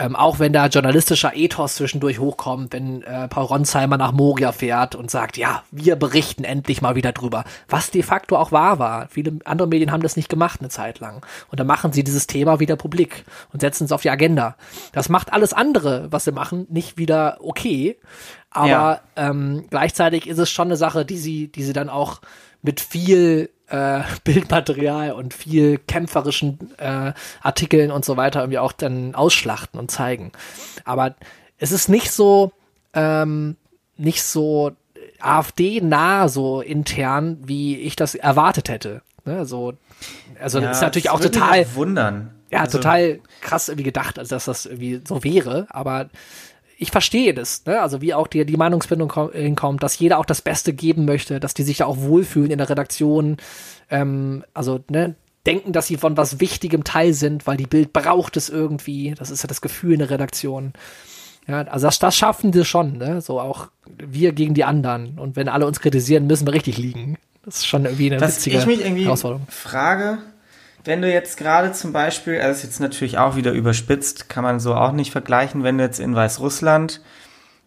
Ähm, 0.00 0.14
auch 0.14 0.38
wenn 0.38 0.52
da 0.52 0.66
journalistischer 0.66 1.34
Ethos 1.34 1.74
zwischendurch 1.74 2.20
hochkommt, 2.20 2.72
wenn 2.72 3.02
äh, 3.02 3.26
Paul 3.26 3.46
Ronsheimer 3.46 3.96
nach 3.96 4.12
Moria 4.12 4.52
fährt 4.52 4.94
und 4.94 5.10
sagt, 5.10 5.36
ja, 5.36 5.64
wir 5.72 5.96
berichten 5.96 6.44
endlich 6.44 6.80
mal 6.82 6.94
wieder 6.94 7.10
drüber, 7.10 7.44
was 7.68 7.90
de 7.90 8.04
facto 8.04 8.36
auch 8.36 8.52
wahr 8.52 8.78
war. 8.78 9.08
Viele 9.08 9.40
andere 9.44 9.66
Medien 9.66 9.90
haben 9.90 10.02
das 10.02 10.16
nicht 10.16 10.28
gemacht 10.28 10.60
eine 10.60 10.68
Zeit 10.68 11.00
lang. 11.00 11.26
Und 11.50 11.58
dann 11.58 11.66
machen 11.66 11.92
sie 11.92 12.04
dieses 12.04 12.28
Thema 12.28 12.60
wieder 12.60 12.76
publik 12.76 13.24
und 13.52 13.60
setzen 13.60 13.84
es 13.84 13.92
auf 13.92 14.02
die 14.02 14.10
Agenda. 14.10 14.56
Das 14.92 15.08
macht 15.08 15.32
alles 15.32 15.52
andere, 15.52 16.06
was 16.12 16.24
sie 16.24 16.32
machen, 16.32 16.68
nicht 16.70 16.96
wieder 16.96 17.38
okay. 17.40 17.98
Aber 18.50 18.68
ja. 18.68 19.00
ähm, 19.16 19.66
gleichzeitig 19.68 20.28
ist 20.28 20.38
es 20.38 20.48
schon 20.48 20.68
eine 20.68 20.76
Sache, 20.76 21.04
die 21.04 21.18
sie, 21.18 21.48
die 21.48 21.64
sie 21.64 21.72
dann 21.72 21.88
auch 21.88 22.20
mit 22.62 22.80
viel 22.80 23.50
äh, 23.68 24.00
Bildmaterial 24.24 25.12
und 25.12 25.34
viel 25.34 25.78
kämpferischen 25.78 26.72
äh, 26.78 27.12
Artikeln 27.42 27.90
und 27.90 28.04
so 28.04 28.16
weiter 28.16 28.40
irgendwie 28.40 28.58
auch 28.58 28.72
dann 28.72 29.14
ausschlachten 29.14 29.78
und 29.78 29.90
zeigen. 29.90 30.32
Aber 30.84 31.14
es 31.58 31.72
ist 31.72 31.88
nicht 31.88 32.10
so, 32.10 32.52
ähm, 32.94 33.56
nicht 33.96 34.22
so 34.22 34.72
AfD-nah 35.20 36.28
so 36.28 36.60
intern, 36.60 37.38
wie 37.42 37.76
ich 37.76 37.96
das 37.96 38.14
erwartet 38.14 38.68
hätte. 38.68 39.02
Ne? 39.24 39.44
So, 39.44 39.74
also 40.40 40.58
ja, 40.60 40.68
das 40.68 40.78
ist 40.78 40.82
natürlich 40.82 41.10
auch 41.10 41.20
total 41.20 41.66
wundern. 41.74 42.30
Ja, 42.50 42.60
also, 42.60 42.78
total 42.78 43.20
krass 43.42 43.68
irgendwie 43.68 43.84
gedacht, 43.84 44.18
also 44.18 44.34
dass 44.34 44.46
das 44.46 44.64
irgendwie 44.64 45.02
so 45.06 45.22
wäre. 45.22 45.66
Aber 45.68 46.08
ich 46.80 46.92
verstehe 46.92 47.34
das, 47.34 47.64
ne? 47.66 47.80
also 47.82 48.00
wie 48.00 48.14
auch 48.14 48.28
die, 48.28 48.46
die 48.46 48.56
Meinungsbindung 48.56 49.32
hinkommt, 49.32 49.82
dass 49.82 49.98
jeder 49.98 50.18
auch 50.18 50.24
das 50.24 50.40
Beste 50.40 50.72
geben 50.72 51.04
möchte, 51.04 51.40
dass 51.40 51.52
die 51.52 51.64
sich 51.64 51.78
da 51.78 51.86
auch 51.86 51.98
wohlfühlen 51.98 52.52
in 52.52 52.58
der 52.58 52.70
Redaktion, 52.70 53.36
ähm, 53.90 54.44
also 54.54 54.78
ne, 54.88 55.16
denken, 55.44 55.72
dass 55.72 55.88
sie 55.88 55.96
von 55.96 56.16
was 56.16 56.38
Wichtigem 56.38 56.84
Teil 56.84 57.14
sind, 57.14 57.48
weil 57.48 57.56
die 57.56 57.66
Bild 57.66 57.92
braucht 57.92 58.36
es 58.36 58.48
irgendwie. 58.48 59.14
Das 59.18 59.30
ist 59.30 59.42
ja 59.42 59.48
das 59.48 59.60
Gefühl 59.60 59.94
in 59.94 59.98
der 59.98 60.10
Redaktion. 60.10 60.72
Ja, 61.48 61.62
also 61.62 61.86
das, 61.86 61.98
das 61.98 62.16
schaffen 62.16 62.54
wir 62.54 62.64
schon, 62.64 62.98
ne? 62.98 63.22
So 63.22 63.40
auch 63.40 63.68
wir 63.96 64.32
gegen 64.32 64.54
die 64.54 64.64
anderen. 64.64 65.18
Und 65.18 65.34
wenn 65.34 65.48
alle 65.48 65.66
uns 65.66 65.80
kritisieren, 65.80 66.26
müssen 66.26 66.46
wir 66.46 66.52
richtig 66.52 66.78
liegen. 66.78 67.16
Das 67.44 67.56
ist 67.56 67.66
schon 67.66 67.86
irgendwie 67.86 68.12
eine 68.12 68.20
Was 68.20 68.36
witzige 68.36 68.58
ich 68.58 68.66
mich 68.66 68.84
irgendwie 68.84 69.04
Herausforderung. 69.04 69.46
Frage, 69.48 70.18
wenn 70.88 71.02
du 71.02 71.12
jetzt 71.12 71.36
gerade 71.36 71.72
zum 71.72 71.92
Beispiel, 71.92 72.40
also 72.40 72.56
ist 72.58 72.64
jetzt 72.64 72.80
natürlich 72.80 73.18
auch 73.18 73.36
wieder 73.36 73.52
überspitzt, 73.52 74.30
kann 74.30 74.42
man 74.42 74.58
so 74.58 74.74
auch 74.74 74.92
nicht 74.92 75.12
vergleichen, 75.12 75.62
wenn 75.62 75.76
du 75.76 75.84
jetzt 75.84 76.00
in 76.00 76.14
Weißrussland, 76.14 77.02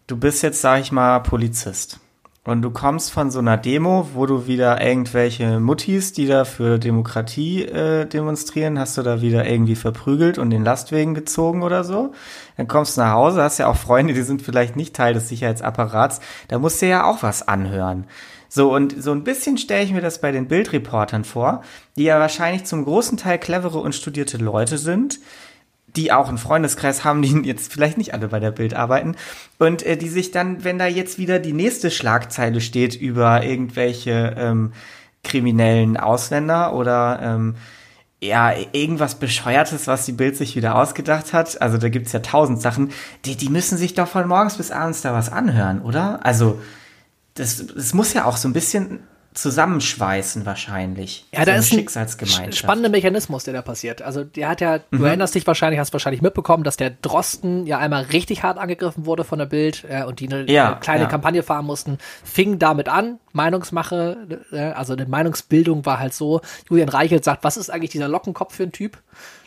du 0.08 0.16
bist 0.16 0.42
jetzt, 0.42 0.60
sag 0.60 0.80
ich 0.80 0.90
mal, 0.90 1.20
Polizist. 1.20 2.00
Und 2.44 2.62
du 2.62 2.72
kommst 2.72 3.12
von 3.12 3.30
so 3.30 3.38
einer 3.38 3.56
Demo, 3.56 4.08
wo 4.14 4.26
du 4.26 4.48
wieder 4.48 4.84
irgendwelche 4.84 5.60
Muttis, 5.60 6.12
die 6.12 6.26
da 6.26 6.44
für 6.44 6.80
Demokratie 6.80 7.62
äh, 7.62 8.06
demonstrieren, 8.06 8.80
hast 8.80 8.98
du 8.98 9.02
da 9.02 9.22
wieder 9.22 9.46
irgendwie 9.46 9.76
verprügelt 9.76 10.38
und 10.38 10.50
den 10.50 10.64
Lastwegen 10.64 11.14
gezogen 11.14 11.62
oder 11.62 11.84
so. 11.84 12.10
Dann 12.56 12.66
kommst 12.66 12.96
du 12.96 13.02
nach 13.02 13.12
Hause, 13.12 13.44
hast 13.44 13.58
ja 13.58 13.68
auch 13.68 13.76
Freunde, 13.76 14.14
die 14.14 14.22
sind 14.22 14.42
vielleicht 14.42 14.74
nicht 14.74 14.96
Teil 14.96 15.14
des 15.14 15.28
Sicherheitsapparats. 15.28 16.20
Da 16.48 16.58
musst 16.58 16.82
du 16.82 16.88
ja 16.88 17.04
auch 17.04 17.22
was 17.22 17.46
anhören. 17.46 18.08
So, 18.54 18.74
und 18.74 19.02
so 19.02 19.12
ein 19.12 19.24
bisschen 19.24 19.56
stelle 19.56 19.82
ich 19.82 19.92
mir 19.92 20.02
das 20.02 20.20
bei 20.20 20.30
den 20.30 20.46
Bildreportern 20.46 21.24
vor, 21.24 21.62
die 21.96 22.02
ja 22.02 22.20
wahrscheinlich 22.20 22.64
zum 22.64 22.84
großen 22.84 23.16
Teil 23.16 23.38
clevere 23.38 23.78
und 23.78 23.94
studierte 23.94 24.36
Leute 24.36 24.76
sind, 24.76 25.20
die 25.96 26.12
auch 26.12 26.28
einen 26.28 26.36
Freundeskreis 26.36 27.02
haben, 27.02 27.22
die 27.22 27.30
jetzt 27.48 27.72
vielleicht 27.72 27.96
nicht 27.96 28.12
alle 28.12 28.28
bei 28.28 28.40
der 28.40 28.50
Bild 28.50 28.74
arbeiten 28.74 29.16
und 29.58 29.82
äh, 29.84 29.96
die 29.96 30.10
sich 30.10 30.32
dann, 30.32 30.64
wenn 30.64 30.78
da 30.78 30.86
jetzt 30.86 31.16
wieder 31.16 31.38
die 31.38 31.54
nächste 31.54 31.90
Schlagzeile 31.90 32.60
steht 32.60 32.94
über 32.94 33.42
irgendwelche 33.42 34.34
ähm, 34.36 34.74
kriminellen 35.24 35.96
Ausländer 35.96 36.74
oder 36.74 37.20
ähm, 37.22 37.54
ja, 38.20 38.52
irgendwas 38.72 39.14
Bescheuertes, 39.14 39.86
was 39.86 40.04
die 40.04 40.12
Bild 40.12 40.36
sich 40.36 40.56
wieder 40.56 40.74
ausgedacht 40.76 41.32
hat. 41.32 41.62
Also 41.62 41.78
da 41.78 41.88
gibt's 41.88 42.12
ja 42.12 42.20
tausend 42.20 42.60
Sachen. 42.60 42.90
Die, 43.24 43.34
die 43.34 43.48
müssen 43.48 43.78
sich 43.78 43.94
doch 43.94 44.08
von 44.08 44.28
morgens 44.28 44.58
bis 44.58 44.70
abends 44.70 45.00
da 45.00 45.14
was 45.14 45.32
anhören, 45.32 45.80
oder? 45.80 46.20
Also 46.22 46.60
das, 47.34 47.66
das 47.66 47.94
muss 47.94 48.12
ja 48.12 48.24
auch 48.24 48.36
so 48.36 48.48
ein 48.48 48.52
bisschen 48.52 49.00
zusammenschweißen 49.34 50.44
wahrscheinlich. 50.44 51.26
Ja, 51.32 51.40
so 51.40 51.46
da 51.46 51.54
ist 51.54 51.72
ein 51.72 52.52
spannender 52.52 52.90
Mechanismus, 52.90 53.44
der 53.44 53.54
da 53.54 53.62
passiert. 53.62 54.02
Also 54.02 54.24
der 54.24 54.48
hat 54.48 54.60
ja, 54.60 54.80
mhm. 54.90 54.98
du 54.98 55.04
erinnerst 55.04 55.34
dich 55.34 55.46
wahrscheinlich, 55.46 55.80
hast 55.80 55.92
wahrscheinlich 55.92 56.20
mitbekommen, 56.20 56.64
dass 56.64 56.76
der 56.76 56.90
Drosten 56.90 57.66
ja 57.66 57.78
einmal 57.78 58.02
richtig 58.04 58.42
hart 58.42 58.58
angegriffen 58.58 59.06
wurde 59.06 59.24
von 59.24 59.38
der 59.38 59.46
Bild 59.46 59.84
äh, 59.88 60.04
und 60.04 60.20
die 60.20 60.30
eine, 60.30 60.50
ja, 60.50 60.72
eine 60.72 60.80
kleine 60.80 61.02
ja. 61.04 61.08
Kampagne 61.08 61.42
fahren 61.42 61.64
mussten, 61.64 61.98
fing 62.24 62.58
damit 62.58 62.88
an, 62.88 63.18
Meinungsmache, 63.32 64.40
äh, 64.52 64.58
also 64.72 64.92
eine 64.92 65.06
Meinungsbildung 65.06 65.86
war 65.86 65.98
halt 65.98 66.12
so, 66.12 66.42
Julian 66.68 66.90
Reichelt 66.90 67.24
sagt, 67.24 67.42
was 67.42 67.56
ist 67.56 67.70
eigentlich 67.70 67.90
dieser 67.90 68.08
Lockenkopf 68.08 68.54
für 68.54 68.64
ein 68.64 68.72
Typ? 68.72 68.98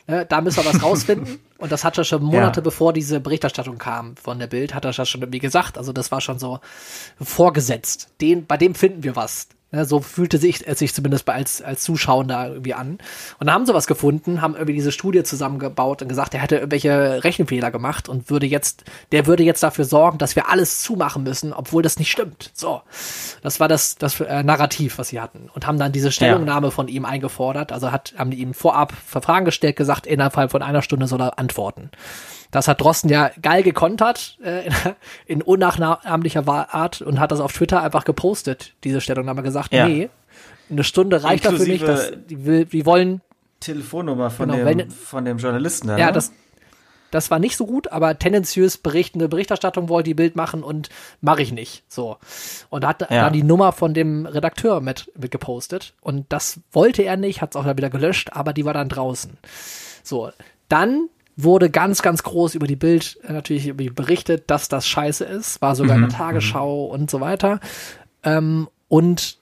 Äh, 0.07 0.25
da 0.25 0.41
müssen 0.41 0.63
wir 0.63 0.73
was 0.73 0.83
rausfinden. 0.83 1.39
und 1.57 1.71
das 1.71 1.83
hat 1.83 1.97
er 1.97 2.03
schon 2.03 2.23
Monate 2.23 2.59
ja. 2.59 2.63
bevor 2.63 2.93
diese 2.93 3.19
Berichterstattung 3.19 3.77
kam 3.77 4.15
von 4.17 4.39
der 4.39 4.47
Bild, 4.47 4.73
hat 4.73 4.85
er 4.85 4.91
das 4.91 5.09
schon 5.09 5.21
irgendwie 5.21 5.39
gesagt. 5.39 5.77
Also 5.77 5.93
das 5.93 6.11
war 6.11 6.21
schon 6.21 6.39
so 6.39 6.59
vorgesetzt. 7.21 8.09
Den, 8.21 8.45
bei 8.45 8.57
dem 8.57 8.75
finden 8.75 9.03
wir 9.03 9.15
was. 9.15 9.47
Ne, 9.75 9.83
so 9.83 9.99
fühlte 9.99 10.38
sich 10.38 10.65
es 10.65 10.79
sich 10.79 10.93
zumindest 10.93 11.27
als, 11.27 11.61
als 11.61 11.83
Zuschauer 11.83 12.23
da 12.23 12.47
irgendwie 12.47 12.73
an. 12.73 12.91
Und 13.39 13.47
dann 13.47 13.51
haben 13.51 13.65
sie 13.65 13.73
was 13.73 13.88
gefunden, 13.88 14.41
haben 14.41 14.53
irgendwie 14.53 14.73
diese 14.73 14.93
Studie 14.93 15.23
zusammengebaut 15.23 16.01
und 16.01 16.07
gesagt, 16.07 16.33
er 16.33 16.39
hätte 16.39 16.55
irgendwelche 16.55 17.25
Rechenfehler 17.25 17.71
gemacht 17.71 18.07
und 18.07 18.29
würde 18.29 18.45
jetzt, 18.45 18.85
der 19.11 19.27
würde 19.27 19.43
jetzt 19.43 19.61
dafür 19.63 19.83
sorgen, 19.83 20.17
dass 20.17 20.38
wir 20.38 20.49
alles 20.49 20.81
zumachen 20.81 21.23
müssen, 21.23 21.51
obwohl 21.51 21.83
das 21.83 21.99
nicht 21.99 22.09
stimmt. 22.09 22.51
So. 22.53 22.83
Das 23.41 23.59
war 23.59 23.67
das, 23.67 23.97
das 23.97 24.21
äh, 24.21 24.43
Narrativ, 24.43 24.97
was 24.97 25.09
sie 25.09 25.19
hatten. 25.19 25.49
Und 25.53 25.67
haben 25.67 25.77
dann 25.77 25.91
diese 25.91 26.13
Stellungnahme 26.13 26.67
ja. 26.67 26.71
von 26.71 26.88
ihm 26.88 27.03
eingefordert. 27.03 27.73
Also 27.73 27.91
hat, 27.91 28.13
haben 28.17 28.31
die 28.31 28.39
ihm 28.39 28.53
vorab 28.53 28.93
Fragen 28.93 29.43
gestellt, 29.43 29.75
gesagt, 29.75 30.07
innerhalb 30.07 30.51
von 30.51 30.61
einer 30.61 30.83
Stunde 30.83 31.07
soll 31.07 31.21
er 31.21 31.38
antworten. 31.38 31.89
Das 32.55 32.69
hat 32.69 32.79
Drosten 32.79 33.09
ja 33.09 33.31
geil 33.41 33.63
gekontert, 33.63 34.37
äh, 34.41 34.69
in, 35.25 35.41
unnachahmlicher 35.41 36.47
Art 36.47 37.01
und 37.01 37.19
hat 37.19 37.33
das 37.33 37.41
auf 37.41 37.51
Twitter 37.51 37.83
einfach 37.83 38.05
gepostet, 38.05 38.75
diese 38.85 39.01
Stellungnahme 39.01 39.43
gesagt, 39.43 39.73
ja. 39.73 39.85
nee, 39.85 40.09
eine 40.69 40.85
Stunde 40.85 41.21
reicht 41.21 41.43
dafür 41.43 41.67
nicht, 41.67 41.85
dass 41.85 42.13
die, 42.29 42.45
will, 42.45 42.63
die 42.63 42.85
wollen 42.85 43.19
Telefonnummer 43.59 44.29
von, 44.29 44.47
genau, 44.47 44.63
dem, 44.63 44.79
wenn, 44.79 44.89
von 44.89 45.25
dem 45.25 45.37
Journalisten. 45.37 45.89
Ja, 45.89 46.05
ne? 46.05 46.11
das, 46.13 46.31
das 47.11 47.29
war 47.29 47.39
nicht 47.39 47.57
so 47.57 47.65
gut, 47.65 47.91
aber 47.91 48.17
tendenziös 48.19 48.77
berichtende 48.77 49.27
Berichterstattung 49.27 49.89
wollte 49.89 50.11
die 50.11 50.13
Bild 50.13 50.37
machen 50.37 50.63
und 50.63 50.87
mache 51.19 51.41
ich 51.41 51.51
nicht. 51.51 51.83
So. 51.89 52.15
Und 52.69 52.85
hat 52.85 53.01
ja. 53.01 53.25
dann 53.25 53.33
die 53.33 53.43
Nummer 53.43 53.73
von 53.73 53.93
dem 53.93 54.25
Redakteur 54.27 54.79
mit, 54.79 55.11
mit 55.19 55.29
gepostet. 55.29 55.93
Und 55.99 56.25
das 56.29 56.61
wollte 56.71 57.03
er 57.03 57.17
nicht, 57.17 57.41
hat 57.41 57.49
es 57.49 57.57
auch 57.57 57.65
dann 57.65 57.75
wieder 57.75 57.89
gelöscht, 57.89 58.31
aber 58.31 58.53
die 58.53 58.63
war 58.63 58.73
dann 58.73 58.87
draußen. 58.87 59.37
So. 60.03 60.31
Dann 60.69 61.09
wurde 61.37 61.69
ganz, 61.69 62.01
ganz 62.01 62.23
groß 62.23 62.55
über 62.55 62.67
die 62.67 62.75
Bild 62.75 63.19
äh, 63.27 63.33
natürlich 63.33 63.75
berichtet, 63.75 64.49
dass 64.49 64.69
das 64.69 64.87
scheiße 64.87 65.25
ist, 65.25 65.61
war 65.61 65.75
sogar 65.75 65.97
mhm. 65.97 66.03
in 66.03 66.09
der 66.09 66.17
Tagesschau 66.17 66.85
mhm. 66.85 66.91
und 66.91 67.11
so 67.11 67.19
weiter. 67.19 67.59
Ähm, 68.23 68.69
und 68.87 69.37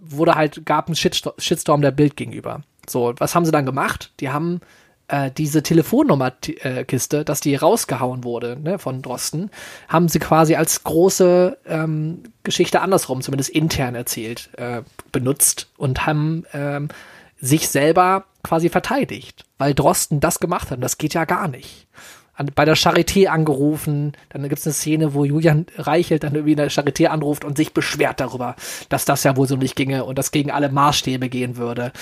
wurde 0.00 0.34
halt, 0.34 0.64
gab 0.66 0.86
einen 0.86 0.96
Shitstorm 0.96 1.82
der 1.82 1.90
Bild 1.90 2.16
gegenüber. 2.16 2.62
So, 2.88 3.14
was 3.18 3.34
haben 3.34 3.44
sie 3.44 3.52
dann 3.52 3.66
gemacht? 3.66 4.12
Die 4.20 4.30
haben 4.30 4.60
äh, 5.08 5.30
diese 5.30 5.62
Telefonnummerkiste, 5.62 7.24
dass 7.24 7.40
die 7.40 7.54
rausgehauen 7.54 8.24
wurde 8.24 8.58
ne, 8.60 8.78
von 8.78 9.02
Drosten, 9.02 9.50
haben 9.88 10.08
sie 10.08 10.18
quasi 10.18 10.54
als 10.54 10.82
große 10.84 11.58
ähm, 11.66 12.22
Geschichte 12.42 12.80
andersrum, 12.80 13.20
zumindest 13.20 13.50
intern 13.50 13.94
erzählt, 13.94 14.50
äh, 14.56 14.82
benutzt 15.12 15.68
und 15.76 16.06
haben 16.06 16.44
ähm, 16.52 16.88
sich 17.40 17.68
selber 17.68 18.24
quasi 18.42 18.68
verteidigt, 18.68 19.44
weil 19.58 19.74
Drosten 19.74 20.20
das 20.20 20.40
gemacht 20.40 20.70
hat. 20.70 20.82
Das 20.82 20.98
geht 20.98 21.14
ja 21.14 21.24
gar 21.24 21.48
nicht 21.48 21.86
an, 22.40 22.50
bei 22.54 22.64
der 22.64 22.76
Charité 22.76 23.26
angerufen. 23.26 24.12
Dann 24.30 24.42
gibt 24.42 24.58
es 24.58 24.66
eine 24.66 24.72
Szene, 24.72 25.14
wo 25.14 25.24
Julian 25.24 25.66
Reichelt 25.76 26.24
dann 26.24 26.34
irgendwie 26.34 26.52
in 26.52 26.56
der 26.56 26.70
Charité 26.70 27.06
anruft 27.06 27.44
und 27.44 27.56
sich 27.56 27.74
beschwert 27.74 28.18
darüber, 28.20 28.56
dass 28.88 29.04
das 29.04 29.22
ja 29.24 29.36
wohl 29.36 29.46
so 29.46 29.56
nicht 29.56 29.76
ginge 29.76 30.04
und 30.04 30.18
das 30.18 30.32
gegen 30.32 30.50
alle 30.50 30.70
Maßstäbe 30.70 31.28
gehen 31.28 31.56
würde. 31.56 31.92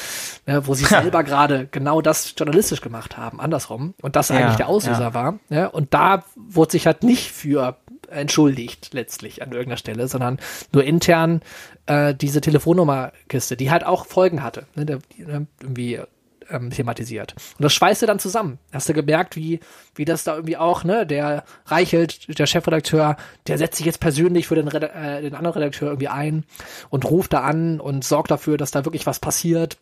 Ne, 0.46 0.66
wo 0.66 0.74
sie 0.74 0.84
selber 0.86 1.24
gerade 1.24 1.68
genau 1.70 2.00
das 2.00 2.34
journalistisch 2.36 2.80
gemacht 2.80 3.16
haben, 3.16 3.40
andersrum. 3.40 3.94
Und 4.00 4.16
das 4.16 4.28
ja, 4.28 4.36
eigentlich 4.36 4.56
der 4.56 4.68
Auslöser 4.68 5.00
ja. 5.00 5.14
war. 5.14 5.38
Ne? 5.48 5.70
Und 5.70 5.92
da 5.92 6.24
wurde 6.36 6.72
sich 6.72 6.86
halt 6.86 7.02
nicht 7.02 7.32
für 7.32 7.76
entschuldigt 8.08 8.94
letztlich 8.94 9.42
an 9.42 9.50
irgendeiner 9.50 9.76
Stelle, 9.76 10.08
sondern 10.08 10.38
nur 10.72 10.82
intern 10.84 11.42
äh, 11.84 12.14
diese 12.14 12.40
Telefonnummerkiste, 12.40 13.56
die 13.56 13.70
halt 13.70 13.84
auch 13.84 14.06
Folgen 14.06 14.42
hatte. 14.42 14.66
Ne? 14.76 14.86
Der, 14.86 14.98
ne, 15.18 15.46
irgendwie 15.60 16.00
ähm, 16.50 16.70
thematisiert. 16.70 17.34
Und 17.58 17.62
das 17.62 17.72
schweißt 17.72 18.02
dann 18.02 18.18
zusammen. 18.18 18.58
Hast 18.72 18.88
du 18.88 18.94
gemerkt, 18.94 19.36
wie, 19.36 19.60
wie 19.94 20.04
das 20.04 20.24
da 20.24 20.34
irgendwie 20.34 20.56
auch, 20.56 20.84
ne, 20.84 21.06
der 21.06 21.44
Reichelt, 21.66 22.38
der 22.38 22.46
Chefredakteur, 22.46 23.16
der 23.46 23.58
setzt 23.58 23.76
sich 23.76 23.86
jetzt 23.86 24.00
persönlich 24.00 24.46
für 24.48 24.54
den, 24.54 24.68
äh, 24.68 25.22
den 25.22 25.34
anderen 25.34 25.58
Redakteur 25.58 25.88
irgendwie 25.88 26.08
ein 26.08 26.44
und 26.90 27.04
ruft 27.04 27.32
da 27.32 27.40
an 27.40 27.80
und 27.80 28.04
sorgt 28.04 28.30
dafür, 28.30 28.56
dass 28.56 28.70
da 28.70 28.84
wirklich 28.84 29.06
was 29.06 29.20
passiert. 29.20 29.78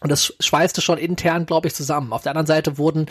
Und 0.00 0.10
das 0.10 0.34
schweißte 0.40 0.80
schon 0.80 0.98
intern, 0.98 1.46
glaube 1.46 1.68
ich, 1.68 1.74
zusammen. 1.74 2.12
Auf 2.12 2.22
der 2.22 2.32
anderen 2.32 2.46
Seite 2.46 2.78
wurden 2.78 3.06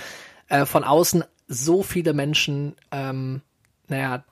äh, 0.48 0.66
von 0.66 0.84
außen 0.84 1.24
so 1.48 1.84
viele 1.84 2.14
Menschen, 2.14 2.76
ähm, 2.92 3.42
naja, 3.88 4.24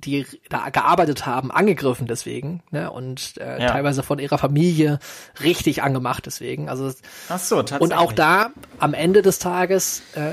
die 0.00 0.26
da 0.48 0.70
gearbeitet 0.70 1.26
haben, 1.26 1.50
angegriffen 1.50 2.06
deswegen, 2.06 2.62
ne? 2.70 2.90
Und 2.90 3.36
äh, 3.38 3.62
ja. 3.62 3.72
teilweise 3.72 4.02
von 4.02 4.18
ihrer 4.18 4.38
Familie 4.38 4.98
richtig 5.42 5.82
angemacht 5.82 6.26
deswegen. 6.26 6.68
Also 6.68 6.92
Ach 7.28 7.38
so, 7.38 7.56
tatsächlich. 7.56 7.82
Und 7.82 7.92
auch 7.92 8.12
da 8.12 8.50
am 8.78 8.94
Ende 8.94 9.22
des 9.22 9.38
Tages, 9.38 10.02
äh, 10.14 10.32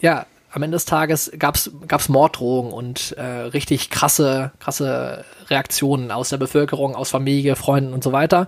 ja, 0.00 0.26
am 0.50 0.62
Ende 0.62 0.76
des 0.76 0.86
Tages 0.86 1.30
gab's 1.38 1.70
gab's 1.86 2.08
Morddrohungen 2.08 2.72
und 2.72 3.12
äh, 3.12 3.22
richtig 3.22 3.90
krasse 3.90 4.52
krasse 4.58 5.24
Reaktionen 5.50 6.10
aus 6.10 6.30
der 6.30 6.38
Bevölkerung, 6.38 6.94
aus 6.94 7.10
Familie, 7.10 7.54
Freunden 7.54 7.92
und 7.92 8.02
so 8.02 8.12
weiter. 8.12 8.46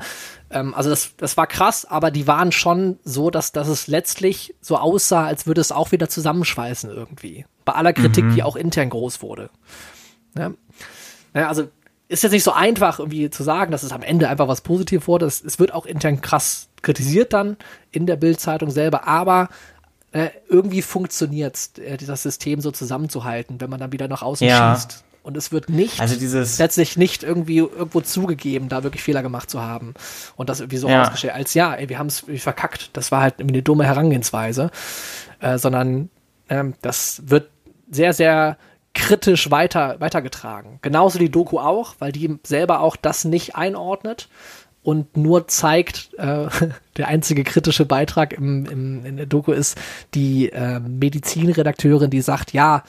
Ähm, 0.51 0.75
also 0.75 0.89
das 0.89 1.17
das 1.17 1.37
war 1.37 1.47
krass, 1.47 1.85
aber 1.85 2.11
die 2.11 2.27
waren 2.27 2.53
schon 2.53 2.99
so, 3.05 3.31
dass 3.31 3.53
dass 3.53 3.69
es 3.69 3.87
letztlich 3.87 4.55
so 4.61 4.77
aussah, 4.77 5.27
als 5.27 5.47
würde 5.47 5.61
es 5.61 5.73
auch 5.73 5.93
wieder 5.93 6.09
zusammenschweißen 6.09 6.91
irgendwie. 6.91 7.45
Bei 7.65 7.75
aller 7.75 7.93
Kritik, 7.93 8.25
mhm. 8.25 8.35
die 8.35 8.43
auch 8.43 8.57
intern 8.57 8.91
groß 8.91 9.21
wurde. 9.21 9.51
Ja. 10.37 10.53
ja, 11.35 11.49
also 11.49 11.69
ist 12.09 12.23
jetzt 12.25 12.33
nicht 12.33 12.45
so 12.45 12.53
einfach 12.53 12.99
irgendwie 12.99 13.31
zu 13.31 13.43
sagen, 13.43 13.71
dass 13.71 13.83
es 13.83 13.93
am 13.93 14.03
Ende 14.03 14.29
einfach 14.29 14.49
was 14.49 14.63
Positives 14.63 15.07
wurde. 15.07 15.27
Es, 15.27 15.45
es 15.45 15.59
wird 15.59 15.73
auch 15.73 15.87
intern 15.87 16.21
krass 16.21 16.69
kritisiert 16.83 17.33
dann 17.33 17.57
in 17.93 18.07
der 18.07 18.17
Bildzeitung 18.17 18.71
selber, 18.71 19.07
aber 19.07 19.49
äh, 20.13 20.31
irgendwie 20.49 20.83
funktioniert 20.83 21.79
äh, 21.79 21.97
das 21.97 22.23
System 22.23 22.61
so 22.61 22.73
zusammenzuhalten, 22.73 23.61
wenn 23.61 23.71
man 23.71 23.79
dann 23.79 23.93
wieder 23.93 24.09
nach 24.09 24.23
außen 24.23 24.47
ja. 24.47 24.75
schießt. 24.75 25.05
Und 25.23 25.37
es 25.37 25.53
wird 25.53 25.69
nicht, 25.69 26.01
also 26.01 26.17
dieses 26.17 26.59
letztlich 26.59 26.97
nicht 26.97 27.23
irgendwie 27.23 27.59
irgendwo 27.59 28.01
zugegeben, 28.01 28.71
da 28.71 28.83
wirklich 28.83 29.03
Fehler 29.03 29.23
gemacht 29.23 29.51
zu 29.51 29.61
haben. 29.61 29.93
Und 30.35 30.49
das 30.49 30.61
irgendwie 30.61 30.79
so 30.79 30.89
ja. 30.89 31.03
ausgestellt, 31.03 31.35
als 31.35 31.53
ja, 31.53 31.75
ey, 31.75 31.91
wir 31.91 31.99
haben 31.99 32.07
es 32.07 32.25
verkackt. 32.39 32.91
Das 32.95 33.13
war 33.13 33.21
halt 33.21 33.35
irgendwie 33.39 33.57
eine 33.57 33.63
dumme 33.63 33.85
Herangehensweise. 33.85 34.71
Äh, 35.41 35.59
sondern 35.59 36.09
ähm, 36.49 36.75
das 36.81 37.23
wird 37.27 37.51
sehr, 37.91 38.15
sehr 38.15 38.57
kritisch 38.95 39.51
weiter, 39.51 39.97
weitergetragen. 40.01 40.79
Genauso 40.83 41.19
die 41.19 41.31
Doku 41.31 41.59
auch, 41.59 41.95
weil 41.99 42.13
die 42.13 42.39
selber 42.45 42.81
auch 42.81 42.97
das 42.97 43.25
nicht 43.25 43.57
einordnet 43.57 44.29
und 44.83 45.17
nur 45.17 45.49
zeigt, 45.49 46.11
äh, 46.19 46.49
der 46.97 47.09
einzige 47.09 47.45
kritische 47.45 47.85
Beitrag 47.87 48.33
im, 48.33 48.67
im, 48.67 49.05
in 49.05 49.17
der 49.17 49.27
Doku 49.27 49.53
ist 49.53 49.79
die 50.15 50.51
äh, 50.51 50.81
Medizinredakteurin, 50.81 52.11
die 52.11 52.23
sagt, 52.23 52.53
ja, 52.53 52.83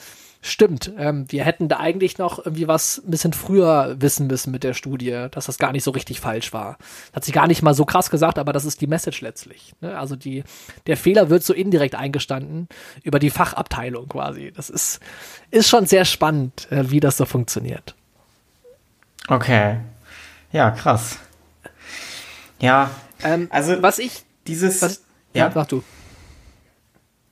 Stimmt, 0.44 0.90
ähm, 0.98 1.24
wir 1.28 1.44
hätten 1.44 1.68
da 1.68 1.78
eigentlich 1.78 2.18
noch 2.18 2.40
irgendwie 2.44 2.66
was 2.66 2.98
ein 2.98 3.12
bisschen 3.12 3.32
früher 3.32 3.94
wissen 4.00 4.26
müssen 4.26 4.50
mit 4.50 4.64
der 4.64 4.74
Studie, 4.74 5.28
dass 5.30 5.46
das 5.46 5.56
gar 5.56 5.70
nicht 5.70 5.84
so 5.84 5.92
richtig 5.92 6.18
falsch 6.18 6.52
war. 6.52 6.78
Hat 7.12 7.24
sie 7.24 7.30
gar 7.30 7.46
nicht 7.46 7.62
mal 7.62 7.74
so 7.74 7.84
krass 7.84 8.10
gesagt, 8.10 8.40
aber 8.40 8.52
das 8.52 8.64
ist 8.64 8.80
die 8.80 8.88
Message 8.88 9.20
letztlich. 9.20 9.72
Ne? 9.80 9.96
Also 9.96 10.16
die, 10.16 10.42
der 10.88 10.96
Fehler 10.96 11.30
wird 11.30 11.44
so 11.44 11.54
indirekt 11.54 11.94
eingestanden 11.94 12.68
über 13.04 13.20
die 13.20 13.30
Fachabteilung 13.30 14.08
quasi. 14.08 14.50
Das 14.50 14.68
ist, 14.68 14.98
ist 15.52 15.68
schon 15.68 15.86
sehr 15.86 16.04
spannend, 16.04 16.66
äh, 16.72 16.90
wie 16.90 16.98
das 16.98 17.18
so 17.18 17.24
funktioniert. 17.24 17.94
Okay. 19.28 19.78
Ja, 20.50 20.72
krass. 20.72 21.18
Ja, 22.58 22.90
ähm, 23.22 23.46
also 23.50 23.80
was 23.80 24.00
ich 24.00 24.24
dieses 24.48 24.82
was, 24.82 25.02
ja, 25.34 25.46
ja, 25.46 25.52
sag 25.52 25.68
du. 25.68 25.84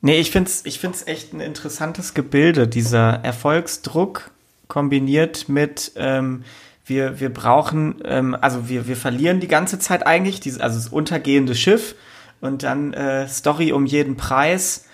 Nee, 0.03 0.19
ich 0.19 0.31
finde 0.31 0.49
es 0.51 0.65
ich 0.65 0.79
find's 0.79 1.07
echt 1.07 1.35
ein 1.35 1.41
interessantes 1.41 2.15
Gebilde, 2.15 2.67
dieser 2.67 3.23
Erfolgsdruck 3.23 4.31
kombiniert 4.69 5.49
mit, 5.49 5.93
ähm, 5.97 6.45
wir, 6.87 7.21
wir 7.21 7.33
brauchen, 7.33 8.01
ähm, 8.05 8.37
also 8.41 8.69
wir, 8.69 8.89
wir 8.89 8.97
verlieren 8.97 9.41
die 9.41 9.49
ganze 9.49 9.79
Zeit 9.79 10.07
eigentlich, 10.07 10.41
dieses, 10.41 10.61
also 10.61 10.79
das 10.79 10.89
untergehende 10.89 11.55
Schiff 11.55 11.95
und 12.41 12.63
dann 12.63 12.95
äh, 12.95 13.29
Story 13.29 13.73
um 13.73 13.85
jeden 13.85 14.17
Preis 14.17 14.87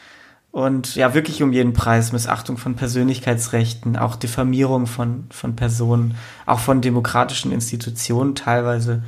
und 0.51 0.97
ja, 0.97 1.15
wirklich 1.15 1.43
um 1.43 1.53
jeden 1.53 1.73
Preis, 1.73 2.13
Missachtung 2.13 2.57
von 2.57 2.75
Persönlichkeitsrechten, 2.75 3.97
auch 3.97 4.17
Diffamierung 4.17 4.87
von, 4.87 5.27
von 5.31 5.55
Personen, 5.55 6.17
auch 6.47 6.61
von 6.61 6.81
demokratischen 6.81 7.53
Institutionen 7.53 8.35
teilweise 8.35 9.03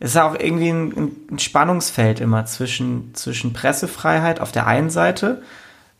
ist 0.00 0.16
auch 0.16 0.34
irgendwie 0.34 0.70
ein, 0.70 1.12
ein 1.30 1.38
Spannungsfeld 1.38 2.20
immer 2.20 2.46
zwischen, 2.46 3.14
zwischen 3.14 3.52
Pressefreiheit 3.52 4.40
auf 4.40 4.50
der 4.50 4.66
einen 4.66 4.90
Seite. 4.90 5.42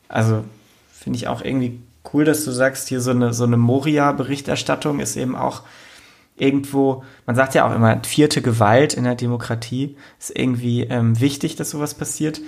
Also 0.09 0.43
finde 0.91 1.17
ich 1.17 1.27
auch 1.27 1.43
irgendwie 1.43 1.79
cool, 2.11 2.25
dass 2.25 2.43
du 2.43 2.51
sagst, 2.51 2.89
hier 2.89 2.99
so 2.99 3.11
eine, 3.11 3.33
so 3.33 3.43
eine 3.43 3.57
Moria-Berichterstattung 3.57 4.99
ist 4.99 5.15
eben 5.15 5.35
auch 5.35 5.61
irgendwo, 6.35 7.03
man 7.27 7.35
sagt 7.35 7.53
ja 7.53 7.69
auch 7.69 7.75
immer, 7.75 8.01
vierte 8.03 8.41
Gewalt 8.41 8.95
in 8.95 9.03
der 9.03 9.15
Demokratie 9.15 9.95
ist 10.19 10.35
irgendwie 10.35 10.81
ähm, 10.81 11.19
wichtig, 11.19 11.55
dass 11.55 11.69
sowas 11.69 11.93
passiert. 11.93 12.41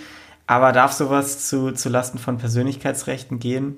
Aber 0.47 0.71
darf 0.71 0.91
sowas 0.91 1.47
zu, 1.47 1.71
zu 1.71 1.89
Lasten 1.89 2.17
von 2.17 2.39
Persönlichkeitsrechten 2.39 3.39
gehen? 3.39 3.77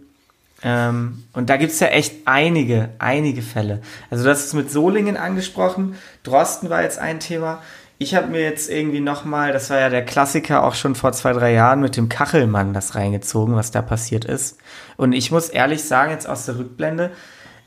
Ähm, 0.68 1.24
und 1.34 1.52
da 1.52 1.58
gibt's 1.58 1.80
ja 1.80 1.88
echt 1.88 2.26
einige, 2.26 2.90
einige 2.98 3.44
Fälle. 3.44 3.82
Also 4.10 4.28
hast 4.28 4.46
es 4.46 4.54
mit 4.54 4.72
Solingen 4.72 5.16
angesprochen, 5.16 5.96
Drosten 6.24 6.72
war 6.72 6.82
jetzt 6.82 6.98
ein 6.98 7.20
Thema. 7.20 7.62
Ich 8.00 8.16
habe 8.16 8.28
mir 8.28 8.42
jetzt 8.42 8.70
irgendwie 8.70 9.00
nochmal, 9.00 9.54
das 9.54 9.70
war 9.70 9.80
ja 9.80 9.90
der 9.90 10.04
Klassiker 10.04 10.64
auch 10.64 10.74
schon 10.74 10.96
vor 10.96 11.14
zwei, 11.14 11.34
drei 11.34 11.54
Jahren 11.54 11.82
mit 11.82 11.96
dem 11.96 12.10
Kachelmann 12.10 12.74
das 12.74 12.96
reingezogen, 12.96 13.56
was 13.56 13.70
da 13.70 13.84
passiert 13.84 14.26
ist. 14.26 14.58
Und 14.98 15.14
ich 15.14 15.30
muss 15.30 15.50
ehrlich 15.50 15.84
sagen, 15.84 16.12
jetzt 16.12 16.28
aus 16.28 16.48
der 16.48 16.58
Rückblende, 16.58 17.12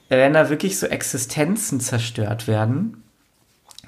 wenn 0.09 0.33
da 0.33 0.51
wirklich 0.51 0.79
so 0.79 0.87
Existenzen 0.89 1.79
zerstört 1.79 2.49
werden, 2.49 3.05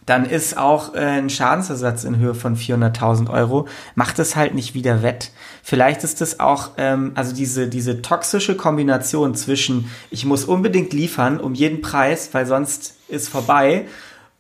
dann 0.07 0.25
ist 0.25 0.57
auch 0.57 0.95
äh, 0.95 0.99
ein 0.99 1.31
Schadensersatz 1.31 2.05
in 2.05 2.19
Höhe 2.19 2.35
von 2.35 2.57
400.000 2.57 3.31
Euro, 3.31 3.69
macht 3.95 4.19
es 4.19 4.37
halt 4.37 4.55
nicht 4.55 4.75
wieder 4.75 5.03
wett. 5.03 5.31
Vielleicht 5.63 6.05
ist 6.05 6.21
es 6.21 6.41
auch, 6.41 6.71
ähm, 6.79 7.13
also 7.15 7.35
diese, 7.35 7.69
diese 7.69 8.03
toxische 8.03 8.57
Kombination 8.57 9.35
zwischen, 9.35 9.91
ich 10.11 10.25
muss 10.25 10.45
unbedingt 10.45 10.93
liefern 10.93 11.39
um 11.39 11.55
jeden 11.55 11.81
Preis, 11.81 12.31
weil 12.33 12.47
sonst 12.47 12.97
ist 13.09 13.29
vorbei 13.29 13.87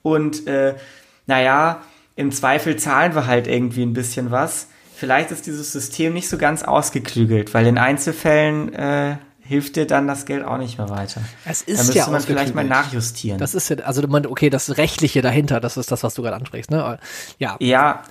und, 0.02 0.46
äh, 0.46 0.74
naja, 1.26 1.82
im 2.16 2.32
Zweifel 2.32 2.76
zahlen 2.76 3.14
wir 3.14 3.26
halt 3.26 3.46
irgendwie 3.46 3.82
ein 3.82 3.92
bisschen 3.92 4.30
was. 4.30 4.66
Vielleicht 4.94 5.30
ist 5.30 5.46
dieses 5.46 5.72
System 5.72 6.12
nicht 6.12 6.28
so 6.28 6.36
ganz 6.36 6.62
ausgeklügelt, 6.62 7.54
weil 7.54 7.66
in 7.66 7.78
Einzelfällen 7.78 8.74
äh, 8.74 9.16
hilft 9.50 9.74
dir 9.74 9.84
dann 9.84 10.06
das 10.06 10.26
Geld 10.26 10.44
auch 10.44 10.58
nicht 10.58 10.78
mehr 10.78 10.88
weiter. 10.90 11.22
Es 11.44 11.62
ist 11.62 11.80
da 11.80 11.82
müsste 11.82 11.98
ja 11.98 12.06
man 12.06 12.20
vielleicht 12.20 12.54
mal 12.54 12.64
nachjustieren. 12.64 13.40
Das 13.40 13.56
ist 13.56 13.68
ja, 13.68 13.78
also 13.78 14.00
okay, 14.28 14.48
das 14.48 14.76
Rechtliche 14.76 15.22
dahinter, 15.22 15.58
das 15.58 15.76
ist 15.76 15.90
das, 15.90 16.04
was 16.04 16.14
du 16.14 16.22
gerade 16.22 16.36
ansprichst, 16.36 16.70
ne? 16.70 17.00
Ja. 17.38 17.56
Ja, 17.58 18.04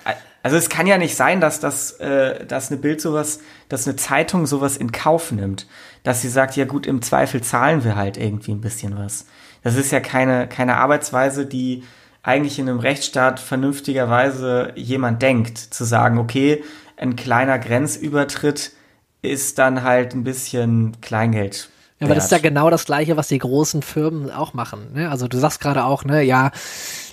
also 0.43 0.57
es 0.57 0.67
kann 0.67 0.85
ja 0.85 0.97
nicht 0.97 1.15
sein, 1.15 1.39
dass 1.39 1.61
das, 1.61 1.93
äh, 2.01 2.45
dass 2.45 2.71
eine 2.71 2.81
Bild 2.81 2.99
sowas, 2.99 3.39
dass 3.69 3.87
eine 3.87 3.95
Zeitung 3.95 4.47
sowas 4.47 4.75
in 4.75 4.91
Kauf 4.91 5.31
nimmt, 5.31 5.65
dass 6.03 6.21
sie 6.21 6.27
sagt, 6.27 6.57
ja 6.57 6.65
gut, 6.65 6.85
im 6.85 7.01
Zweifel 7.01 7.39
zahlen 7.41 7.85
wir 7.85 7.95
halt 7.95 8.17
irgendwie 8.17 8.51
ein 8.51 8.59
bisschen 8.59 8.97
was. 8.97 9.25
Das 9.63 9.75
ist 9.75 9.93
ja 9.93 10.01
keine, 10.01 10.45
keine 10.49 10.75
Arbeitsweise, 10.75 11.45
die 11.45 11.85
eigentlich 12.21 12.59
in 12.59 12.67
einem 12.67 12.79
Rechtsstaat 12.79 13.39
vernünftigerweise 13.39 14.73
jemand 14.75 15.21
denkt, 15.21 15.57
zu 15.57 15.85
sagen, 15.85 16.17
okay, 16.17 16.65
ein 16.97 17.15
kleiner 17.15 17.59
Grenzübertritt 17.59 18.73
ist 19.21 19.59
dann 19.59 19.83
halt 19.83 20.13
ein 20.13 20.23
bisschen 20.23 20.99
Kleingeld. 21.01 21.69
Ja, 21.99 22.05
aber 22.07 22.15
das 22.15 22.25
ist 22.25 22.31
ja 22.31 22.37
genau 22.37 22.69
das 22.69 22.85
Gleiche, 22.85 23.17
was 23.17 23.27
die 23.27 23.39
großen 23.39 23.81
Firmen 23.81 24.31
auch 24.31 24.53
machen. 24.53 24.93
Ne? 24.93 25.09
Also 25.09 25.27
du 25.27 25.37
sagst 25.37 25.59
gerade 25.59 25.83
auch, 25.83 26.05
ne, 26.05 26.23
ja, 26.23 26.51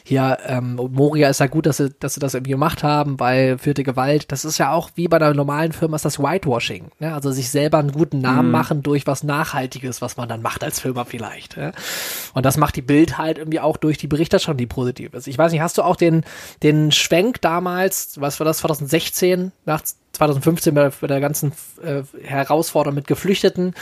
hier, 0.08 0.38
ähm, 0.46 0.76
Moria 0.92 1.28
ist 1.28 1.40
ja 1.40 1.48
gut, 1.48 1.66
dass 1.66 1.78
sie, 1.78 1.90
dass 1.98 2.14
sie 2.14 2.20
das 2.20 2.34
irgendwie 2.34 2.52
gemacht 2.52 2.84
haben, 2.84 3.18
weil 3.18 3.58
vierte 3.58 3.82
Gewalt, 3.82 4.30
das 4.30 4.44
ist 4.44 4.56
ja 4.56 4.70
auch 4.70 4.90
wie 4.94 5.08
bei 5.08 5.16
einer 5.16 5.34
normalen 5.34 5.72
Firma 5.72 5.96
ist 5.96 6.04
das 6.04 6.20
Whitewashing. 6.20 6.92
Ne? 7.00 7.12
Also 7.12 7.32
sich 7.32 7.50
selber 7.50 7.78
einen 7.78 7.90
guten 7.90 8.20
Namen 8.20 8.46
mhm. 8.46 8.52
machen 8.52 8.82
durch 8.84 9.08
was 9.08 9.24
Nachhaltiges, 9.24 10.00
was 10.02 10.16
man 10.16 10.28
dann 10.28 10.42
macht 10.42 10.62
als 10.62 10.78
Firma 10.78 11.04
vielleicht. 11.04 11.56
Ja? 11.56 11.72
Und 12.34 12.46
das 12.46 12.56
macht 12.56 12.76
die 12.76 12.82
Bild 12.82 13.18
halt 13.18 13.38
irgendwie 13.38 13.58
auch 13.58 13.76
durch 13.76 13.98
die 13.98 14.06
Berichterstattung, 14.06 14.58
die 14.58 14.66
positiv 14.66 15.12
ist. 15.12 15.26
Ich 15.26 15.38
weiß 15.38 15.50
nicht, 15.50 15.60
hast 15.60 15.76
du 15.76 15.82
auch 15.82 15.96
den, 15.96 16.22
den 16.62 16.92
Schwenk 16.92 17.40
damals, 17.40 18.20
was 18.20 18.38
war 18.38 18.44
das, 18.44 18.58
2016, 18.58 19.50
nach 19.64 19.82
2015 20.12 20.72
bei, 20.72 20.90
bei 21.00 21.08
der 21.08 21.20
ganzen 21.20 21.50
äh, 21.82 22.02
Herausforderung 22.22 22.94
mit 22.94 23.08
Geflüchteten, 23.08 23.74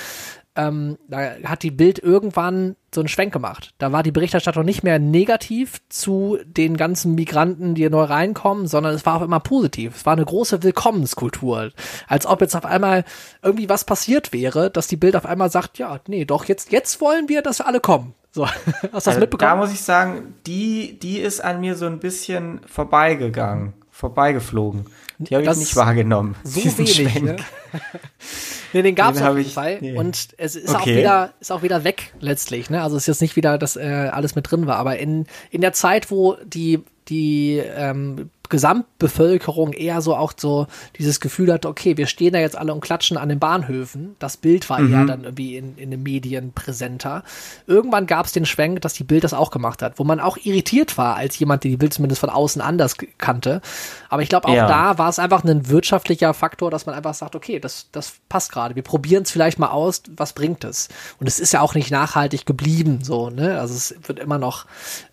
ähm, 0.56 0.98
da 1.08 1.32
hat 1.44 1.62
die 1.62 1.70
Bild 1.70 1.98
irgendwann 1.98 2.76
so 2.94 3.00
einen 3.00 3.08
Schwenk 3.08 3.32
gemacht. 3.32 3.74
Da 3.78 3.90
war 3.90 4.02
die 4.02 4.12
Berichterstattung 4.12 4.64
nicht 4.64 4.84
mehr 4.84 4.98
negativ 4.98 5.80
zu 5.88 6.38
den 6.44 6.76
ganzen 6.76 7.14
Migranten, 7.14 7.74
die 7.74 7.88
neu 7.90 8.04
reinkommen, 8.04 8.68
sondern 8.68 8.94
es 8.94 9.04
war 9.04 9.16
auch 9.16 9.22
immer 9.22 9.40
positiv. 9.40 9.96
Es 9.96 10.06
war 10.06 10.12
eine 10.12 10.24
große 10.24 10.62
Willkommenskultur. 10.62 11.72
Als 12.06 12.26
ob 12.26 12.40
jetzt 12.40 12.54
auf 12.54 12.64
einmal 12.64 13.04
irgendwie 13.42 13.68
was 13.68 13.84
passiert 13.84 14.32
wäre, 14.32 14.70
dass 14.70 14.86
die 14.86 14.96
Bild 14.96 15.16
auf 15.16 15.26
einmal 15.26 15.50
sagt, 15.50 15.78
ja, 15.78 15.98
nee, 16.06 16.24
doch, 16.24 16.44
jetzt, 16.44 16.70
jetzt 16.70 17.00
wollen 17.00 17.28
wir, 17.28 17.42
dass 17.42 17.60
alle 17.60 17.80
kommen. 17.80 18.14
So, 18.30 18.46
hast 18.46 18.82
du 18.82 18.88
das 18.92 19.08
also 19.08 19.20
mitbekommen? 19.20 19.50
Da 19.50 19.56
muss 19.56 19.72
ich 19.72 19.80
sagen, 19.80 20.34
die, 20.46 20.98
die 21.00 21.18
ist 21.18 21.40
an 21.42 21.60
mir 21.60 21.74
so 21.74 21.86
ein 21.86 21.98
bisschen 21.98 22.60
vorbeigegangen, 22.66 23.74
vorbeigeflogen. 23.90 24.86
Die 25.18 25.34
habe 25.34 25.44
ich 25.44 25.56
nicht 25.56 25.76
wahrgenommen. 25.76 26.36
So 26.44 26.64
wenig, 26.78 27.22
ne? 27.22 27.36
Nee, 28.74 28.82
den 28.82 28.94
gab 28.96 29.14
es 29.14 29.22
auf 29.22 29.38
jeden 29.38 29.50
Fall. 29.50 29.78
Nee. 29.80 29.96
Und 29.96 30.30
es 30.36 30.56
ist 30.56 30.68
okay. 30.68 30.76
auch 30.76 30.86
wieder, 30.86 31.34
ist 31.40 31.52
auch 31.52 31.62
wieder 31.62 31.84
weg 31.84 32.12
letztlich. 32.18 32.70
Ne? 32.70 32.82
Also 32.82 32.96
es 32.96 33.04
ist 33.04 33.06
jetzt 33.06 33.20
nicht 33.22 33.36
wieder, 33.36 33.56
dass 33.56 33.76
äh, 33.76 34.10
alles 34.12 34.34
mit 34.34 34.50
drin 34.50 34.66
war. 34.66 34.76
Aber 34.76 34.98
in, 34.98 35.26
in 35.50 35.60
der 35.60 35.72
Zeit, 35.72 36.10
wo 36.10 36.36
die, 36.44 36.80
die 37.08 37.58
ähm, 37.58 38.30
Gesamtbevölkerung 38.50 39.72
eher 39.72 40.00
so 40.02 40.14
auch 40.14 40.32
so 40.36 40.66
dieses 40.98 41.20
Gefühl 41.20 41.52
hat, 41.52 41.66
okay, 41.66 41.96
wir 41.96 42.06
stehen 42.06 42.32
da 42.32 42.38
jetzt 42.38 42.56
alle 42.56 42.72
und 42.72 42.80
klatschen 42.80 43.16
an 43.16 43.28
den 43.28 43.38
Bahnhöfen. 43.38 44.16
Das 44.18 44.36
Bild 44.36 44.68
war 44.70 44.80
mhm. 44.80 44.92
eher 44.92 45.04
dann 45.04 45.24
irgendwie 45.24 45.56
in, 45.56 45.76
in 45.76 45.90
den 45.90 46.02
Medien 46.02 46.52
präsenter. 46.52 47.24
Irgendwann 47.66 48.06
gab 48.06 48.26
es 48.26 48.32
den 48.32 48.46
Schwenk, 48.46 48.82
dass 48.82 48.92
die 48.92 49.04
Bild 49.04 49.24
das 49.24 49.34
auch 49.34 49.50
gemacht 49.50 49.82
hat, 49.82 49.98
wo 49.98 50.04
man 50.04 50.20
auch 50.20 50.36
irritiert 50.36 50.98
war 50.98 51.16
als 51.16 51.38
jemand, 51.38 51.64
der 51.64 51.70
die 51.70 51.76
Bild 51.76 51.94
zumindest 51.94 52.20
von 52.20 52.30
außen 52.30 52.60
anders 52.60 52.96
kannte. 53.18 53.60
Aber 54.08 54.22
ich 54.22 54.28
glaube, 54.28 54.48
auch 54.48 54.54
ja. 54.54 54.66
da 54.66 54.98
war 54.98 55.08
es 55.08 55.18
einfach 55.18 55.42
ein 55.44 55.68
wirtschaftlicher 55.68 56.34
Faktor, 56.34 56.70
dass 56.70 56.86
man 56.86 56.94
einfach 56.94 57.14
sagt, 57.14 57.34
okay, 57.34 57.58
das, 57.58 57.88
das 57.92 58.14
passt 58.28 58.52
gerade. 58.52 58.74
Wir 58.76 58.82
probieren 58.82 59.22
es 59.24 59.30
vielleicht 59.30 59.58
mal 59.58 59.70
aus, 59.70 60.02
was 60.16 60.32
bringt 60.32 60.64
es? 60.64 60.88
Und 61.18 61.26
es 61.26 61.40
ist 61.40 61.52
ja 61.52 61.60
auch 61.60 61.74
nicht 61.74 61.90
nachhaltig 61.90 62.46
geblieben, 62.46 63.00
so, 63.02 63.30
ne? 63.30 63.58
Also 63.58 63.74
es 63.74 63.94
wird 64.06 64.18
immer 64.18 64.38
noch, 64.38 64.66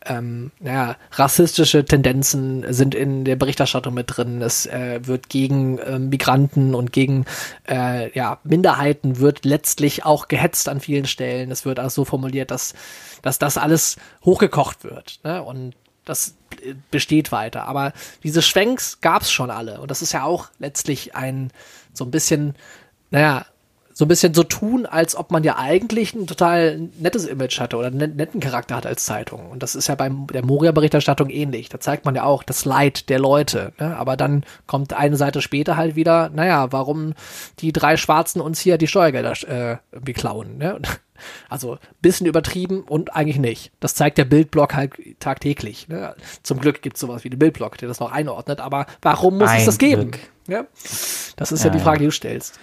ähm, 0.06 0.52
naja, 0.60 0.96
rassistische 1.14 1.86
Tendenzen 1.86 2.66
sind 2.74 2.94
in 2.96 3.21
der 3.26 3.36
Berichterstattung 3.36 3.94
mit 3.94 4.16
drin. 4.16 4.42
Es 4.42 4.66
äh, 4.66 5.00
wird 5.04 5.30
gegen 5.30 5.78
äh, 5.80 6.00
Migranten 6.00 6.76
und 6.76 6.92
gegen 6.92 7.26
äh, 7.70 8.12
ja, 8.18 8.40
Minderheiten 8.44 9.20
wird 9.20 9.46
letztlich 9.46 10.06
auch 10.06 10.28
gehetzt 10.28 10.70
an 10.70 10.80
vielen 10.80 11.06
Stellen. 11.06 11.52
Es 11.52 11.66
wird 11.66 11.80
auch 11.80 11.90
so 11.90 12.06
formuliert, 12.06 12.52
dass, 12.52 12.74
dass 13.22 13.40
das 13.40 13.58
alles 13.58 13.98
hochgekocht 14.24 14.84
wird. 14.84 15.20
Ne? 15.24 15.42
Und 15.44 15.74
das 16.06 16.36
besteht 16.90 17.32
weiter. 17.32 17.66
Aber 17.68 17.94
diese 18.24 18.42
Schwenks 18.42 19.02
gab 19.02 19.22
es 19.22 19.32
schon 19.32 19.50
alle. 19.50 19.82
Und 19.82 19.92
das 19.92 20.02
ist 20.02 20.14
ja 20.14 20.24
auch 20.24 20.50
letztlich 20.60 21.16
ein 21.16 21.52
so 21.94 22.06
ein 22.06 22.12
bisschen, 22.12 22.56
naja, 23.10 23.46
so 24.02 24.06
ein 24.06 24.08
bisschen 24.08 24.34
so 24.34 24.42
tun, 24.42 24.88
als 24.88 25.16
ob 25.16 25.30
man 25.30 25.44
ja 25.44 25.58
eigentlich 25.58 26.16
ein 26.16 26.26
total 26.26 26.90
nettes 26.98 27.26
Image 27.26 27.60
hatte 27.60 27.78
oder 27.78 27.86
einen 27.90 28.16
netten 28.16 28.40
Charakter 28.40 28.76
hat 28.76 28.88
als 28.88 29.06
Zeitung. 29.06 29.52
Und 29.52 29.62
das 29.62 29.76
ist 29.76 29.90
ja 29.90 29.94
bei 29.94 30.10
der 30.10 30.44
Moria-Berichterstattung 30.44 31.30
ähnlich. 31.30 31.70
Da 31.70 31.80
zeigt 31.80 32.04
man 32.06 32.16
ja 32.16 32.24
auch 32.24 32.42
das 32.42 32.66
Leid 32.66 33.10
der 33.10 33.20
Leute. 33.20 33.74
Ne? 33.80 33.96
Aber 33.96 34.18
dann 34.18 34.44
kommt 34.66 34.94
eine 34.94 35.18
Seite 35.18 35.44
später 35.44 35.78
halt 35.78 35.96
wieder, 35.96 36.32
naja, 36.34 36.72
warum 36.72 37.14
die 37.60 37.72
drei 37.72 37.96
Schwarzen 37.96 38.42
uns 38.42 38.60
hier 38.60 38.80
die 38.80 38.88
Steuergelder 38.88 39.34
äh, 39.48 39.78
irgendwie 39.92 40.14
klauen. 40.14 40.58
Ne? 40.58 40.82
Also 41.50 41.78
bisschen 42.02 42.26
übertrieben 42.26 42.82
und 42.82 43.16
eigentlich 43.16 43.38
nicht. 43.38 43.72
Das 43.80 43.94
zeigt 43.94 44.18
der 44.18 44.26
Bildblock 44.26 44.74
halt 44.74 44.94
tagtäglich. 45.20 45.88
Ne? 45.88 46.16
Zum 46.42 46.60
Glück 46.60 46.82
gibt 46.82 46.96
es 46.96 47.02
sowas 47.02 47.24
wie 47.24 47.30
den 47.30 47.38
Bildblock, 47.38 47.78
der 47.78 47.88
das 47.88 48.00
noch 48.00 48.12
einordnet. 48.12 48.60
Aber 48.60 48.88
warum 49.04 49.38
muss 49.38 49.52
Ein 49.52 49.60
es 49.60 49.66
das 49.66 49.78
geben? 49.78 50.14
Ja? 50.48 50.66
Das 51.36 51.52
ist 51.52 51.64
ja, 51.64 51.68
ja 51.68 51.74
die 51.74 51.80
Frage, 51.80 52.00
die 52.00 52.06
du 52.06 52.12
stellst. 52.12 52.60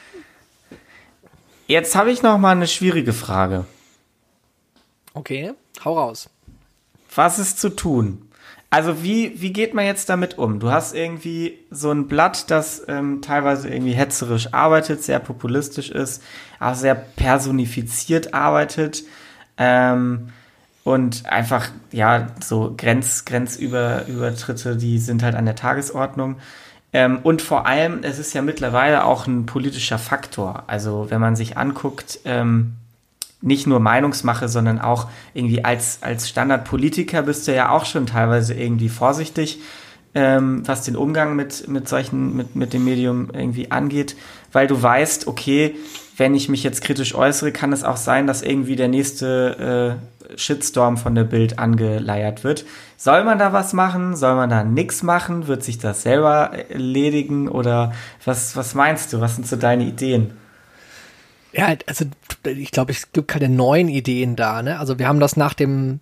Jetzt 1.68 1.94
habe 1.94 2.10
ich 2.10 2.22
noch 2.22 2.38
mal 2.38 2.52
eine 2.52 2.66
schwierige 2.66 3.12
Frage. 3.12 3.66
Okay, 5.12 5.52
hau 5.84 5.98
raus. 5.98 6.30
Was 7.14 7.38
ist 7.38 7.60
zu 7.60 7.68
tun? 7.68 8.22
Also 8.70 9.02
wie, 9.02 9.40
wie 9.42 9.52
geht 9.52 9.74
man 9.74 9.84
jetzt 9.84 10.08
damit 10.08 10.38
um? 10.38 10.60
Du 10.60 10.70
hast 10.70 10.94
irgendwie 10.94 11.58
so 11.70 11.90
ein 11.90 12.08
Blatt, 12.08 12.50
das 12.50 12.84
ähm, 12.88 13.20
teilweise 13.20 13.68
irgendwie 13.68 13.92
hetzerisch 13.92 14.54
arbeitet, 14.54 15.02
sehr 15.02 15.18
populistisch 15.18 15.90
ist, 15.90 16.22
auch 16.58 16.74
sehr 16.74 16.94
personifiziert 16.94 18.32
arbeitet 18.32 19.04
ähm, 19.58 20.30
und 20.84 21.26
einfach, 21.26 21.68
ja, 21.92 22.28
so 22.42 22.72
Grenz, 22.76 23.26
Grenzübertritte, 23.26 24.76
die 24.76 24.98
sind 24.98 25.22
halt 25.22 25.34
an 25.34 25.44
der 25.44 25.56
Tagesordnung. 25.56 26.36
Ähm, 26.92 27.18
und 27.22 27.42
vor 27.42 27.66
allem, 27.66 28.00
es 28.02 28.18
ist 28.18 28.32
ja 28.32 28.42
mittlerweile 28.42 29.04
auch 29.04 29.26
ein 29.26 29.46
politischer 29.46 29.98
Faktor. 29.98 30.64
Also 30.66 31.06
wenn 31.10 31.20
man 31.20 31.36
sich 31.36 31.56
anguckt, 31.56 32.20
ähm, 32.24 32.74
nicht 33.40 33.66
nur 33.66 33.78
Meinungsmache, 33.78 34.48
sondern 34.48 34.80
auch 34.80 35.08
irgendwie 35.34 35.64
als, 35.64 35.98
als 36.02 36.28
Standardpolitiker 36.28 37.22
bist 37.22 37.46
du 37.46 37.54
ja 37.54 37.70
auch 37.70 37.84
schon 37.84 38.06
teilweise 38.06 38.54
irgendwie 38.54 38.88
vorsichtig, 38.88 39.60
ähm, 40.14 40.66
was 40.66 40.82
den 40.82 40.96
Umgang 40.96 41.36
mit, 41.36 41.68
mit 41.68 41.88
solchen, 41.88 42.34
mit, 42.36 42.56
mit 42.56 42.72
dem 42.72 42.84
Medium 42.84 43.28
irgendwie 43.32 43.70
angeht, 43.70 44.16
weil 44.52 44.66
du 44.66 44.80
weißt, 44.80 45.26
okay, 45.28 45.76
wenn 46.16 46.34
ich 46.34 46.48
mich 46.48 46.64
jetzt 46.64 46.82
kritisch 46.82 47.14
äußere, 47.14 47.52
kann 47.52 47.72
es 47.72 47.84
auch 47.84 47.96
sein, 47.96 48.26
dass 48.26 48.42
irgendwie 48.42 48.74
der 48.74 48.88
nächste 48.88 49.98
äh, 50.00 50.17
Shitstorm 50.36 50.96
von 50.96 51.14
der 51.14 51.24
Bild 51.24 51.58
angeleiert 51.58 52.44
wird. 52.44 52.64
Soll 52.96 53.24
man 53.24 53.38
da 53.38 53.52
was 53.52 53.72
machen? 53.72 54.16
Soll 54.16 54.34
man 54.34 54.50
da 54.50 54.64
nichts 54.64 55.02
machen? 55.02 55.46
Wird 55.46 55.62
sich 55.62 55.78
das 55.78 56.02
selber 56.02 56.52
erledigen? 56.68 57.48
Oder 57.48 57.92
was, 58.24 58.56
was 58.56 58.74
meinst 58.74 59.12
du? 59.12 59.20
Was 59.20 59.36
sind 59.36 59.46
so 59.46 59.56
deine 59.56 59.84
Ideen? 59.84 60.32
Ja, 61.52 61.74
also 61.86 62.04
ich 62.44 62.70
glaube, 62.70 62.92
es 62.92 63.12
gibt 63.12 63.28
keine 63.28 63.48
neuen 63.48 63.88
Ideen 63.88 64.36
da. 64.36 64.62
Ne? 64.62 64.78
Also 64.78 64.98
wir 64.98 65.08
haben 65.08 65.20
das 65.20 65.36
nach 65.36 65.54
dem 65.54 66.00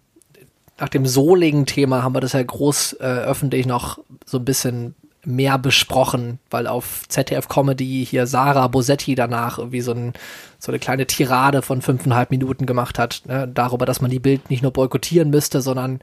nach 0.79 0.89
dem 0.91 1.07
Soligen-Thema 1.07 2.03
haben 2.03 2.15
wir 2.15 2.21
das 2.21 2.35
ja 2.35 2.43
groß 2.43 2.95
äh, 3.01 3.05
öffentlich 3.05 3.65
noch 3.65 3.99
so 4.27 4.39
ein 4.39 4.45
bisschen 4.45 4.95
mehr 5.27 5.59
besprochen, 5.59 6.39
weil 6.51 6.67
auf 6.67 7.03
ZDF 7.09 7.49
Comedy 7.49 8.07
hier 8.09 8.27
Sarah 8.27 8.69
Bosetti 8.69 9.15
danach 9.15 9.59
irgendwie 9.59 9.81
so, 9.81 9.93
ein, 9.93 10.13
so 10.59 10.71
eine 10.71 10.79
kleine 10.79 11.07
Tirade 11.07 11.63
von 11.63 11.83
fünfeinhalb 11.83 12.31
Minuten 12.31 12.65
gemacht 12.65 12.99
hat, 12.99 13.23
ne? 13.27 13.49
darüber, 13.53 13.87
dass 13.87 14.01
man 14.01 14.11
die 14.11 14.21
Bild 14.21 14.51
nicht 14.51 14.63
nur 14.63 14.73
boykottieren 14.73 15.31
müsste, 15.31 15.61
sondern 15.61 16.01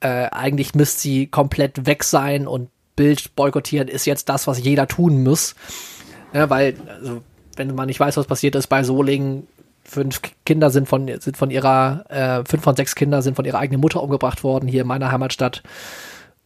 äh, 0.00 0.26
eigentlich 0.30 0.74
müsste 0.74 1.00
sie 1.00 1.26
komplett 1.28 1.86
weg 1.86 2.04
sein 2.04 2.46
und 2.46 2.68
Bild 2.96 3.36
boykottieren 3.36 3.88
ist 3.88 4.06
jetzt 4.06 4.28
das, 4.28 4.46
was 4.46 4.62
jeder 4.62 4.88
tun 4.88 5.22
muss. 5.22 5.54
Ja, 6.32 6.50
weil, 6.50 6.74
also, 6.88 7.22
wenn 7.56 7.74
man 7.74 7.86
nicht 7.86 8.00
weiß, 8.00 8.16
was 8.16 8.26
passiert 8.26 8.54
ist 8.54 8.66
bei 8.66 8.82
Solingen, 8.82 9.46
fünf 9.84 10.20
Kinder 10.44 10.70
sind 10.70 10.88
von, 10.88 11.06
sind 11.20 11.36
von 11.36 11.50
ihrer, 11.50 12.04
äh, 12.08 12.44
fünf 12.44 12.64
von 12.64 12.74
sechs 12.74 12.94
Kinder 12.94 13.22
sind 13.22 13.36
von 13.36 13.44
ihrer 13.44 13.58
eigenen 13.58 13.80
Mutter 13.80 14.02
umgebracht 14.02 14.42
worden, 14.42 14.68
hier 14.68 14.82
in 14.82 14.88
meiner 14.88 15.12
Heimatstadt. 15.12 15.62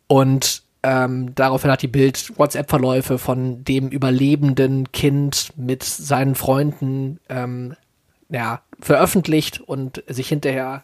Und 0.07 0.63
ähm, 0.83 1.35
daraufhin 1.35 1.71
hat 1.71 1.83
die 1.83 1.89
Bild 1.89 2.39
WhatsApp-Verläufe 2.39 3.19
von 3.19 3.65
dem 3.65 3.89
überlebenden 3.89 4.91
Kind 4.93 5.53
mit 5.57 5.83
seinen 5.83 6.35
Freunden 6.35 7.21
ähm, 7.29 7.77
ja, 8.31 8.63
veröffentlicht 8.81 9.61
und 9.61 10.03
sich 10.07 10.29
hinterher 10.29 10.83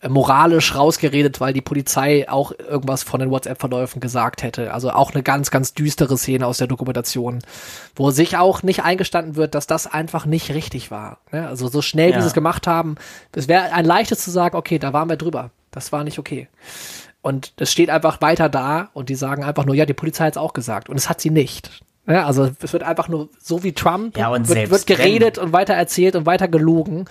äh, 0.00 0.08
moralisch 0.08 0.74
rausgeredet, 0.74 1.40
weil 1.40 1.54
die 1.54 1.62
Polizei 1.62 2.28
auch 2.28 2.52
irgendwas 2.52 3.02
von 3.02 3.20
den 3.20 3.30
WhatsApp-Verläufen 3.30 4.00
gesagt 4.00 4.42
hätte. 4.42 4.74
Also 4.74 4.90
auch 4.90 5.14
eine 5.14 5.22
ganz, 5.22 5.50
ganz 5.50 5.72
düstere 5.72 6.18
Szene 6.18 6.46
aus 6.46 6.58
der 6.58 6.66
Dokumentation, 6.66 7.38
wo 7.96 8.10
sich 8.10 8.36
auch 8.36 8.62
nicht 8.62 8.84
eingestanden 8.84 9.36
wird, 9.36 9.54
dass 9.54 9.66
das 9.66 9.86
einfach 9.86 10.26
nicht 10.26 10.50
richtig 10.52 10.90
war. 10.90 11.18
Ne? 11.32 11.48
Also 11.48 11.68
so 11.68 11.80
schnell, 11.80 12.10
ja. 12.10 12.16
wie 12.16 12.20
sie 12.20 12.28
es 12.28 12.34
gemacht 12.34 12.66
haben, 12.66 12.96
es 13.34 13.48
wäre 13.48 13.72
ein 13.72 13.86
leichtes 13.86 14.18
zu 14.20 14.30
sagen, 14.30 14.56
okay, 14.56 14.78
da 14.78 14.92
waren 14.92 15.08
wir 15.08 15.16
drüber. 15.16 15.50
Das 15.70 15.90
war 15.90 16.04
nicht 16.04 16.18
okay. 16.18 16.48
Und 17.20 17.52
es 17.56 17.72
steht 17.72 17.90
einfach 17.90 18.20
weiter 18.20 18.48
da 18.48 18.90
und 18.94 19.08
die 19.08 19.14
sagen 19.14 19.44
einfach 19.44 19.64
nur, 19.64 19.74
ja, 19.74 19.86
die 19.86 19.94
Polizei 19.94 20.26
hat 20.26 20.34
es 20.34 20.38
auch 20.38 20.52
gesagt. 20.52 20.88
Und 20.88 20.96
es 20.96 21.08
hat 21.08 21.20
sie 21.20 21.30
nicht. 21.30 21.82
Ja, 22.06 22.24
also 22.24 22.50
es 22.62 22.72
wird 22.72 22.84
einfach 22.84 23.08
nur 23.08 23.28
so 23.38 23.62
wie 23.62 23.72
Trump, 23.72 24.16
ja, 24.16 24.28
und 24.28 24.48
wird, 24.48 24.70
wird 24.70 24.86
geredet 24.86 25.36
und 25.36 25.52
weiter 25.52 25.74
erzählt 25.74 26.16
und 26.16 26.24
weiter 26.24 26.48
gelogen. 26.48 27.04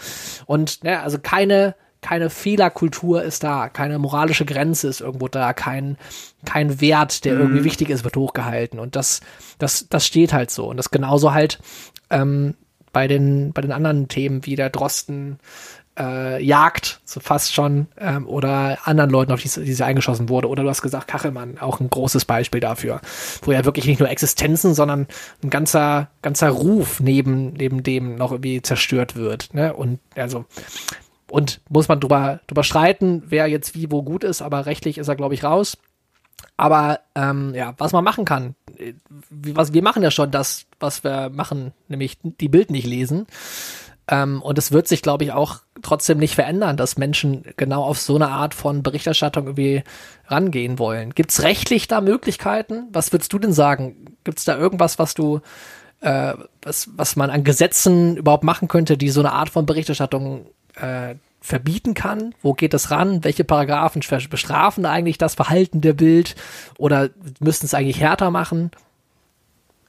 Und 0.48 0.84
ja, 0.84 1.04
also 1.04 1.20
keine 1.20 1.76
keine 2.02 2.30
Fehlerkultur 2.30 3.24
ist 3.24 3.43
da, 3.43 3.70
keine 3.70 4.00
moralische 4.00 4.46
Grenze 4.46 4.88
ist 4.88 5.02
irgendwo 5.02 5.28
da, 5.28 5.54
kein, 5.54 5.98
kein 6.46 6.80
Wert, 6.80 7.26
der 7.26 7.36
mhm. 7.36 7.41
irgendwie 7.41 7.63
wichtig 7.63 7.89
ist, 7.89 8.04
wird 8.04 8.17
hochgehalten. 8.17 8.80
Und 8.80 8.96
das, 8.96 9.22
das, 9.58 9.88
das 9.89 10.06
steht 10.06 10.32
halt 10.32 10.52
so. 10.52 10.67
Und 10.67 10.78
das 10.78 10.91
genauso 10.91 11.34
halt 11.34 11.60
ähm, 12.10 12.54
bei 12.93 13.08
den, 13.08 13.52
bei 13.52 13.62
den 13.62 13.72
anderen 13.72 14.08
Themen 14.08 14.46
wie 14.46 14.56
der 14.56 14.70
Drosten 14.70 15.39
äh, 15.98 16.44
Jagd, 16.44 17.02
so 17.06 17.20
fast 17.20 17.54
schon, 17.54 17.88
ähm, 18.00 18.28
oder 18.28 18.78
anderen 18.86 19.10
Leuten, 19.10 19.32
auf 19.32 19.42
die, 19.42 19.50
die 19.50 19.74
sie 19.74 19.86
eingeschossen 19.86 20.30
wurde. 20.30 20.48
Oder 20.48 20.64
du 20.64 20.70
hast 20.70 20.82
gesagt, 20.82 21.08
Kachelmann, 21.08 21.58
auch 21.58 21.80
ein 21.80 21.90
großes 21.90 22.26
Beispiel 22.26 22.62
dafür, 22.62 23.02
wo 23.44 23.52
ja 23.52 23.66
wirklich 23.66 23.86
nicht 23.86 24.00
nur 24.00 24.10
Existenzen, 24.10 24.74
sondern 24.74 25.08
ein 25.44 25.50
ganzer, 25.50 26.10
ganzer 26.22 26.50
Ruf 26.50 27.00
neben, 27.00 27.54
neben 27.54 27.84
dem 27.84 28.16
noch 28.16 28.32
irgendwie 28.32 28.62
zerstört 28.62 29.16
wird. 29.16 29.54
Ne? 29.54 29.74
Und 29.74 30.00
also, 30.16 30.46
und 31.30 31.62
muss 31.70 31.88
man 31.88 32.00
drüber, 32.00 32.40
drüber 32.48 32.64
streiten, 32.64 33.24
wer 33.28 33.48
jetzt 33.48 33.76
wie 33.76 33.92
wo 33.92 34.04
gut 34.04 34.24
ist, 34.24 34.42
aber 34.42 34.66
rechtlich 34.66 34.98
ist 34.98 35.08
er, 35.08 35.16
glaube 35.16 35.34
ich, 35.34 35.44
raus. 35.44 35.78
Aber 36.56 37.02
ähm, 37.16 37.54
ja, 37.54 37.74
was 37.78 37.92
man 37.92 38.04
machen 38.04 38.26
kann, 38.26 38.56
was, 39.30 39.74
wir 39.74 39.84
machen 39.84 40.04
ja 40.04 40.12
schon 40.12 40.32
das, 40.32 40.66
was 40.80 41.04
wir 41.04 41.30
machen, 41.30 41.74
nämlich 41.88 42.18
die 42.24 42.50
Bild 42.50 42.72
nicht 42.72 42.88
lesen. 42.88 43.28
Ähm, 44.10 44.42
und 44.42 44.58
es 44.58 44.72
wird 44.72 44.88
sich, 44.88 45.02
glaube 45.02 45.24
ich, 45.24 45.34
auch 45.34 45.62
trotzdem 45.82 46.18
nicht 46.18 46.36
verändern, 46.36 46.78
dass 46.78 46.98
Menschen 46.98 47.44
genau 47.58 47.84
auf 47.84 48.00
so 48.00 48.16
eine 48.16 48.30
Art 48.30 48.54
von 48.54 48.84
Berichterstattung 48.84 49.46
irgendwie 49.46 49.84
rangehen 50.28 50.80
wollen. 50.80 51.13
Gibt 51.16 51.32
es 51.32 51.44
rechtlich 51.44 51.88
da 51.88 52.02
Möglichkeiten? 52.02 52.88
Was 52.92 53.12
würdest 53.12 53.34
du 53.34 53.40
denn 53.40 53.54
sagen? 53.54 54.18
Gibt 54.24 54.40
es 54.40 54.46
da 54.46 54.58
irgendwas, 54.58 55.00
was 55.00 55.13
du, 55.13 55.42
äh, 56.02 56.34
was, 56.62 56.90
was 56.96 57.16
man 57.16 57.30
an 57.30 57.44
Gesetzen 57.44 58.18
überhaupt 58.18 58.44
machen 58.44 58.68
könnte, 58.68 58.98
die 58.98 59.10
so 59.10 59.22
eine 59.22 59.34
Art 59.34 59.50
von 59.50 59.66
Berichterstattung 59.66 60.48
äh, 60.76 61.16
verbieten 61.42 61.94
kann? 61.94 62.34
Wo 62.42 62.54
geht 62.54 62.74
es 62.74 62.92
ran? 62.92 63.24
Welche 63.24 63.44
Paragraphen 63.44 64.02
bestrafen 64.30 64.86
eigentlich 64.86 65.18
das 65.18 65.36
Verhalten 65.36 65.82
der 65.82 65.94
Bild? 65.94 66.36
Oder 66.78 67.10
müssten 67.40 67.66
es 67.66 67.74
eigentlich 67.74 68.00
härter 68.00 68.32
machen? 68.32 68.72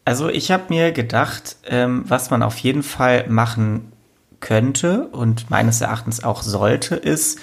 Also 0.05 0.31
ich 0.31 0.51
habe 0.51 0.65
mir 0.71 0.93
gedacht, 0.93 1.57
ähm, 1.67 2.05
was 2.07 2.31
man 2.31 2.43
auf 2.43 2.57
jeden 2.59 2.83
Fall 2.83 3.27
machen 3.29 3.93
könnte 4.41 5.09
und 5.09 5.51
meines 5.51 5.81
Erachtens 5.81 6.23
auch 6.23 6.43
sollte, 6.43 6.97
ist, 6.97 7.39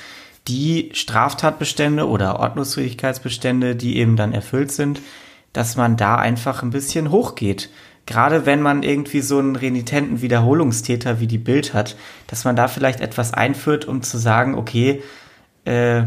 die 0.48 0.92
Straftatbestände 0.94 2.08
oder 2.08 2.40
Ordnungsfähigkeitsbestände, 2.40 3.76
die 3.76 3.98
eben 3.98 4.16
dann 4.16 4.34
erfüllt 4.34 4.72
sind, 4.72 5.02
dass 5.54 5.76
man 5.76 5.98
da 5.98 6.16
einfach 6.16 6.62
ein 6.62 6.70
bisschen 6.70 7.12
hochgeht. 7.12 7.70
Gerade 8.06 8.46
wenn 8.46 8.62
man 8.62 8.84
irgendwie 8.84 9.22
so 9.22 9.40
einen 9.40 9.56
renitenten 9.56 10.22
Wiederholungstäter 10.22 11.20
wie 11.20 11.28
die 11.28 11.40
Bild 11.40 11.74
hat, 11.74 11.96
dass 12.28 12.44
man 12.44 12.56
da 12.56 12.68
vielleicht 12.68 13.02
etwas 13.02 13.34
einführt, 13.34 13.86
um 13.86 14.04
zu 14.04 14.20
sagen, 14.20 14.54
okay, 14.56 15.02
äh, 15.66 16.04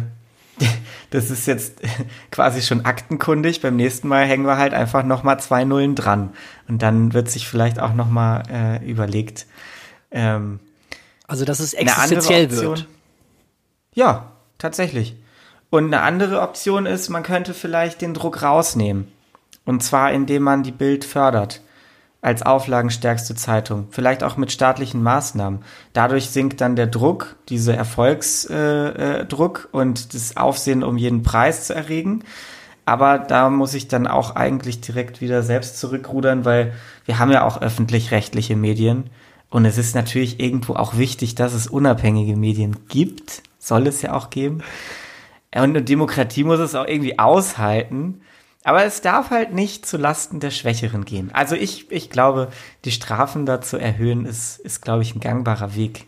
das 1.10 1.30
ist 1.30 1.46
jetzt 1.46 1.80
quasi 2.30 2.62
schon 2.62 2.84
aktenkundig. 2.84 3.60
Beim 3.60 3.74
nächsten 3.74 4.06
Mal 4.06 4.26
hängen 4.26 4.46
wir 4.46 4.58
halt 4.58 4.74
einfach 4.74 5.02
nochmal 5.02 5.40
zwei 5.40 5.64
Nullen 5.64 5.96
dran. 5.96 6.30
Und 6.68 6.82
dann 6.82 7.14
wird 7.14 7.28
sich 7.30 7.48
vielleicht 7.48 7.80
auch 7.80 7.94
nochmal 7.94 8.44
äh, 8.52 8.88
überlegt, 8.88 9.46
ähm, 10.12 10.60
also, 11.28 11.44
dass 11.44 11.60
es 11.60 11.74
existenziell 11.74 12.50
wird. 12.50 12.88
Ja, 13.94 14.32
tatsächlich. 14.56 15.14
Und 15.70 15.84
eine 15.84 16.00
andere 16.00 16.40
Option 16.40 16.86
ist, 16.86 17.10
man 17.10 17.22
könnte 17.22 17.52
vielleicht 17.52 18.00
den 18.00 18.14
Druck 18.14 18.42
rausnehmen. 18.42 19.08
Und 19.66 19.82
zwar, 19.82 20.12
indem 20.12 20.42
man 20.42 20.62
die 20.62 20.72
Bild 20.72 21.04
fördert. 21.04 21.60
Als 22.20 22.42
auflagenstärkste 22.42 23.36
Zeitung. 23.36 23.86
Vielleicht 23.90 24.24
auch 24.24 24.36
mit 24.36 24.50
staatlichen 24.50 25.02
Maßnahmen. 25.02 25.60
Dadurch 25.92 26.30
sinkt 26.30 26.60
dann 26.60 26.74
der 26.74 26.88
Druck, 26.88 27.36
dieser 27.48 27.74
Erfolgsdruck 27.74 28.50
äh, 28.50 29.76
äh, 29.76 29.76
und 29.76 30.14
das 30.14 30.36
Aufsehen 30.36 30.82
um 30.82 30.96
jeden 30.96 31.22
Preis 31.22 31.66
zu 31.66 31.74
erregen. 31.74 32.24
Aber 32.86 33.18
da 33.18 33.50
muss 33.50 33.74
ich 33.74 33.86
dann 33.86 34.06
auch 34.06 34.34
eigentlich 34.34 34.80
direkt 34.80 35.20
wieder 35.20 35.42
selbst 35.42 35.78
zurückrudern, 35.78 36.46
weil 36.46 36.72
wir 37.04 37.18
haben 37.18 37.30
ja 37.30 37.44
auch 37.44 37.60
öffentlich-rechtliche 37.60 38.56
Medien 38.56 39.10
und 39.50 39.64
es 39.64 39.78
ist 39.78 39.94
natürlich 39.94 40.40
irgendwo 40.40 40.74
auch 40.74 40.96
wichtig, 40.96 41.34
dass 41.34 41.54
es 41.54 41.66
unabhängige 41.66 42.36
Medien 42.36 42.76
gibt. 42.88 43.42
Soll 43.58 43.86
es 43.86 44.02
ja 44.02 44.12
auch 44.12 44.30
geben. 44.30 44.62
Und 45.54 45.62
eine 45.62 45.82
Demokratie 45.82 46.44
muss 46.44 46.60
es 46.60 46.74
auch 46.74 46.86
irgendwie 46.86 47.18
aushalten. 47.18 48.20
Aber 48.64 48.84
es 48.84 49.00
darf 49.00 49.30
halt 49.30 49.54
nicht 49.54 49.86
zu 49.86 49.96
Lasten 49.96 50.40
der 50.40 50.50
Schwächeren 50.50 51.06
gehen. 51.06 51.30
Also 51.32 51.54
ich, 51.54 51.90
ich 51.90 52.10
glaube, 52.10 52.48
die 52.84 52.90
Strafen 52.90 53.46
da 53.46 53.62
zu 53.62 53.78
erhöhen, 53.78 54.26
ist, 54.26 54.58
ist, 54.58 54.82
glaube 54.82 55.02
ich, 55.02 55.14
ein 55.14 55.20
gangbarer 55.20 55.74
Weg. 55.74 56.04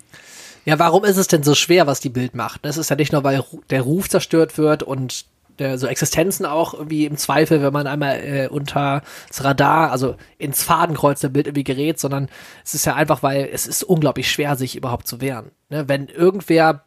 Ja, 0.66 0.78
warum 0.78 1.04
ist 1.04 1.16
es 1.16 1.26
denn 1.26 1.42
so 1.42 1.54
schwer, 1.54 1.86
was 1.86 2.00
die 2.00 2.10
Bild 2.10 2.34
macht? 2.34 2.64
Das 2.64 2.76
ist 2.76 2.90
ja 2.90 2.96
nicht 2.96 3.12
nur, 3.12 3.24
weil 3.24 3.42
der 3.70 3.80
Ruf 3.80 4.10
zerstört 4.10 4.58
wird 4.58 4.82
und 4.82 5.24
äh, 5.60 5.78
so 5.78 5.86
Existenzen 5.86 6.46
auch 6.46 6.74
irgendwie 6.74 7.06
im 7.06 7.16
Zweifel, 7.16 7.62
wenn 7.62 7.72
man 7.72 7.86
einmal 7.86 8.16
äh, 8.20 8.48
unter 8.48 9.02
das 9.28 9.44
Radar, 9.44 9.92
also 9.92 10.16
ins 10.38 10.62
Fadenkreuz 10.62 11.20
der 11.20 11.28
Bild 11.28 11.46
irgendwie 11.46 11.64
gerät, 11.64 12.00
sondern 12.00 12.28
es 12.64 12.74
ist 12.74 12.86
ja 12.86 12.94
einfach, 12.94 13.22
weil 13.22 13.48
es 13.52 13.66
ist 13.66 13.82
unglaublich 13.82 14.30
schwer, 14.30 14.56
sich 14.56 14.76
überhaupt 14.76 15.06
zu 15.06 15.20
wehren. 15.20 15.50
Ne? 15.68 15.88
Wenn 15.88 16.08
irgendwer 16.08 16.84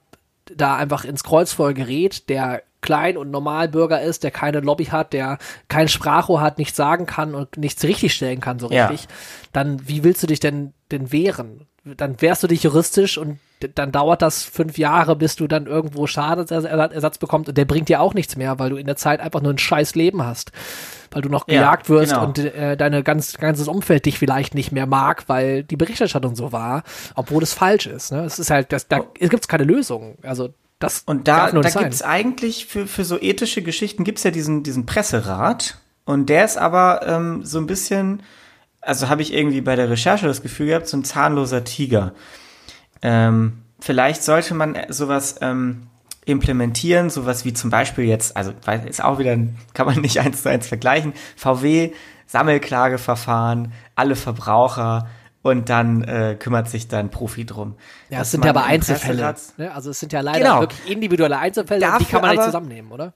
da 0.53 0.75
einfach 0.75 1.05
ins 1.05 1.23
Kreuzfeuer 1.23 1.73
gerät, 1.73 2.27
der 2.29 2.63
klein 2.81 3.17
und 3.17 3.31
Normalbürger 3.31 4.01
ist, 4.01 4.23
der 4.23 4.31
keine 4.31 4.59
Lobby 4.59 4.85
hat, 4.85 5.13
der 5.13 5.37
kein 5.69 5.87
Sprachrohr 5.87 6.41
hat, 6.41 6.57
nichts 6.57 6.75
sagen 6.75 7.05
kann 7.05 7.33
und 7.33 7.57
nichts 7.57 7.83
richtigstellen 7.83 8.41
kann 8.41 8.59
so 8.59 8.67
richtig, 8.67 9.03
ja. 9.03 9.07
dann 9.53 9.87
wie 9.87 10.03
willst 10.03 10.21
du 10.21 10.27
dich 10.27 10.41
denn 10.41 10.73
denn 10.91 11.11
wehren? 11.11 11.65
Dann 11.85 12.21
wehrst 12.21 12.43
du 12.43 12.47
dich 12.47 12.63
juristisch 12.63 13.17
und 13.17 13.39
dann 13.67 13.91
dauert 13.91 14.21
das 14.21 14.43
fünf 14.43 14.77
Jahre, 14.77 15.15
bis 15.15 15.35
du 15.35 15.47
dann 15.47 15.65
irgendwo 15.65 16.07
Schadensersatz 16.07 17.17
bekommst 17.17 17.49
und 17.49 17.57
der 17.57 17.65
bringt 17.65 17.89
dir 17.89 18.01
auch 18.01 18.13
nichts 18.13 18.35
mehr, 18.35 18.59
weil 18.59 18.69
du 18.69 18.77
in 18.77 18.85
der 18.85 18.95
Zeit 18.95 19.19
einfach 19.19 19.41
nur 19.41 19.53
ein 19.53 19.57
scheiß 19.57 19.95
Leben 19.95 20.23
hast. 20.23 20.51
Weil 21.11 21.21
du 21.21 21.29
noch 21.29 21.45
gejagt 21.45 21.89
ja, 21.89 21.95
wirst 21.95 22.13
genau. 22.13 22.25
und 22.25 22.39
äh, 22.39 22.75
deine 22.75 23.03
ganz, 23.03 23.37
ganzes 23.37 23.67
Umfeld 23.67 24.05
dich 24.05 24.17
vielleicht 24.17 24.55
nicht 24.55 24.71
mehr 24.71 24.87
mag, 24.87 25.25
weil 25.27 25.63
die 25.63 25.75
Berichterstattung 25.75 26.35
so 26.35 26.51
war, 26.51 26.83
obwohl 27.15 27.43
es 27.43 27.53
falsch 27.53 27.85
ist. 27.85 28.11
Ne? 28.11 28.23
Es 28.25 28.39
ist 28.39 28.49
halt, 28.49 28.71
das, 28.71 28.87
da 28.87 29.01
oh. 29.01 29.07
gibt 29.13 29.43
es 29.43 29.47
keine 29.47 29.63
Lösung. 29.63 30.17
Also 30.23 30.49
das 30.79 31.03
und 31.05 31.27
da, 31.27 31.51
da 31.51 31.69
gibt 31.69 31.93
es 31.93 32.01
eigentlich 32.01 32.65
für, 32.65 32.87
für 32.87 33.05
so 33.05 33.19
ethische 33.19 33.61
Geschichten 33.61 34.03
gibt 34.03 34.17
es 34.17 34.23
ja 34.23 34.31
diesen, 34.31 34.63
diesen 34.63 34.85
Presserat 34.85 35.77
und 36.05 36.29
der 36.29 36.45
ist 36.45 36.57
aber 36.57 37.01
ähm, 37.05 37.45
so 37.45 37.59
ein 37.59 37.67
bisschen, 37.67 38.23
also 38.81 39.09
habe 39.09 39.21
ich 39.21 39.33
irgendwie 39.33 39.61
bei 39.61 39.75
der 39.75 39.89
Recherche 39.89 40.27
das 40.27 40.41
Gefühl 40.41 40.67
gehabt, 40.67 40.87
so 40.87 40.97
ein 40.97 41.05
zahnloser 41.05 41.63
Tiger. 41.63 42.13
Ähm, 43.03 43.61
vielleicht 43.79 44.23
sollte 44.23 44.55
man 44.55 44.77
sowas 44.89 45.35
ähm, 45.41 45.87
implementieren, 46.25 47.09
sowas 47.09 47.45
wie 47.45 47.53
zum 47.53 47.69
Beispiel 47.69 48.05
jetzt, 48.05 48.35
also 48.35 48.53
ist 48.87 49.03
auch 49.03 49.19
wieder, 49.19 49.37
kann 49.73 49.85
man 49.85 49.95
nicht 50.01 50.19
eins 50.19 50.41
zu 50.41 50.49
eins 50.49 50.67
vergleichen, 50.67 51.13
VW, 51.35 51.91
Sammelklageverfahren, 52.25 53.73
alle 53.95 54.15
Verbraucher 54.15 55.07
und 55.41 55.69
dann 55.69 56.03
äh, 56.03 56.35
kümmert 56.39 56.69
sich 56.69 56.87
dann 56.87 57.11
Profi 57.11 57.45
drum. 57.45 57.75
Ja, 58.09 58.21
es 58.21 58.31
sind 58.31 58.45
ja 58.45 58.51
aber 58.51 58.63
Einzelfälle. 58.63 59.35
Ne? 59.57 59.73
Also 59.73 59.91
es 59.91 59.99
sind 59.99 60.13
ja 60.13 60.21
leider 60.21 60.39
genau. 60.39 60.59
wirklich 60.61 60.89
individuelle 60.89 61.37
Einzelfälle, 61.37 61.81
Dafür 61.81 61.99
die 61.99 62.05
kann 62.05 62.21
man 62.21 62.31
nicht 62.31 62.45
zusammennehmen, 62.45 62.91
oder? 62.91 63.13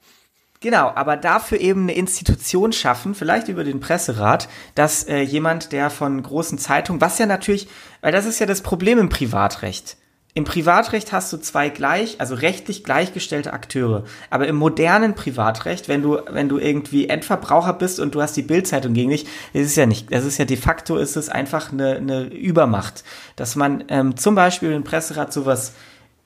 Genau, 0.60 0.92
aber 0.96 1.18
dafür 1.18 1.60
eben 1.60 1.84
eine 1.84 1.94
Institution 1.94 2.74
schaffen, 2.74 3.14
vielleicht 3.14 3.48
über 3.48 3.64
den 3.64 3.80
Presserat, 3.80 4.50
dass 4.74 5.04
äh, 5.04 5.20
jemand, 5.22 5.72
der 5.72 5.92
von 5.92 6.22
großen 6.22 6.58
Zeitungen, 6.58 7.00
was 7.00 7.20
ja 7.20 7.28
natürlich, 7.28 7.68
weil 8.02 8.12
das 8.12 8.26
ist 8.26 8.40
ja 8.40 8.48
das 8.48 8.62
Problem 8.62 8.98
im 8.98 9.10
Privatrecht. 9.10 9.98
Im 10.34 10.44
Privatrecht 10.44 11.12
hast 11.14 11.34
du 11.34 11.38
zwei 11.38 11.70
gleich, 11.70 12.22
also 12.22 12.36
rechtlich 12.36 12.84
gleichgestellte 12.84 13.54
Akteure. 13.54 14.04
Aber 14.30 14.48
im 14.48 14.56
modernen 14.56 15.16
Privatrecht, 15.16 15.88
wenn 15.88 16.04
du, 16.04 16.20
wenn 16.30 16.48
du 16.48 16.60
irgendwie 16.60 17.10
Endverbraucher 17.10 17.74
bist 17.74 18.00
und 18.00 18.14
du 18.14 18.22
hast 18.22 18.38
die 18.38 18.44
Bildzeitung 18.44 18.94
gegen 18.94 19.10
dich, 19.10 19.26
ist 19.54 19.76
ja 19.76 19.88
nicht, 19.88 20.14
das 20.14 20.26
ist 20.26 20.38
ja 20.38 20.46
de 20.46 20.58
facto 20.58 20.98
ist 20.98 21.18
es 21.18 21.30
einfach 21.30 21.72
eine, 21.72 21.96
eine 21.96 22.26
Übermacht. 22.26 23.04
Dass 23.36 23.56
man 23.56 23.86
ähm, 23.88 24.16
zum 24.16 24.36
Beispiel 24.36 24.74
im 24.74 24.84
Presserat 24.84 25.34
sowas 25.34 25.74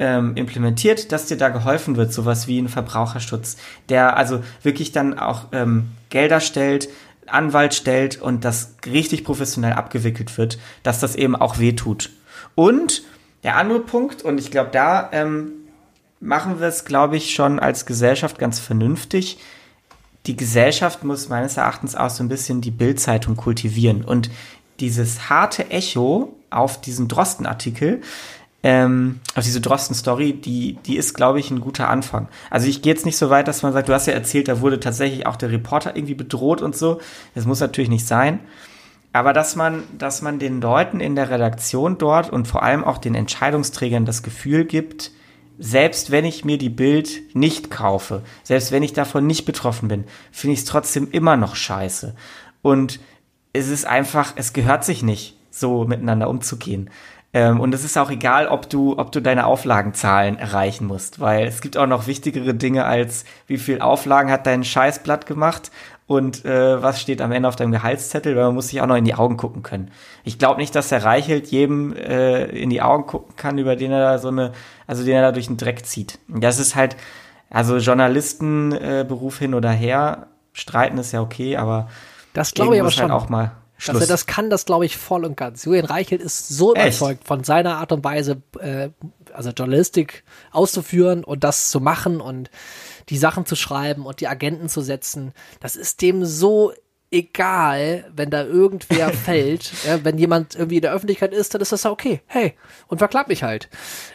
ähm, 0.01 0.35
implementiert, 0.35 1.11
dass 1.11 1.27
dir 1.27 1.37
da 1.37 1.49
geholfen 1.49 1.95
wird, 1.95 2.11
sowas 2.11 2.47
wie 2.47 2.59
ein 2.59 2.69
Verbraucherschutz, 2.69 3.55
der 3.87 4.17
also 4.17 4.43
wirklich 4.63 4.91
dann 4.91 5.17
auch 5.17 5.45
ähm, 5.51 5.91
Gelder 6.09 6.39
stellt, 6.39 6.89
Anwalt 7.27 7.75
stellt 7.75 8.19
und 8.19 8.43
das 8.43 8.73
richtig 8.83 9.23
professionell 9.23 9.73
abgewickelt 9.73 10.39
wird, 10.39 10.57
dass 10.81 10.99
das 10.99 11.15
eben 11.15 11.35
auch 11.35 11.59
wehtut. 11.59 12.09
Und 12.55 13.03
der 13.43 13.57
andere 13.57 13.79
Punkt, 13.79 14.23
und 14.23 14.39
ich 14.39 14.49
glaube, 14.49 14.71
da 14.73 15.07
ähm, 15.11 15.51
machen 16.19 16.59
wir 16.59 16.67
es, 16.67 16.83
glaube 16.83 17.15
ich, 17.15 17.35
schon 17.35 17.59
als 17.59 17.85
Gesellschaft 17.85 18.39
ganz 18.39 18.59
vernünftig. 18.59 19.37
Die 20.25 20.35
Gesellschaft 20.35 21.03
muss 21.03 21.29
meines 21.29 21.57
Erachtens 21.57 21.95
auch 21.95 22.09
so 22.09 22.23
ein 22.23 22.29
bisschen 22.29 22.61
die 22.61 22.71
Bildzeitung 22.71 23.35
kultivieren. 23.35 24.03
Und 24.03 24.31
dieses 24.79 25.29
harte 25.29 25.69
Echo 25.69 26.35
auf 26.49 26.81
diesen 26.81 27.07
Drosten-Artikel, 27.07 28.01
ähm, 28.63 29.19
auf 29.35 29.43
diese 29.43 29.61
Drosten-Story, 29.61 30.33
die, 30.33 30.77
die 30.85 30.97
ist, 30.97 31.13
glaube 31.13 31.39
ich, 31.39 31.49
ein 31.49 31.61
guter 31.61 31.89
Anfang. 31.89 32.27
Also 32.49 32.67
ich 32.67 32.81
gehe 32.81 32.93
jetzt 32.93 33.05
nicht 33.05 33.17
so 33.17 33.29
weit, 33.29 33.47
dass 33.47 33.63
man 33.63 33.73
sagt, 33.73 33.89
du 33.89 33.93
hast 33.93 34.05
ja 34.05 34.13
erzählt, 34.13 34.47
da 34.47 34.61
wurde 34.61 34.79
tatsächlich 34.79 35.25
auch 35.25 35.35
der 35.35 35.51
Reporter 35.51 35.95
irgendwie 35.95 36.13
bedroht 36.13 36.61
und 36.61 36.75
so. 36.75 37.01
Das 37.33 37.45
muss 37.45 37.59
natürlich 37.59 37.89
nicht 37.89 38.05
sein. 38.05 38.39
Aber 39.13 39.33
dass 39.33 39.55
man, 39.55 39.83
dass 39.97 40.21
man 40.21 40.39
den 40.39 40.61
Leuten 40.61 40.99
in 40.99 41.15
der 41.15 41.29
Redaktion 41.29 41.97
dort 41.97 42.29
und 42.29 42.47
vor 42.47 42.63
allem 42.63 42.83
auch 42.83 42.97
den 42.97 43.15
Entscheidungsträgern 43.15 44.05
das 44.05 44.23
Gefühl 44.23 44.65
gibt, 44.65 45.11
selbst 45.57 46.11
wenn 46.11 46.25
ich 46.25 46.45
mir 46.45 46.57
die 46.57 46.69
Bild 46.69 47.35
nicht 47.35 47.69
kaufe, 47.69 48.23
selbst 48.43 48.71
wenn 48.71 48.83
ich 48.83 48.93
davon 48.93 49.27
nicht 49.27 49.45
betroffen 49.45 49.89
bin, 49.89 50.05
finde 50.31 50.53
ich 50.53 50.59
es 50.59 50.65
trotzdem 50.65 51.09
immer 51.11 51.35
noch 51.35 51.55
scheiße. 51.55 52.15
Und 52.61 52.99
es 53.53 53.67
ist 53.67 53.85
einfach, 53.85 54.33
es 54.37 54.53
gehört 54.53 54.85
sich 54.85 55.03
nicht 55.03 55.35
so 55.49 55.83
miteinander 55.85 56.29
umzugehen. 56.29 56.89
Ähm, 57.33 57.59
und 57.59 57.73
es 57.73 57.85
ist 57.85 57.97
auch 57.97 58.11
egal, 58.11 58.47
ob 58.47 58.69
du, 58.69 58.97
ob 58.97 59.11
du 59.11 59.21
deine 59.21 59.45
Auflagenzahlen 59.45 60.37
erreichen 60.37 60.85
musst, 60.85 61.19
weil 61.19 61.47
es 61.47 61.61
gibt 61.61 61.77
auch 61.77 61.87
noch 61.87 62.07
wichtigere 62.07 62.53
Dinge 62.53 62.85
als 62.85 63.23
wie 63.47 63.57
viel 63.57 63.79
Auflagen 63.79 64.29
hat 64.29 64.45
dein 64.45 64.63
Scheißblatt 64.63 65.25
gemacht 65.25 65.71
und 66.07 66.43
äh, 66.43 66.83
was 66.83 66.99
steht 66.99 67.21
am 67.21 67.31
Ende 67.31 67.47
auf 67.47 67.55
deinem 67.55 67.71
Gehaltszettel, 67.71 68.35
weil 68.35 68.45
man 68.45 68.55
muss 68.55 68.67
sich 68.67 68.81
auch 68.81 68.87
noch 68.87 68.97
in 68.97 69.05
die 69.05 69.15
Augen 69.15 69.37
gucken 69.37 69.63
können. 69.63 69.91
Ich 70.25 70.39
glaube 70.39 70.59
nicht, 70.59 70.75
dass 70.75 70.89
der 70.89 71.05
Reichelt 71.05 71.47
jedem 71.47 71.95
äh, 71.95 72.43
in 72.47 72.69
die 72.69 72.81
Augen 72.81 73.05
gucken 73.05 73.37
kann, 73.37 73.57
über 73.57 73.77
den 73.77 73.93
er 73.93 74.01
da 74.01 74.17
so 74.17 74.27
eine, 74.27 74.51
also 74.87 75.05
den 75.05 75.15
er 75.15 75.21
da 75.21 75.31
durch 75.31 75.47
den 75.47 75.55
Dreck 75.55 75.85
zieht. 75.85 76.19
Das 76.27 76.59
ist 76.59 76.75
halt, 76.75 76.97
also 77.49 77.77
Journalistenberuf 77.77 79.37
äh, 79.37 79.39
hin 79.39 79.53
oder 79.53 79.71
her, 79.71 80.27
streiten 80.51 80.97
ist 80.97 81.13
ja 81.13 81.21
okay, 81.21 81.55
aber 81.55 81.87
das 82.33 82.53
glaube 82.53 82.75
ich 82.75 82.81
aber 82.81 82.89
halt 82.89 82.97
schon. 82.97 83.11
Halt 83.11 83.23
auch 83.23 83.29
mal 83.29 83.51
Schluss. 83.81 83.99
Dass 83.99 84.09
er 84.09 84.13
das 84.13 84.27
kann, 84.27 84.51
das 84.51 84.65
glaube 84.65 84.85
ich 84.85 84.95
voll 84.95 85.25
und 85.25 85.35
ganz. 85.35 85.65
Julian 85.65 85.85
Reichelt 85.85 86.21
ist 86.21 86.49
so 86.49 86.75
Echt? 86.75 86.99
überzeugt 86.99 87.25
von 87.25 87.43
seiner 87.43 87.77
Art 87.77 87.91
und 87.91 88.03
Weise, 88.03 88.43
äh, 88.59 88.89
also 89.33 89.49
Journalistik 89.49 90.23
auszuführen 90.51 91.23
und 91.23 91.43
das 91.43 91.71
zu 91.71 91.79
machen 91.79 92.21
und 92.21 92.51
die 93.09 93.17
Sachen 93.17 93.47
zu 93.47 93.55
schreiben 93.55 94.05
und 94.05 94.21
die 94.21 94.27
Agenten 94.27 94.69
zu 94.69 94.81
setzen. 94.81 95.33
Das 95.61 95.75
ist 95.75 96.03
dem 96.03 96.25
so 96.25 96.73
egal, 97.11 98.09
wenn 98.15 98.29
da 98.29 98.43
irgendwer 98.43 99.09
fällt, 99.13 99.71
ja, 99.85 100.03
wenn 100.03 100.17
jemand 100.17 100.55
irgendwie 100.55 100.77
in 100.77 100.81
der 100.81 100.93
Öffentlichkeit 100.93 101.33
ist, 101.33 101.53
dann 101.53 101.61
ist 101.61 101.71
das 101.71 101.85
okay. 101.85 102.21
Hey, 102.25 102.53
und 102.87 102.99
verklappt 102.99 103.29
mich 103.29 103.43
halt. 103.43 103.69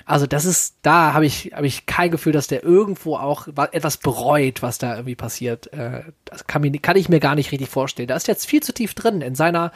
Also 0.07 0.27
das 0.27 0.45
ist, 0.45 0.77
da 0.83 1.13
habe 1.13 1.27
ich, 1.27 1.53
habe 1.55 1.67
ich 1.67 1.87
kein 1.87 2.11
Gefühl, 2.11 2.33
dass 2.33 2.47
der 2.47 2.65
irgendwo 2.65 3.17
auch 3.17 3.49
etwas 3.73 3.99
bereut, 3.99 4.63
was 4.63 4.79
da 4.79 4.95
irgendwie 4.95 5.15
passiert. 5.15 5.73
Äh, 5.73 6.05
das 6.25 6.47
kann, 6.47 6.63
mir, 6.63 6.73
kann 6.79 6.97
ich 6.97 7.09
mir 7.09 7.21
gar 7.21 7.35
nicht 7.35 7.53
richtig 7.53 7.69
vorstellen. 7.69 8.09
Da 8.09 8.17
ist 8.17 8.29
jetzt 8.29 8.47
viel 8.47 8.63
zu 8.63 8.73
tief 8.73 8.95
drin 8.95 9.21
in 9.21 9.35
seiner 9.35 9.73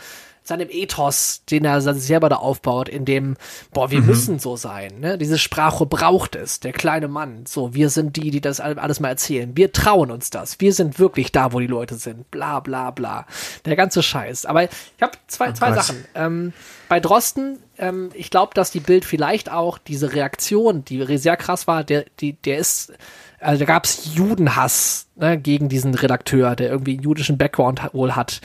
seinem 0.50 0.68
Ethos, 0.70 1.42
den 1.50 1.64
er 1.64 1.80
selber 1.80 2.28
da 2.28 2.36
aufbaut, 2.36 2.88
in 2.88 3.04
dem, 3.04 3.36
boah, 3.72 3.90
wir 3.90 4.00
mhm. 4.00 4.06
müssen 4.06 4.38
so 4.38 4.56
sein, 4.56 5.00
ne? 5.00 5.16
Diese 5.16 5.38
Sprache 5.38 5.86
braucht 5.86 6.36
es, 6.36 6.60
der 6.60 6.72
kleine 6.72 7.08
Mann. 7.08 7.46
So, 7.46 7.72
wir 7.72 7.88
sind 7.88 8.16
die, 8.16 8.30
die 8.30 8.40
das 8.40 8.60
alles 8.60 9.00
mal 9.00 9.08
erzählen. 9.08 9.56
Wir 9.56 9.72
trauen 9.72 10.10
uns 10.10 10.30
das. 10.30 10.60
Wir 10.60 10.74
sind 10.74 10.98
wirklich 10.98 11.32
da, 11.32 11.52
wo 11.52 11.60
die 11.60 11.66
Leute 11.66 11.94
sind. 11.94 12.30
Bla, 12.30 12.60
bla, 12.60 12.90
bla. 12.90 13.26
Der 13.64 13.76
ganze 13.76 14.02
Scheiß. 14.02 14.44
Aber 14.44 14.64
ich 14.64 14.70
habe 15.00 15.12
zwei, 15.26 15.50
oh 15.50 15.52
zwei 15.52 15.72
Sachen. 15.72 16.04
Ähm, 16.14 16.52
bei 16.90 16.98
Drosten, 16.98 17.60
ähm, 17.78 18.10
ich 18.14 18.30
glaube, 18.30 18.52
dass 18.52 18.72
die 18.72 18.80
Bild 18.80 19.04
vielleicht 19.04 19.48
auch 19.48 19.78
diese 19.78 20.12
Reaktion, 20.12 20.84
die 20.84 21.18
sehr 21.18 21.36
krass 21.36 21.68
war, 21.68 21.84
der, 21.84 22.04
die, 22.18 22.32
der 22.32 22.58
ist, 22.58 22.92
also 23.38 23.60
da 23.60 23.64
gab 23.64 23.84
es 23.84 24.12
Judenhass 24.16 25.06
ne, 25.14 25.38
gegen 25.38 25.68
diesen 25.68 25.94
Redakteur, 25.94 26.56
der 26.56 26.68
irgendwie 26.68 26.94
einen 26.94 27.04
jüdischen 27.04 27.38
Background 27.38 27.80
wohl 27.92 28.16
hat. 28.16 28.40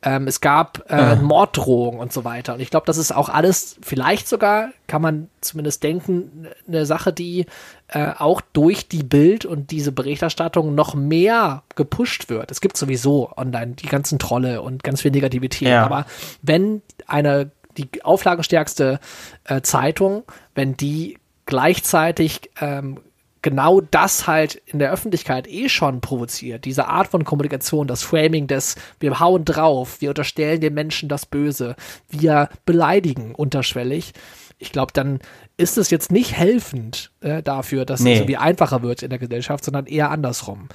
Ähm, 0.00 0.28
es 0.28 0.40
gab 0.40 0.88
äh, 0.88 0.94
ah. 0.94 1.16
Morddrohungen 1.16 1.98
und 1.98 2.12
so 2.12 2.22
weiter. 2.22 2.54
Und 2.54 2.60
ich 2.60 2.70
glaube, 2.70 2.86
das 2.86 2.98
ist 2.98 3.10
auch 3.10 3.28
alles, 3.28 3.76
vielleicht 3.82 4.28
sogar, 4.28 4.68
kann 4.86 5.02
man 5.02 5.28
zumindest 5.40 5.82
denken, 5.82 6.46
eine 6.68 6.86
Sache, 6.86 7.12
die 7.12 7.46
äh, 7.88 8.12
auch 8.16 8.40
durch 8.52 8.86
die 8.86 9.02
Bild 9.02 9.44
und 9.44 9.72
diese 9.72 9.90
Berichterstattung 9.90 10.72
noch 10.72 10.94
mehr 10.94 11.64
gepusht 11.74 12.28
wird. 12.28 12.52
Es 12.52 12.60
gibt 12.60 12.76
sowieso 12.76 13.32
online 13.36 13.72
die 13.72 13.88
ganzen 13.88 14.20
Trolle 14.20 14.62
und 14.62 14.84
ganz 14.84 15.02
viel 15.02 15.10
Negativität. 15.10 15.66
Ja. 15.66 15.84
Aber 15.84 16.06
wenn 16.42 16.80
eine, 17.08 17.50
die 17.78 18.04
auflagenstärkste 18.04 19.00
äh, 19.44 19.60
Zeitung, 19.62 20.24
wenn 20.54 20.76
die 20.76 21.18
gleichzeitig 21.46 22.50
ähm, 22.60 23.00
genau 23.42 23.80
das 23.80 24.26
halt 24.26 24.60
in 24.66 24.78
der 24.78 24.92
Öffentlichkeit 24.92 25.46
eh 25.48 25.68
schon 25.68 26.00
provoziert. 26.00 26.64
Diese 26.64 26.88
Art 26.88 27.08
von 27.08 27.24
Kommunikation, 27.24 27.86
das 27.86 28.02
Framing 28.02 28.46
des, 28.46 28.76
wir 29.00 29.20
hauen 29.20 29.44
drauf, 29.44 30.00
wir 30.00 30.10
unterstellen 30.10 30.60
den 30.60 30.74
Menschen 30.74 31.08
das 31.08 31.26
Böse, 31.26 31.76
wir 32.08 32.48
beleidigen 32.66 33.34
unterschwellig. 33.34 34.12
Ich 34.58 34.72
glaube, 34.72 34.92
dann 34.92 35.20
ist 35.56 35.78
es 35.78 35.90
jetzt 35.90 36.10
nicht 36.10 36.36
helfend 36.36 37.12
äh, 37.20 37.42
dafür, 37.42 37.84
dass 37.84 38.00
nee. 38.00 38.14
es 38.14 38.18
irgendwie 38.18 38.36
einfacher 38.36 38.82
wird 38.82 39.02
in 39.02 39.10
der 39.10 39.20
Gesellschaft, 39.20 39.64
sondern 39.64 39.86
eher 39.86 40.10
andersrum. 40.10 40.68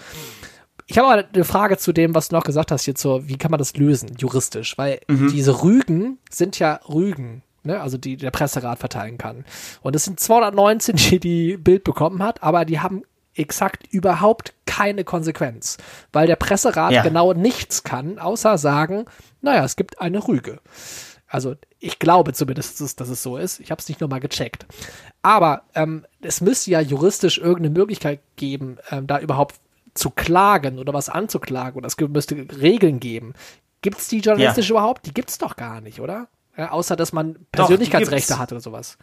Ich 0.88 0.98
habe 0.98 1.08
aber 1.08 1.28
eine 1.34 1.44
Frage 1.44 1.78
zu 1.78 1.94
dem, 1.94 2.14
was 2.14 2.30
du 2.30 2.36
noch 2.36 2.44
gesagt 2.44 2.72
hast, 2.72 2.84
hier 2.84 2.96
zur, 2.96 3.28
wie 3.28 3.38
kann 3.38 3.52
man 3.52 3.58
das 3.58 3.76
lösen, 3.78 4.16
juristisch? 4.18 4.78
Weil 4.78 5.00
mhm. 5.08 5.32
diese 5.32 5.64
Rügen 5.64 6.18
sind 6.30 6.60
ja 6.60 6.80
Rügen 6.88 7.44
ne, 7.64 7.82
also 7.82 7.98
die 7.98 8.18
der 8.18 8.32
Presserat 8.32 8.80
verteilen 8.80 9.18
kann. 9.18 9.46
Und 9.82 9.96
es 9.96 10.06
sind 10.06 10.20
219, 10.20 10.96
die 10.96 11.20
die 11.20 11.58
Bild 11.58 11.84
bekommen 11.84 12.22
hat, 12.22 12.44
aber 12.44 12.66
die 12.66 12.80
haben 12.80 13.04
exakt 13.36 13.88
überhaupt 13.92 14.54
keine 14.66 15.04
Konsequenz, 15.04 15.78
weil 16.12 16.28
der 16.28 16.36
Presserat 16.36 16.92
ja. 16.92 17.02
genau 17.02 17.34
nichts 17.34 17.84
kann, 17.84 18.20
außer 18.20 18.58
sagen, 18.58 19.06
naja, 19.42 19.64
es 19.64 19.76
gibt 19.76 20.00
eine 20.00 20.28
Rüge. 20.28 20.60
Also 21.28 21.56
ich 21.80 21.98
glaube 21.98 22.34
zumindest, 22.34 22.80
dass 22.80 23.10
es 23.10 23.24
so 23.24 23.38
ist. 23.38 23.60
Ich 23.60 23.72
habe 23.72 23.82
es 23.82 23.90
nicht 23.90 24.02
nochmal 24.02 24.20
gecheckt. 24.20 24.68
Aber 25.24 25.64
ähm, 25.74 26.06
es 26.22 26.42
müsste 26.42 26.70
ja 26.70 26.80
juristisch 26.80 27.40
irgendeine 27.40 27.72
Möglichkeit 27.72 28.20
geben, 28.36 28.78
ähm, 28.92 29.08
da 29.08 29.20
überhaupt 29.20 29.56
zu 29.94 30.10
klagen 30.10 30.80
oder 30.80 30.94
was 30.94 31.10
anzuklagen. 31.10 31.78
Oder 31.78 31.88
es 31.88 31.98
müsste 31.98 32.48
Regeln 32.60 33.00
geben. 33.00 33.34
Gibt 33.82 34.00
es 34.00 34.08
die 34.08 34.20
journalistisch 34.20 34.70
ja. 34.70 34.72
überhaupt? 34.72 35.06
Die 35.06 35.14
gibt 35.14 35.30
es 35.30 35.38
doch 35.38 35.56
gar 35.56 35.82
nicht, 35.82 36.00
oder? 36.00 36.28
Ja, 36.58 36.72
außer 36.72 36.96
dass 36.96 37.14
man 37.14 37.38
Persönlichkeitsrechte 37.52 38.34
Doch, 38.34 38.40
hat 38.40 38.52
oder 38.52 38.62
sowas. 38.62 38.98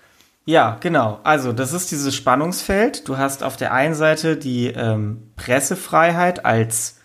Ja, 0.46 0.78
genau. 0.80 1.20
Also 1.22 1.52
das 1.52 1.72
ist 1.72 1.90
dieses 1.90 2.14
Spannungsfeld. 2.14 3.08
Du 3.08 3.18
hast 3.18 3.42
auf 3.42 3.56
der 3.56 3.72
einen 3.72 3.94
Seite 3.94 4.36
die 4.36 4.68
ähm, 4.68 5.30
Pressefreiheit 5.36 6.44
als 6.44 6.98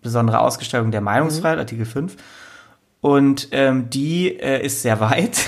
besondere 0.00 0.40
Ausgestaltung 0.40 0.90
der 0.90 1.00
Meinungsfreiheit, 1.00 1.56
mhm. 1.56 1.60
Artikel 1.60 1.84
5. 1.84 2.16
Und 3.00 3.48
ähm, 3.52 3.90
die 3.90 4.40
äh, 4.40 4.64
ist 4.64 4.82
sehr 4.82 5.00
weit. 5.00 5.38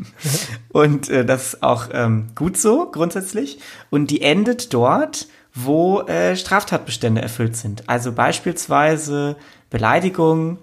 und 0.72 1.08
äh, 1.10 1.24
das 1.24 1.54
ist 1.54 1.62
auch 1.62 1.88
ähm, 1.92 2.28
gut 2.34 2.56
so, 2.56 2.90
grundsätzlich. 2.90 3.60
Und 3.90 4.10
die 4.10 4.22
endet 4.22 4.72
dort, 4.72 5.28
wo 5.64 6.02
äh, 6.02 6.36
Straftatbestände 6.36 7.20
erfüllt 7.20 7.56
sind. 7.56 7.88
Also 7.88 8.12
beispielsweise 8.12 9.36
Beleidigung 9.70 10.58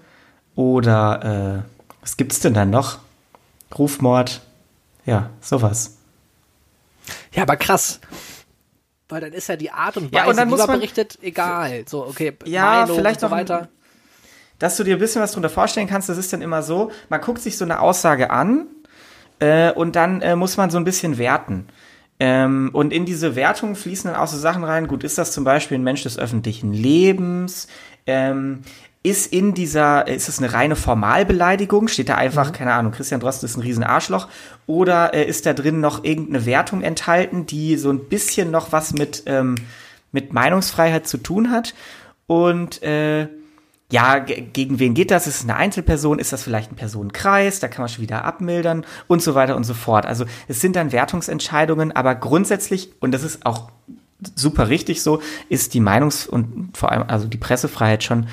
oder 0.55 1.63
äh, 1.65 1.69
was 2.01 2.15
gibt's 2.15 2.39
denn 2.39 2.53
dann 2.53 2.69
noch? 2.69 2.99
Rufmord, 3.77 4.41
ja, 5.05 5.31
sowas. 5.41 5.97
Ja, 7.33 7.43
aber 7.43 7.57
krass. 7.57 7.99
Weil 9.09 9.21
dann 9.21 9.33
ist 9.33 9.49
ja 9.49 9.57
die 9.57 9.69
Art 9.69 9.97
und 9.97 10.13
Weise, 10.13 10.23
ja, 10.23 10.29
und 10.29 10.37
dann 10.37 10.49
wie 10.49 10.55
man 10.55 10.67
berichtet, 10.67 11.19
egal. 11.21 11.83
So, 11.87 12.05
okay, 12.05 12.33
ja, 12.45 12.81
Meinung 12.81 12.97
vielleicht 12.97 13.19
so 13.19 13.29
weiter. 13.29 13.63
Ein, 13.63 13.67
dass 14.59 14.77
du 14.77 14.83
dir 14.83 14.95
ein 14.95 14.99
bisschen 14.99 15.21
was 15.21 15.31
darunter 15.31 15.49
vorstellen 15.49 15.87
kannst, 15.87 16.07
das 16.07 16.17
ist 16.17 16.31
dann 16.31 16.41
immer 16.41 16.63
so, 16.63 16.91
man 17.09 17.19
guckt 17.19 17.41
sich 17.41 17.57
so 17.57 17.65
eine 17.65 17.81
Aussage 17.81 18.29
an 18.29 18.67
äh, 19.39 19.71
und 19.71 19.97
dann 19.97 20.21
äh, 20.21 20.37
muss 20.37 20.55
man 20.55 20.69
so 20.69 20.77
ein 20.77 20.85
bisschen 20.85 21.17
werten. 21.17 21.67
Ähm, 22.19 22.69
und 22.73 22.93
in 22.93 23.05
diese 23.05 23.35
Wertung 23.35 23.75
fließen 23.75 24.09
dann 24.09 24.19
auch 24.19 24.27
so 24.27 24.37
Sachen 24.37 24.63
rein. 24.63 24.87
Gut, 24.87 25.03
ist 25.03 25.17
das 25.17 25.31
zum 25.31 25.43
Beispiel 25.43 25.77
ein 25.77 25.83
Mensch 25.83 26.03
des 26.03 26.17
öffentlichen 26.17 26.73
Lebens? 26.73 27.67
Ähm, 28.07 28.61
ist 29.03 29.31
in 29.31 29.53
dieser, 29.53 30.07
ist 30.07 30.29
es 30.29 30.39
eine 30.39 30.53
reine 30.53 30.75
Formalbeleidigung? 30.75 31.87
Steht 31.87 32.09
da 32.09 32.15
einfach, 32.15 32.49
mhm. 32.49 32.53
keine 32.53 32.73
Ahnung, 32.73 32.91
Christian 32.91 33.19
Drosten 33.19 33.47
ist 33.47 33.57
ein 33.57 33.61
riesen 33.61 33.83
Arschloch? 33.83 34.27
Oder 34.65 35.13
äh, 35.13 35.25
ist 35.25 35.45
da 35.45 35.53
drin 35.53 35.79
noch 35.79 36.03
irgendeine 36.03 36.45
Wertung 36.45 36.81
enthalten, 36.81 37.45
die 37.45 37.77
so 37.77 37.91
ein 37.91 38.05
bisschen 38.05 38.49
noch 38.49 38.71
was 38.71 38.93
mit, 38.93 39.23
ähm, 39.27 39.55
mit 40.11 40.33
Meinungsfreiheit 40.33 41.07
zu 41.07 41.17
tun 41.17 41.51
hat? 41.51 41.75
Und 42.27 42.81
äh, 42.81 43.27
ja, 43.95 44.19
gegen 44.19 44.79
wen 44.79 44.93
geht 44.93 45.09
das? 45.09 45.25
Ist 45.25 45.37
es 45.37 45.43
eine 45.43 45.55
Einzelperson? 45.55 46.19
Ist 46.19 46.33
das 46.33 46.43
vielleicht 46.43 46.69
ein 46.69 46.75
Personenkreis? 46.75 47.61
Da 47.61 47.69
kann 47.69 47.81
man 47.81 47.87
schon 47.87 48.01
wieder 48.01 48.25
abmildern 48.25 48.85
und 49.07 49.21
so 49.21 49.35
weiter 49.35 49.55
und 49.55 49.63
so 49.63 49.73
fort. 49.73 50.05
Also 50.05 50.25
es 50.49 50.59
sind 50.59 50.75
dann 50.75 50.91
Wertungsentscheidungen, 50.91 51.93
aber 51.93 52.13
grundsätzlich, 52.15 52.91
und 52.99 53.13
das 53.13 53.23
ist 53.23 53.45
auch 53.45 53.71
super 54.35 54.67
richtig 54.67 55.01
so, 55.01 55.21
ist 55.47 55.73
die 55.73 55.79
Meinungs- 55.79 56.27
und 56.27 56.75
vor 56.75 56.91
allem 56.91 57.05
also 57.07 57.25
die 57.27 57.37
Pressefreiheit 57.37 58.03
schon 58.03 58.27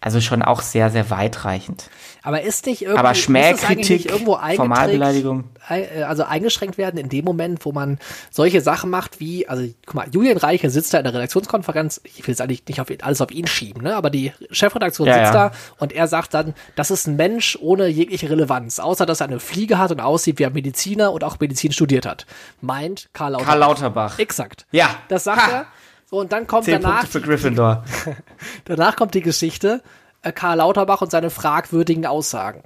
also 0.00 0.20
schon 0.20 0.42
auch 0.42 0.60
sehr, 0.60 0.90
sehr 0.90 1.10
weitreichend. 1.10 1.88
Aber 2.22 2.42
ist 2.42 2.66
nicht 2.66 2.82
irgendwie, 2.82 2.98
Aber 2.98 3.14
Schmähkritik, 3.14 4.06
irgendwo 4.06 4.38
Formalbeleidigung. 4.54 5.44
Äh, 5.68 6.02
also 6.02 6.24
eingeschränkt 6.24 6.78
werden 6.78 6.98
in 6.98 7.08
dem 7.08 7.24
Moment, 7.24 7.64
wo 7.64 7.72
man 7.72 7.98
solche 8.30 8.60
Sachen 8.60 8.90
macht 8.90 9.20
wie, 9.20 9.48
also 9.48 9.66
guck 9.84 9.94
mal, 9.94 10.06
Julian 10.10 10.36
Reiche 10.36 10.70
sitzt 10.70 10.94
da 10.94 10.98
in 10.98 11.04
der 11.04 11.14
Redaktionskonferenz, 11.14 12.00
ich 12.04 12.18
will 12.18 12.32
jetzt 12.32 12.40
eigentlich 12.40 12.66
nicht 12.68 12.80
auf, 12.80 12.88
alles 13.02 13.20
auf 13.20 13.30
ihn 13.30 13.46
schieben, 13.46 13.82
ne? 13.82 13.96
aber 13.96 14.10
die 14.10 14.32
Chefredaktion 14.50 15.08
ja, 15.08 15.14
sitzt 15.14 15.34
ja. 15.34 15.48
da 15.48 15.56
und 15.78 15.92
er 15.92 16.08
sagt 16.08 16.34
dann, 16.34 16.54
das 16.74 16.90
ist 16.90 17.06
ein 17.06 17.16
Mensch 17.16 17.58
ohne 17.60 17.88
jegliche 17.88 18.30
Relevanz, 18.30 18.78
außer 18.78 19.06
dass 19.06 19.20
er 19.20 19.26
eine 19.26 19.40
Fliege 19.40 19.78
hat 19.78 19.90
und 19.90 20.00
aussieht 20.00 20.38
wie 20.38 20.46
ein 20.46 20.52
Mediziner 20.52 21.12
und 21.12 21.24
auch 21.24 21.38
Medizin 21.40 21.72
studiert 21.72 22.06
hat. 22.06 22.26
Meint 22.60 23.08
Karl 23.12 23.32
Lauterbach. 23.32 23.50
Karl 23.50 23.58
Lauterbach. 23.60 24.18
Exakt. 24.18 24.66
Ja. 24.70 24.90
Das 25.08 25.24
sagt 25.24 25.46
ha. 25.46 25.50
er. 25.50 25.66
So, 26.08 26.20
und 26.20 26.32
dann 26.32 26.46
kommt 26.46 26.64
Zehn 26.64 26.80
danach. 26.80 27.00
Punkte 27.00 27.20
für 27.20 27.20
Gryffindor. 27.20 27.84
danach 28.64 28.94
kommt 28.94 29.14
die 29.14 29.22
Geschichte, 29.22 29.82
äh, 30.22 30.30
Karl 30.30 30.58
Lauterbach 30.58 31.02
und 31.02 31.10
seine 31.10 31.30
fragwürdigen 31.30 32.06
Aussagen. 32.06 32.62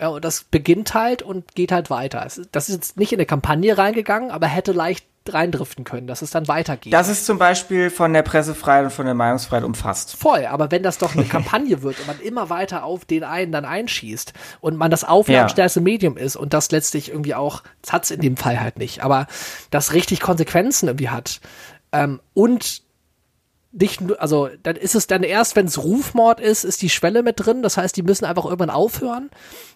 Ja, 0.00 0.08
und 0.08 0.24
das 0.24 0.44
beginnt 0.44 0.94
halt 0.94 1.22
und 1.22 1.54
geht 1.54 1.70
halt 1.70 1.88
weiter. 1.88 2.26
Das 2.50 2.68
ist 2.68 2.74
jetzt 2.74 2.96
nicht 2.96 3.12
in 3.12 3.18
eine 3.18 3.26
Kampagne 3.26 3.78
reingegangen, 3.78 4.30
aber 4.30 4.46
hätte 4.46 4.72
leicht 4.72 5.06
reindriften 5.26 5.84
können, 5.84 6.06
dass 6.06 6.20
es 6.20 6.30
dann 6.30 6.48
weitergeht. 6.48 6.92
Das 6.92 7.08
ist 7.08 7.24
zum 7.24 7.38
Beispiel 7.38 7.88
von 7.88 8.12
der 8.12 8.22
Pressefreiheit 8.22 8.84
und 8.84 8.90
von 8.90 9.06
der 9.06 9.14
Meinungsfreiheit 9.14 9.64
umfasst. 9.64 10.16
Voll, 10.16 10.46
aber 10.46 10.70
wenn 10.70 10.82
das 10.82 10.98
doch 10.98 11.14
eine 11.14 11.24
Kampagne 11.28 11.82
wird 11.82 11.98
und 12.00 12.06
man 12.06 12.20
immer 12.20 12.50
weiter 12.50 12.84
auf 12.84 13.04
den 13.04 13.24
einen 13.24 13.52
dann 13.52 13.64
einschießt 13.64 14.34
und 14.60 14.76
man 14.76 14.90
das 14.90 15.04
auflagenstärkste 15.04 15.80
ja. 15.80 15.84
Medium 15.84 16.16
ist 16.16 16.36
und 16.36 16.52
das 16.52 16.70
letztlich 16.70 17.08
irgendwie 17.08 17.34
auch, 17.34 17.62
das 17.80 17.92
hat 17.92 18.04
es 18.04 18.10
in 18.10 18.20
dem 18.20 18.36
Fall 18.36 18.60
halt 18.60 18.78
nicht, 18.78 19.02
aber 19.02 19.26
das 19.70 19.94
richtig 19.94 20.20
Konsequenzen 20.20 20.88
irgendwie 20.88 21.08
hat 21.08 21.40
ähm, 21.92 22.20
und 22.34 22.83
nicht 23.76 24.00
nur, 24.00 24.20
also 24.22 24.48
dann 24.62 24.76
ist 24.76 24.94
es 24.94 25.06
dann 25.06 25.22
erst, 25.22 25.56
wenn 25.56 25.66
es 25.66 25.82
Rufmord 25.82 26.40
ist, 26.40 26.64
ist 26.64 26.80
die 26.80 26.90
Schwelle 26.90 27.22
mit 27.22 27.44
drin. 27.44 27.62
Das 27.62 27.76
heißt, 27.76 27.96
die 27.96 28.02
müssen 28.02 28.24
einfach 28.24 28.44
irgendwann 28.44 28.70
aufhören. 28.70 29.30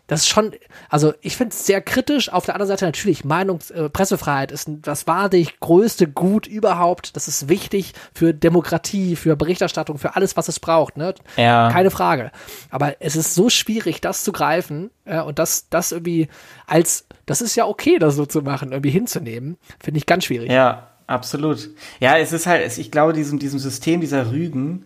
Das 0.06 0.20
ist 0.20 0.28
schon, 0.28 0.52
also 0.88 1.12
ich 1.20 1.36
finde 1.36 1.52
es 1.52 1.66
sehr 1.66 1.82
kritisch. 1.82 2.32
Auf 2.32 2.46
der 2.46 2.54
anderen 2.54 2.68
Seite 2.68 2.84
natürlich, 2.84 3.24
Meinungs-, 3.24 3.72
äh, 3.72 3.90
Pressefreiheit 3.90 4.52
ist 4.52 4.70
das 4.82 5.06
wahrlich 5.06 5.58
größte 5.60 6.06
Gut 6.06 6.46
überhaupt. 6.46 7.16
Das 7.16 7.28
ist 7.28 7.48
wichtig 7.48 7.92
für 8.14 8.32
Demokratie, 8.32 9.16
für 9.16 9.36
Berichterstattung, 9.36 9.98
für 9.98 10.14
alles, 10.16 10.36
was 10.36 10.48
es 10.48 10.60
braucht. 10.60 10.96
Ne? 10.96 11.14
Ja. 11.36 11.70
Keine 11.70 11.90
Frage. 11.90 12.30
Aber 12.70 12.96
es 13.00 13.16
ist 13.16 13.34
so 13.34 13.50
schwierig, 13.50 14.00
das 14.00 14.22
zu 14.22 14.32
greifen 14.32 14.90
äh, 15.04 15.20
und 15.20 15.38
das, 15.38 15.68
das 15.68 15.92
irgendwie 15.92 16.28
als, 16.66 17.06
das 17.26 17.40
ist 17.40 17.56
ja 17.56 17.66
okay, 17.66 17.98
das 17.98 18.14
so 18.14 18.26
zu 18.26 18.42
machen, 18.42 18.70
irgendwie 18.70 18.90
hinzunehmen. 18.90 19.58
Finde 19.80 19.98
ich 19.98 20.06
ganz 20.06 20.24
schwierig. 20.24 20.50
Ja. 20.50 20.88
Absolut. 21.08 21.70
Ja, 22.00 22.18
es 22.18 22.32
ist 22.32 22.46
halt, 22.46 22.76
ich 22.76 22.90
glaube, 22.90 23.14
diesem, 23.14 23.38
diesem 23.38 23.58
System 23.58 24.00
dieser 24.02 24.30
Rügen 24.30 24.84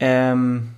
ähm, 0.00 0.70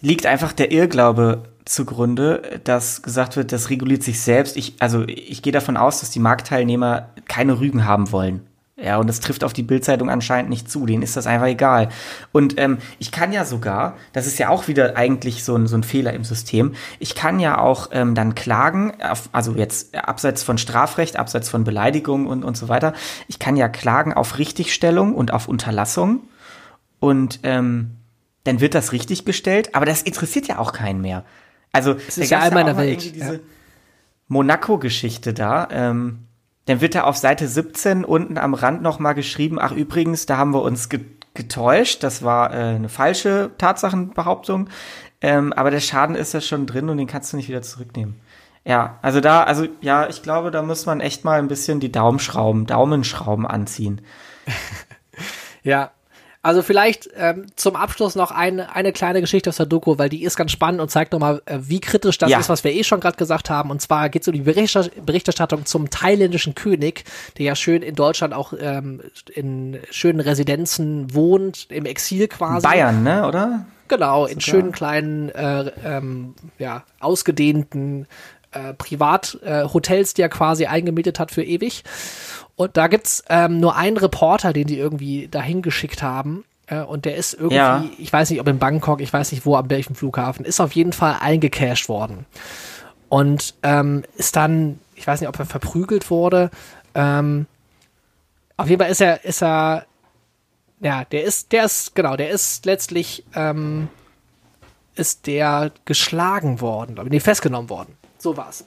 liegt 0.00 0.24
einfach 0.24 0.54
der 0.54 0.72
Irrglaube 0.72 1.44
zugrunde, 1.66 2.60
dass 2.64 3.02
gesagt 3.02 3.36
wird, 3.36 3.52
das 3.52 3.68
reguliert 3.68 4.02
sich 4.02 4.22
selbst. 4.22 4.56
Ich, 4.56 4.76
also 4.78 5.04
ich 5.06 5.42
gehe 5.42 5.52
davon 5.52 5.76
aus, 5.76 6.00
dass 6.00 6.10
die 6.10 6.18
Marktteilnehmer 6.18 7.10
keine 7.28 7.60
Rügen 7.60 7.84
haben 7.84 8.10
wollen. 8.10 8.47
Ja, 8.80 8.98
und 8.98 9.08
das 9.08 9.18
trifft 9.18 9.42
auf 9.42 9.52
die 9.52 9.64
Bildzeitung 9.64 10.08
anscheinend 10.08 10.50
nicht 10.50 10.70
zu. 10.70 10.86
Denen 10.86 11.02
ist 11.02 11.16
das 11.16 11.26
einfach 11.26 11.46
egal. 11.46 11.88
Und 12.30 12.60
ähm, 12.60 12.78
ich 13.00 13.10
kann 13.10 13.32
ja 13.32 13.44
sogar, 13.44 13.96
das 14.12 14.28
ist 14.28 14.38
ja 14.38 14.50
auch 14.50 14.68
wieder 14.68 14.96
eigentlich 14.96 15.42
so 15.42 15.56
ein, 15.56 15.66
so 15.66 15.76
ein 15.76 15.82
Fehler 15.82 16.12
im 16.12 16.22
System, 16.22 16.74
ich 17.00 17.16
kann 17.16 17.40
ja 17.40 17.58
auch 17.58 17.88
ähm, 17.90 18.14
dann 18.14 18.36
klagen, 18.36 18.92
auf, 19.02 19.30
also 19.32 19.54
jetzt 19.54 19.96
abseits 19.96 20.44
von 20.44 20.58
Strafrecht, 20.58 21.16
abseits 21.16 21.48
von 21.48 21.64
Beleidigung 21.64 22.28
und, 22.28 22.44
und 22.44 22.56
so 22.56 22.68
weiter, 22.68 22.92
ich 23.26 23.40
kann 23.40 23.56
ja 23.56 23.68
klagen 23.68 24.12
auf 24.12 24.38
Richtigstellung 24.38 25.14
und 25.14 25.32
auf 25.32 25.48
Unterlassung. 25.48 26.20
Und 27.00 27.40
ähm, 27.42 27.96
dann 28.44 28.60
wird 28.60 28.74
das 28.74 28.92
richtiggestellt, 28.92 29.74
aber 29.74 29.86
das 29.86 30.02
interessiert 30.02 30.46
ja 30.46 30.58
auch 30.58 30.72
keinen 30.72 31.00
mehr. 31.00 31.24
Also, 31.72 31.96
es 32.06 32.16
ist 32.16 32.30
ja 32.30 32.46
in 32.46 32.54
der 32.54 32.76
Welt. 32.76 33.14
Diese 33.14 33.34
ja. 33.34 33.40
Monaco-Geschichte 34.28 35.34
da, 35.34 35.68
ähm, 35.70 36.27
dann 36.68 36.82
wird 36.82 36.94
da 36.94 37.04
auf 37.04 37.16
Seite 37.16 37.48
17 37.48 38.04
unten 38.04 38.36
am 38.36 38.52
Rand 38.52 38.82
nochmal 38.82 39.14
geschrieben, 39.14 39.58
ach 39.58 39.72
übrigens, 39.72 40.26
da 40.26 40.36
haben 40.36 40.52
wir 40.52 40.60
uns 40.60 40.90
getäuscht, 41.32 42.02
das 42.02 42.22
war 42.22 42.52
äh, 42.52 42.74
eine 42.74 42.90
falsche 42.90 43.50
Tatsachenbehauptung, 43.56 44.68
ähm, 45.22 45.54
aber 45.54 45.70
der 45.70 45.80
Schaden 45.80 46.14
ist 46.14 46.34
ja 46.34 46.42
schon 46.42 46.66
drin 46.66 46.90
und 46.90 46.98
den 46.98 47.06
kannst 47.06 47.32
du 47.32 47.38
nicht 47.38 47.48
wieder 47.48 47.62
zurücknehmen. 47.62 48.20
Ja, 48.66 48.98
also 49.00 49.20
da, 49.20 49.44
also 49.44 49.66
ja, 49.80 50.08
ich 50.08 50.22
glaube, 50.22 50.50
da 50.50 50.60
muss 50.60 50.84
man 50.84 51.00
echt 51.00 51.24
mal 51.24 51.38
ein 51.38 51.48
bisschen 51.48 51.80
die 51.80 51.90
Daumenschrauben, 51.90 52.66
Daumenschrauben 52.66 53.46
anziehen. 53.46 54.02
ja, 55.62 55.90
also 56.40 56.62
vielleicht 56.62 57.08
ähm, 57.16 57.46
zum 57.56 57.74
Abschluss 57.74 58.14
noch 58.14 58.30
eine, 58.30 58.74
eine 58.74 58.92
kleine 58.92 59.20
Geschichte 59.20 59.50
aus 59.50 59.56
der 59.56 59.66
Doku, 59.66 59.98
weil 59.98 60.08
die 60.08 60.22
ist 60.22 60.36
ganz 60.36 60.52
spannend 60.52 60.80
und 60.80 60.88
zeigt 60.88 61.12
nochmal, 61.12 61.42
äh, 61.46 61.58
wie 61.62 61.80
kritisch 61.80 62.16
das 62.18 62.30
ja. 62.30 62.38
ist, 62.38 62.48
was 62.48 62.62
wir 62.62 62.72
eh 62.72 62.84
schon 62.84 63.00
gerade 63.00 63.16
gesagt 63.16 63.50
haben. 63.50 63.70
Und 63.70 63.82
zwar 63.82 64.08
geht 64.08 64.22
es 64.22 64.28
um 64.28 64.34
die 64.34 64.40
Berichterstattung 64.42 65.66
zum 65.66 65.90
thailändischen 65.90 66.54
König, 66.54 67.04
der 67.38 67.46
ja 67.46 67.56
schön 67.56 67.82
in 67.82 67.96
Deutschland 67.96 68.34
auch 68.34 68.52
ähm, 68.58 69.00
in 69.34 69.80
schönen 69.90 70.20
Residenzen 70.20 71.12
wohnt, 71.12 71.66
im 71.70 71.86
Exil 71.86 72.28
quasi. 72.28 72.66
Bayern, 72.66 73.02
ne, 73.02 73.26
oder? 73.26 73.66
Genau, 73.88 74.26
in 74.26 74.40
schönen 74.40 74.70
kleinen, 74.70 75.30
äh, 75.30 75.72
ähm, 75.84 76.34
ja, 76.58 76.84
ausgedehnten 77.00 78.06
äh, 78.52 78.74
Privathotels, 78.74 80.12
äh, 80.12 80.14
die 80.14 80.22
er 80.22 80.28
quasi 80.28 80.66
eingemietet 80.66 81.18
hat 81.18 81.30
für 81.30 81.42
ewig. 81.42 81.84
Und 82.58 82.76
da 82.76 82.88
gibt's 82.88 83.22
ähm, 83.28 83.60
nur 83.60 83.76
einen 83.76 83.96
Reporter, 83.96 84.52
den 84.52 84.66
die 84.66 84.76
irgendwie 84.76 85.28
dahin 85.28 85.62
geschickt 85.62 86.02
haben. 86.02 86.44
Äh, 86.66 86.80
und 86.80 87.04
der 87.04 87.14
ist 87.14 87.34
irgendwie, 87.34 87.54
ja. 87.54 87.84
ich 87.98 88.12
weiß 88.12 88.30
nicht, 88.30 88.40
ob 88.40 88.48
in 88.48 88.58
Bangkok, 88.58 89.00
ich 89.00 89.12
weiß 89.12 89.30
nicht 89.30 89.46
wo, 89.46 89.54
am 89.54 89.70
welchem 89.70 89.94
Flughafen, 89.94 90.44
ist 90.44 90.58
auf 90.58 90.72
jeden 90.72 90.92
Fall 90.92 91.18
eingecashed 91.20 91.88
worden. 91.88 92.26
Und 93.08 93.54
ähm, 93.62 94.02
ist 94.16 94.34
dann, 94.34 94.80
ich 94.96 95.06
weiß 95.06 95.20
nicht, 95.20 95.28
ob 95.28 95.38
er 95.38 95.46
verprügelt 95.46 96.10
wurde. 96.10 96.50
Ähm, 96.96 97.46
auf 98.56 98.68
jeden 98.68 98.82
Fall 98.82 98.90
ist 98.90 99.00
er, 99.00 99.24
ist 99.24 99.40
er, 99.40 99.86
ja, 100.80 101.04
der 101.04 101.22
ist, 101.22 101.52
der 101.52 101.64
ist, 101.64 101.94
genau, 101.94 102.16
der 102.16 102.30
ist 102.30 102.66
letztlich, 102.66 103.22
ähm, 103.36 103.86
ist 104.96 105.28
der 105.28 105.70
geschlagen 105.84 106.60
worden, 106.60 106.96
glaube 106.96 107.06
ich, 107.06 107.12
nee, 107.12 107.20
festgenommen 107.20 107.70
worden. 107.70 107.96
So 108.18 108.36
war's. 108.36 108.64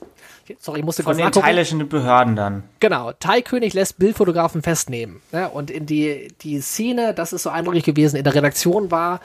Sorry, 0.58 0.80
ich 0.80 0.84
musste 0.84 1.02
Von 1.02 1.16
den 1.16 1.30
thailändischen 1.30 1.88
Behörden 1.88 2.36
dann. 2.36 2.62
Genau. 2.80 3.12
Thai-König 3.12 3.74
lässt 3.74 3.98
Bildfotografen 3.98 4.62
festnehmen. 4.62 5.20
Ja, 5.32 5.46
und 5.46 5.70
in 5.70 5.86
die, 5.86 6.28
die 6.42 6.60
Szene, 6.60 7.14
das 7.14 7.32
ist 7.32 7.42
so 7.42 7.50
eindrücklich 7.50 7.84
gewesen, 7.84 8.16
in 8.16 8.24
der 8.24 8.34
Redaktion 8.34 8.90
war, 8.90 9.20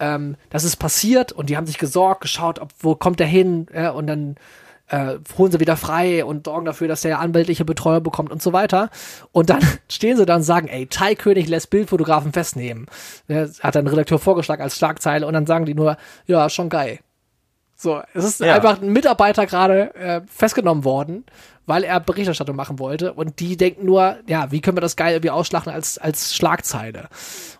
ähm, 0.00 0.36
das 0.50 0.64
ist 0.64 0.76
passiert 0.76 1.32
und 1.32 1.50
die 1.50 1.56
haben 1.56 1.66
sich 1.66 1.78
gesorgt, 1.78 2.22
geschaut, 2.22 2.58
ob, 2.58 2.70
wo 2.80 2.94
kommt 2.94 3.20
der 3.20 3.26
hin, 3.26 3.66
ja, 3.74 3.90
und 3.90 4.06
dann 4.06 4.36
äh, 4.88 5.16
holen 5.38 5.50
sie 5.50 5.60
wieder 5.60 5.76
frei 5.76 6.24
und 6.24 6.46
sorgen 6.46 6.66
dafür, 6.66 6.88
dass 6.88 7.00
der 7.00 7.18
anwaltliche 7.20 7.64
Betreuer 7.64 8.00
bekommt 8.00 8.30
und 8.30 8.42
so 8.42 8.52
weiter. 8.52 8.90
Und 9.32 9.50
dann 9.50 9.60
stehen 9.88 10.16
sie 10.16 10.26
da 10.26 10.36
und 10.36 10.42
sagen, 10.42 10.68
ey, 10.68 10.86
Thai-König 10.86 11.48
lässt 11.48 11.70
Bildfotografen 11.70 12.32
festnehmen. 12.32 12.86
Ja, 13.28 13.46
hat 13.60 13.76
ein 13.76 13.86
Redakteur 13.86 14.18
vorgeschlagen 14.18 14.62
als 14.62 14.76
Schlagzeile 14.76 15.26
und 15.26 15.32
dann 15.32 15.46
sagen 15.46 15.64
die 15.64 15.74
nur, 15.74 15.96
ja, 16.26 16.48
schon 16.50 16.68
geil. 16.68 16.98
So, 17.76 18.00
es 18.14 18.24
ist 18.24 18.40
ja. 18.40 18.54
einfach 18.54 18.80
ein 18.80 18.92
Mitarbeiter 18.92 19.46
gerade 19.46 19.94
äh, 19.94 20.20
festgenommen 20.26 20.84
worden, 20.84 21.24
weil 21.66 21.82
er 21.82 21.98
Berichterstattung 22.00 22.56
machen 22.56 22.78
wollte 22.78 23.12
und 23.14 23.40
die 23.40 23.56
denken 23.56 23.86
nur, 23.86 24.18
ja, 24.26 24.50
wie 24.52 24.60
können 24.60 24.76
wir 24.76 24.82
das 24.82 24.96
geil 24.96 25.14
irgendwie 25.14 25.30
ausschlachten 25.30 25.72
als, 25.72 25.98
als 25.98 26.34
Schlagzeile? 26.34 27.08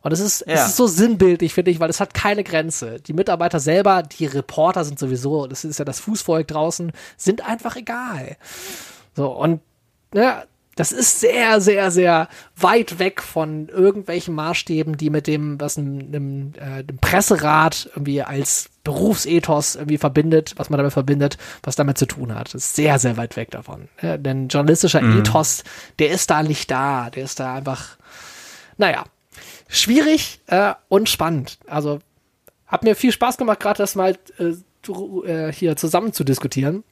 Und 0.03 0.13
es 0.13 0.21
ist, 0.21 0.45
ja. 0.47 0.55
es 0.55 0.69
ist 0.69 0.77
so 0.77 0.87
sinnbildlich, 0.87 1.55
finde 1.55 1.71
ich, 1.71 1.81
weil 1.81 1.91
es 1.91 2.01
hat 2.01 2.15
keine 2.15 2.45
Grenze. 2.45 3.01
Die 3.01 3.13
Mitarbeiter 3.13 3.61
selber, 3.61 4.03
die 4.03 4.27
Reporter 4.27 4.85
sind 4.85 4.99
sowieso, 4.99 5.47
das 5.47 5.65
ist 5.65 5.79
ja 5.79 5.85
das 5.85 6.01
Fußvolk 6.01 6.47
draußen, 6.47 6.93
sind 7.17 7.47
einfach 7.47 7.77
egal. 7.77 8.37
So, 9.17 9.31
und 9.31 9.61
ja, 10.15 10.45
das 10.77 10.93
ist 10.93 11.21
sehr, 11.21 11.61
sehr, 11.61 11.91
sehr 11.91 12.29
weit 12.57 12.99
weg 12.99 13.23
von 13.23 13.69
irgendwelchen 13.69 14.35
Maßstäben, 14.35 14.97
die 14.97 15.11
mit 15.11 15.27
dem, 15.27 15.61
was 15.61 15.77
ein, 15.77 16.09
einem, 16.09 16.53
äh, 16.57 16.83
dem 16.85 16.99
Presserat 16.99 17.91
irgendwie 17.95 18.23
als 18.23 18.71
Berufsethos 18.83 19.77
irgendwie 19.77 19.99
verbindet, 19.99 20.55
was 20.57 20.71
man 20.71 20.79
damit 20.79 20.93
verbindet, 20.93 21.39
was 21.63 21.77
damit 21.77 21.97
zu 21.97 22.07
tun 22.07 22.35
hat. 22.35 22.49
Das 22.49 22.67
ist 22.67 22.77
sehr, 22.77 22.99
sehr 22.99 23.17
weit 23.17 23.37
weg 23.37 23.51
davon. 23.51 23.89
Ja, 24.03 24.19
denn 24.19 24.49
journalistischer 24.49 25.01
mhm. 25.01 25.21
Ethos, 25.21 25.65
der 25.99 26.11
ist 26.11 26.31
da 26.31 26.43
nicht 26.43 26.71
da. 26.71 27.11
Der 27.11 27.25
ist 27.25 27.41
da 27.41 27.55
einfach, 27.55 27.97
naja, 28.77 29.05
schwierig 29.69 30.41
äh, 30.47 30.75
und 30.89 31.09
spannend. 31.09 31.59
Also 31.67 32.01
hat 32.67 32.83
mir 32.83 32.97
viel 32.97 33.13
Spaß 33.13 33.37
gemacht, 33.37 33.61
gerade 33.61 33.79
das 33.79 33.95
mal 33.95 34.19
äh, 34.39 34.55
äh 35.27 35.53
hier 35.53 35.77
zusammen 35.77 36.13
zu 36.13 36.25
diskutieren. 36.25 36.85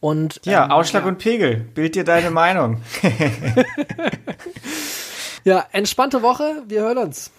Und, 0.00 0.40
ja, 0.44 0.64
ähm, 0.64 0.70
Ausschlag 0.70 1.02
ja. 1.02 1.08
und 1.08 1.18
Pegel. 1.18 1.56
Bild 1.56 1.94
dir 1.94 2.04
deine 2.04 2.30
Meinung. 2.30 2.80
ja, 5.44 5.66
entspannte 5.72 6.22
Woche. 6.22 6.62
Wir 6.66 6.80
hören 6.80 6.98
uns. 6.98 7.30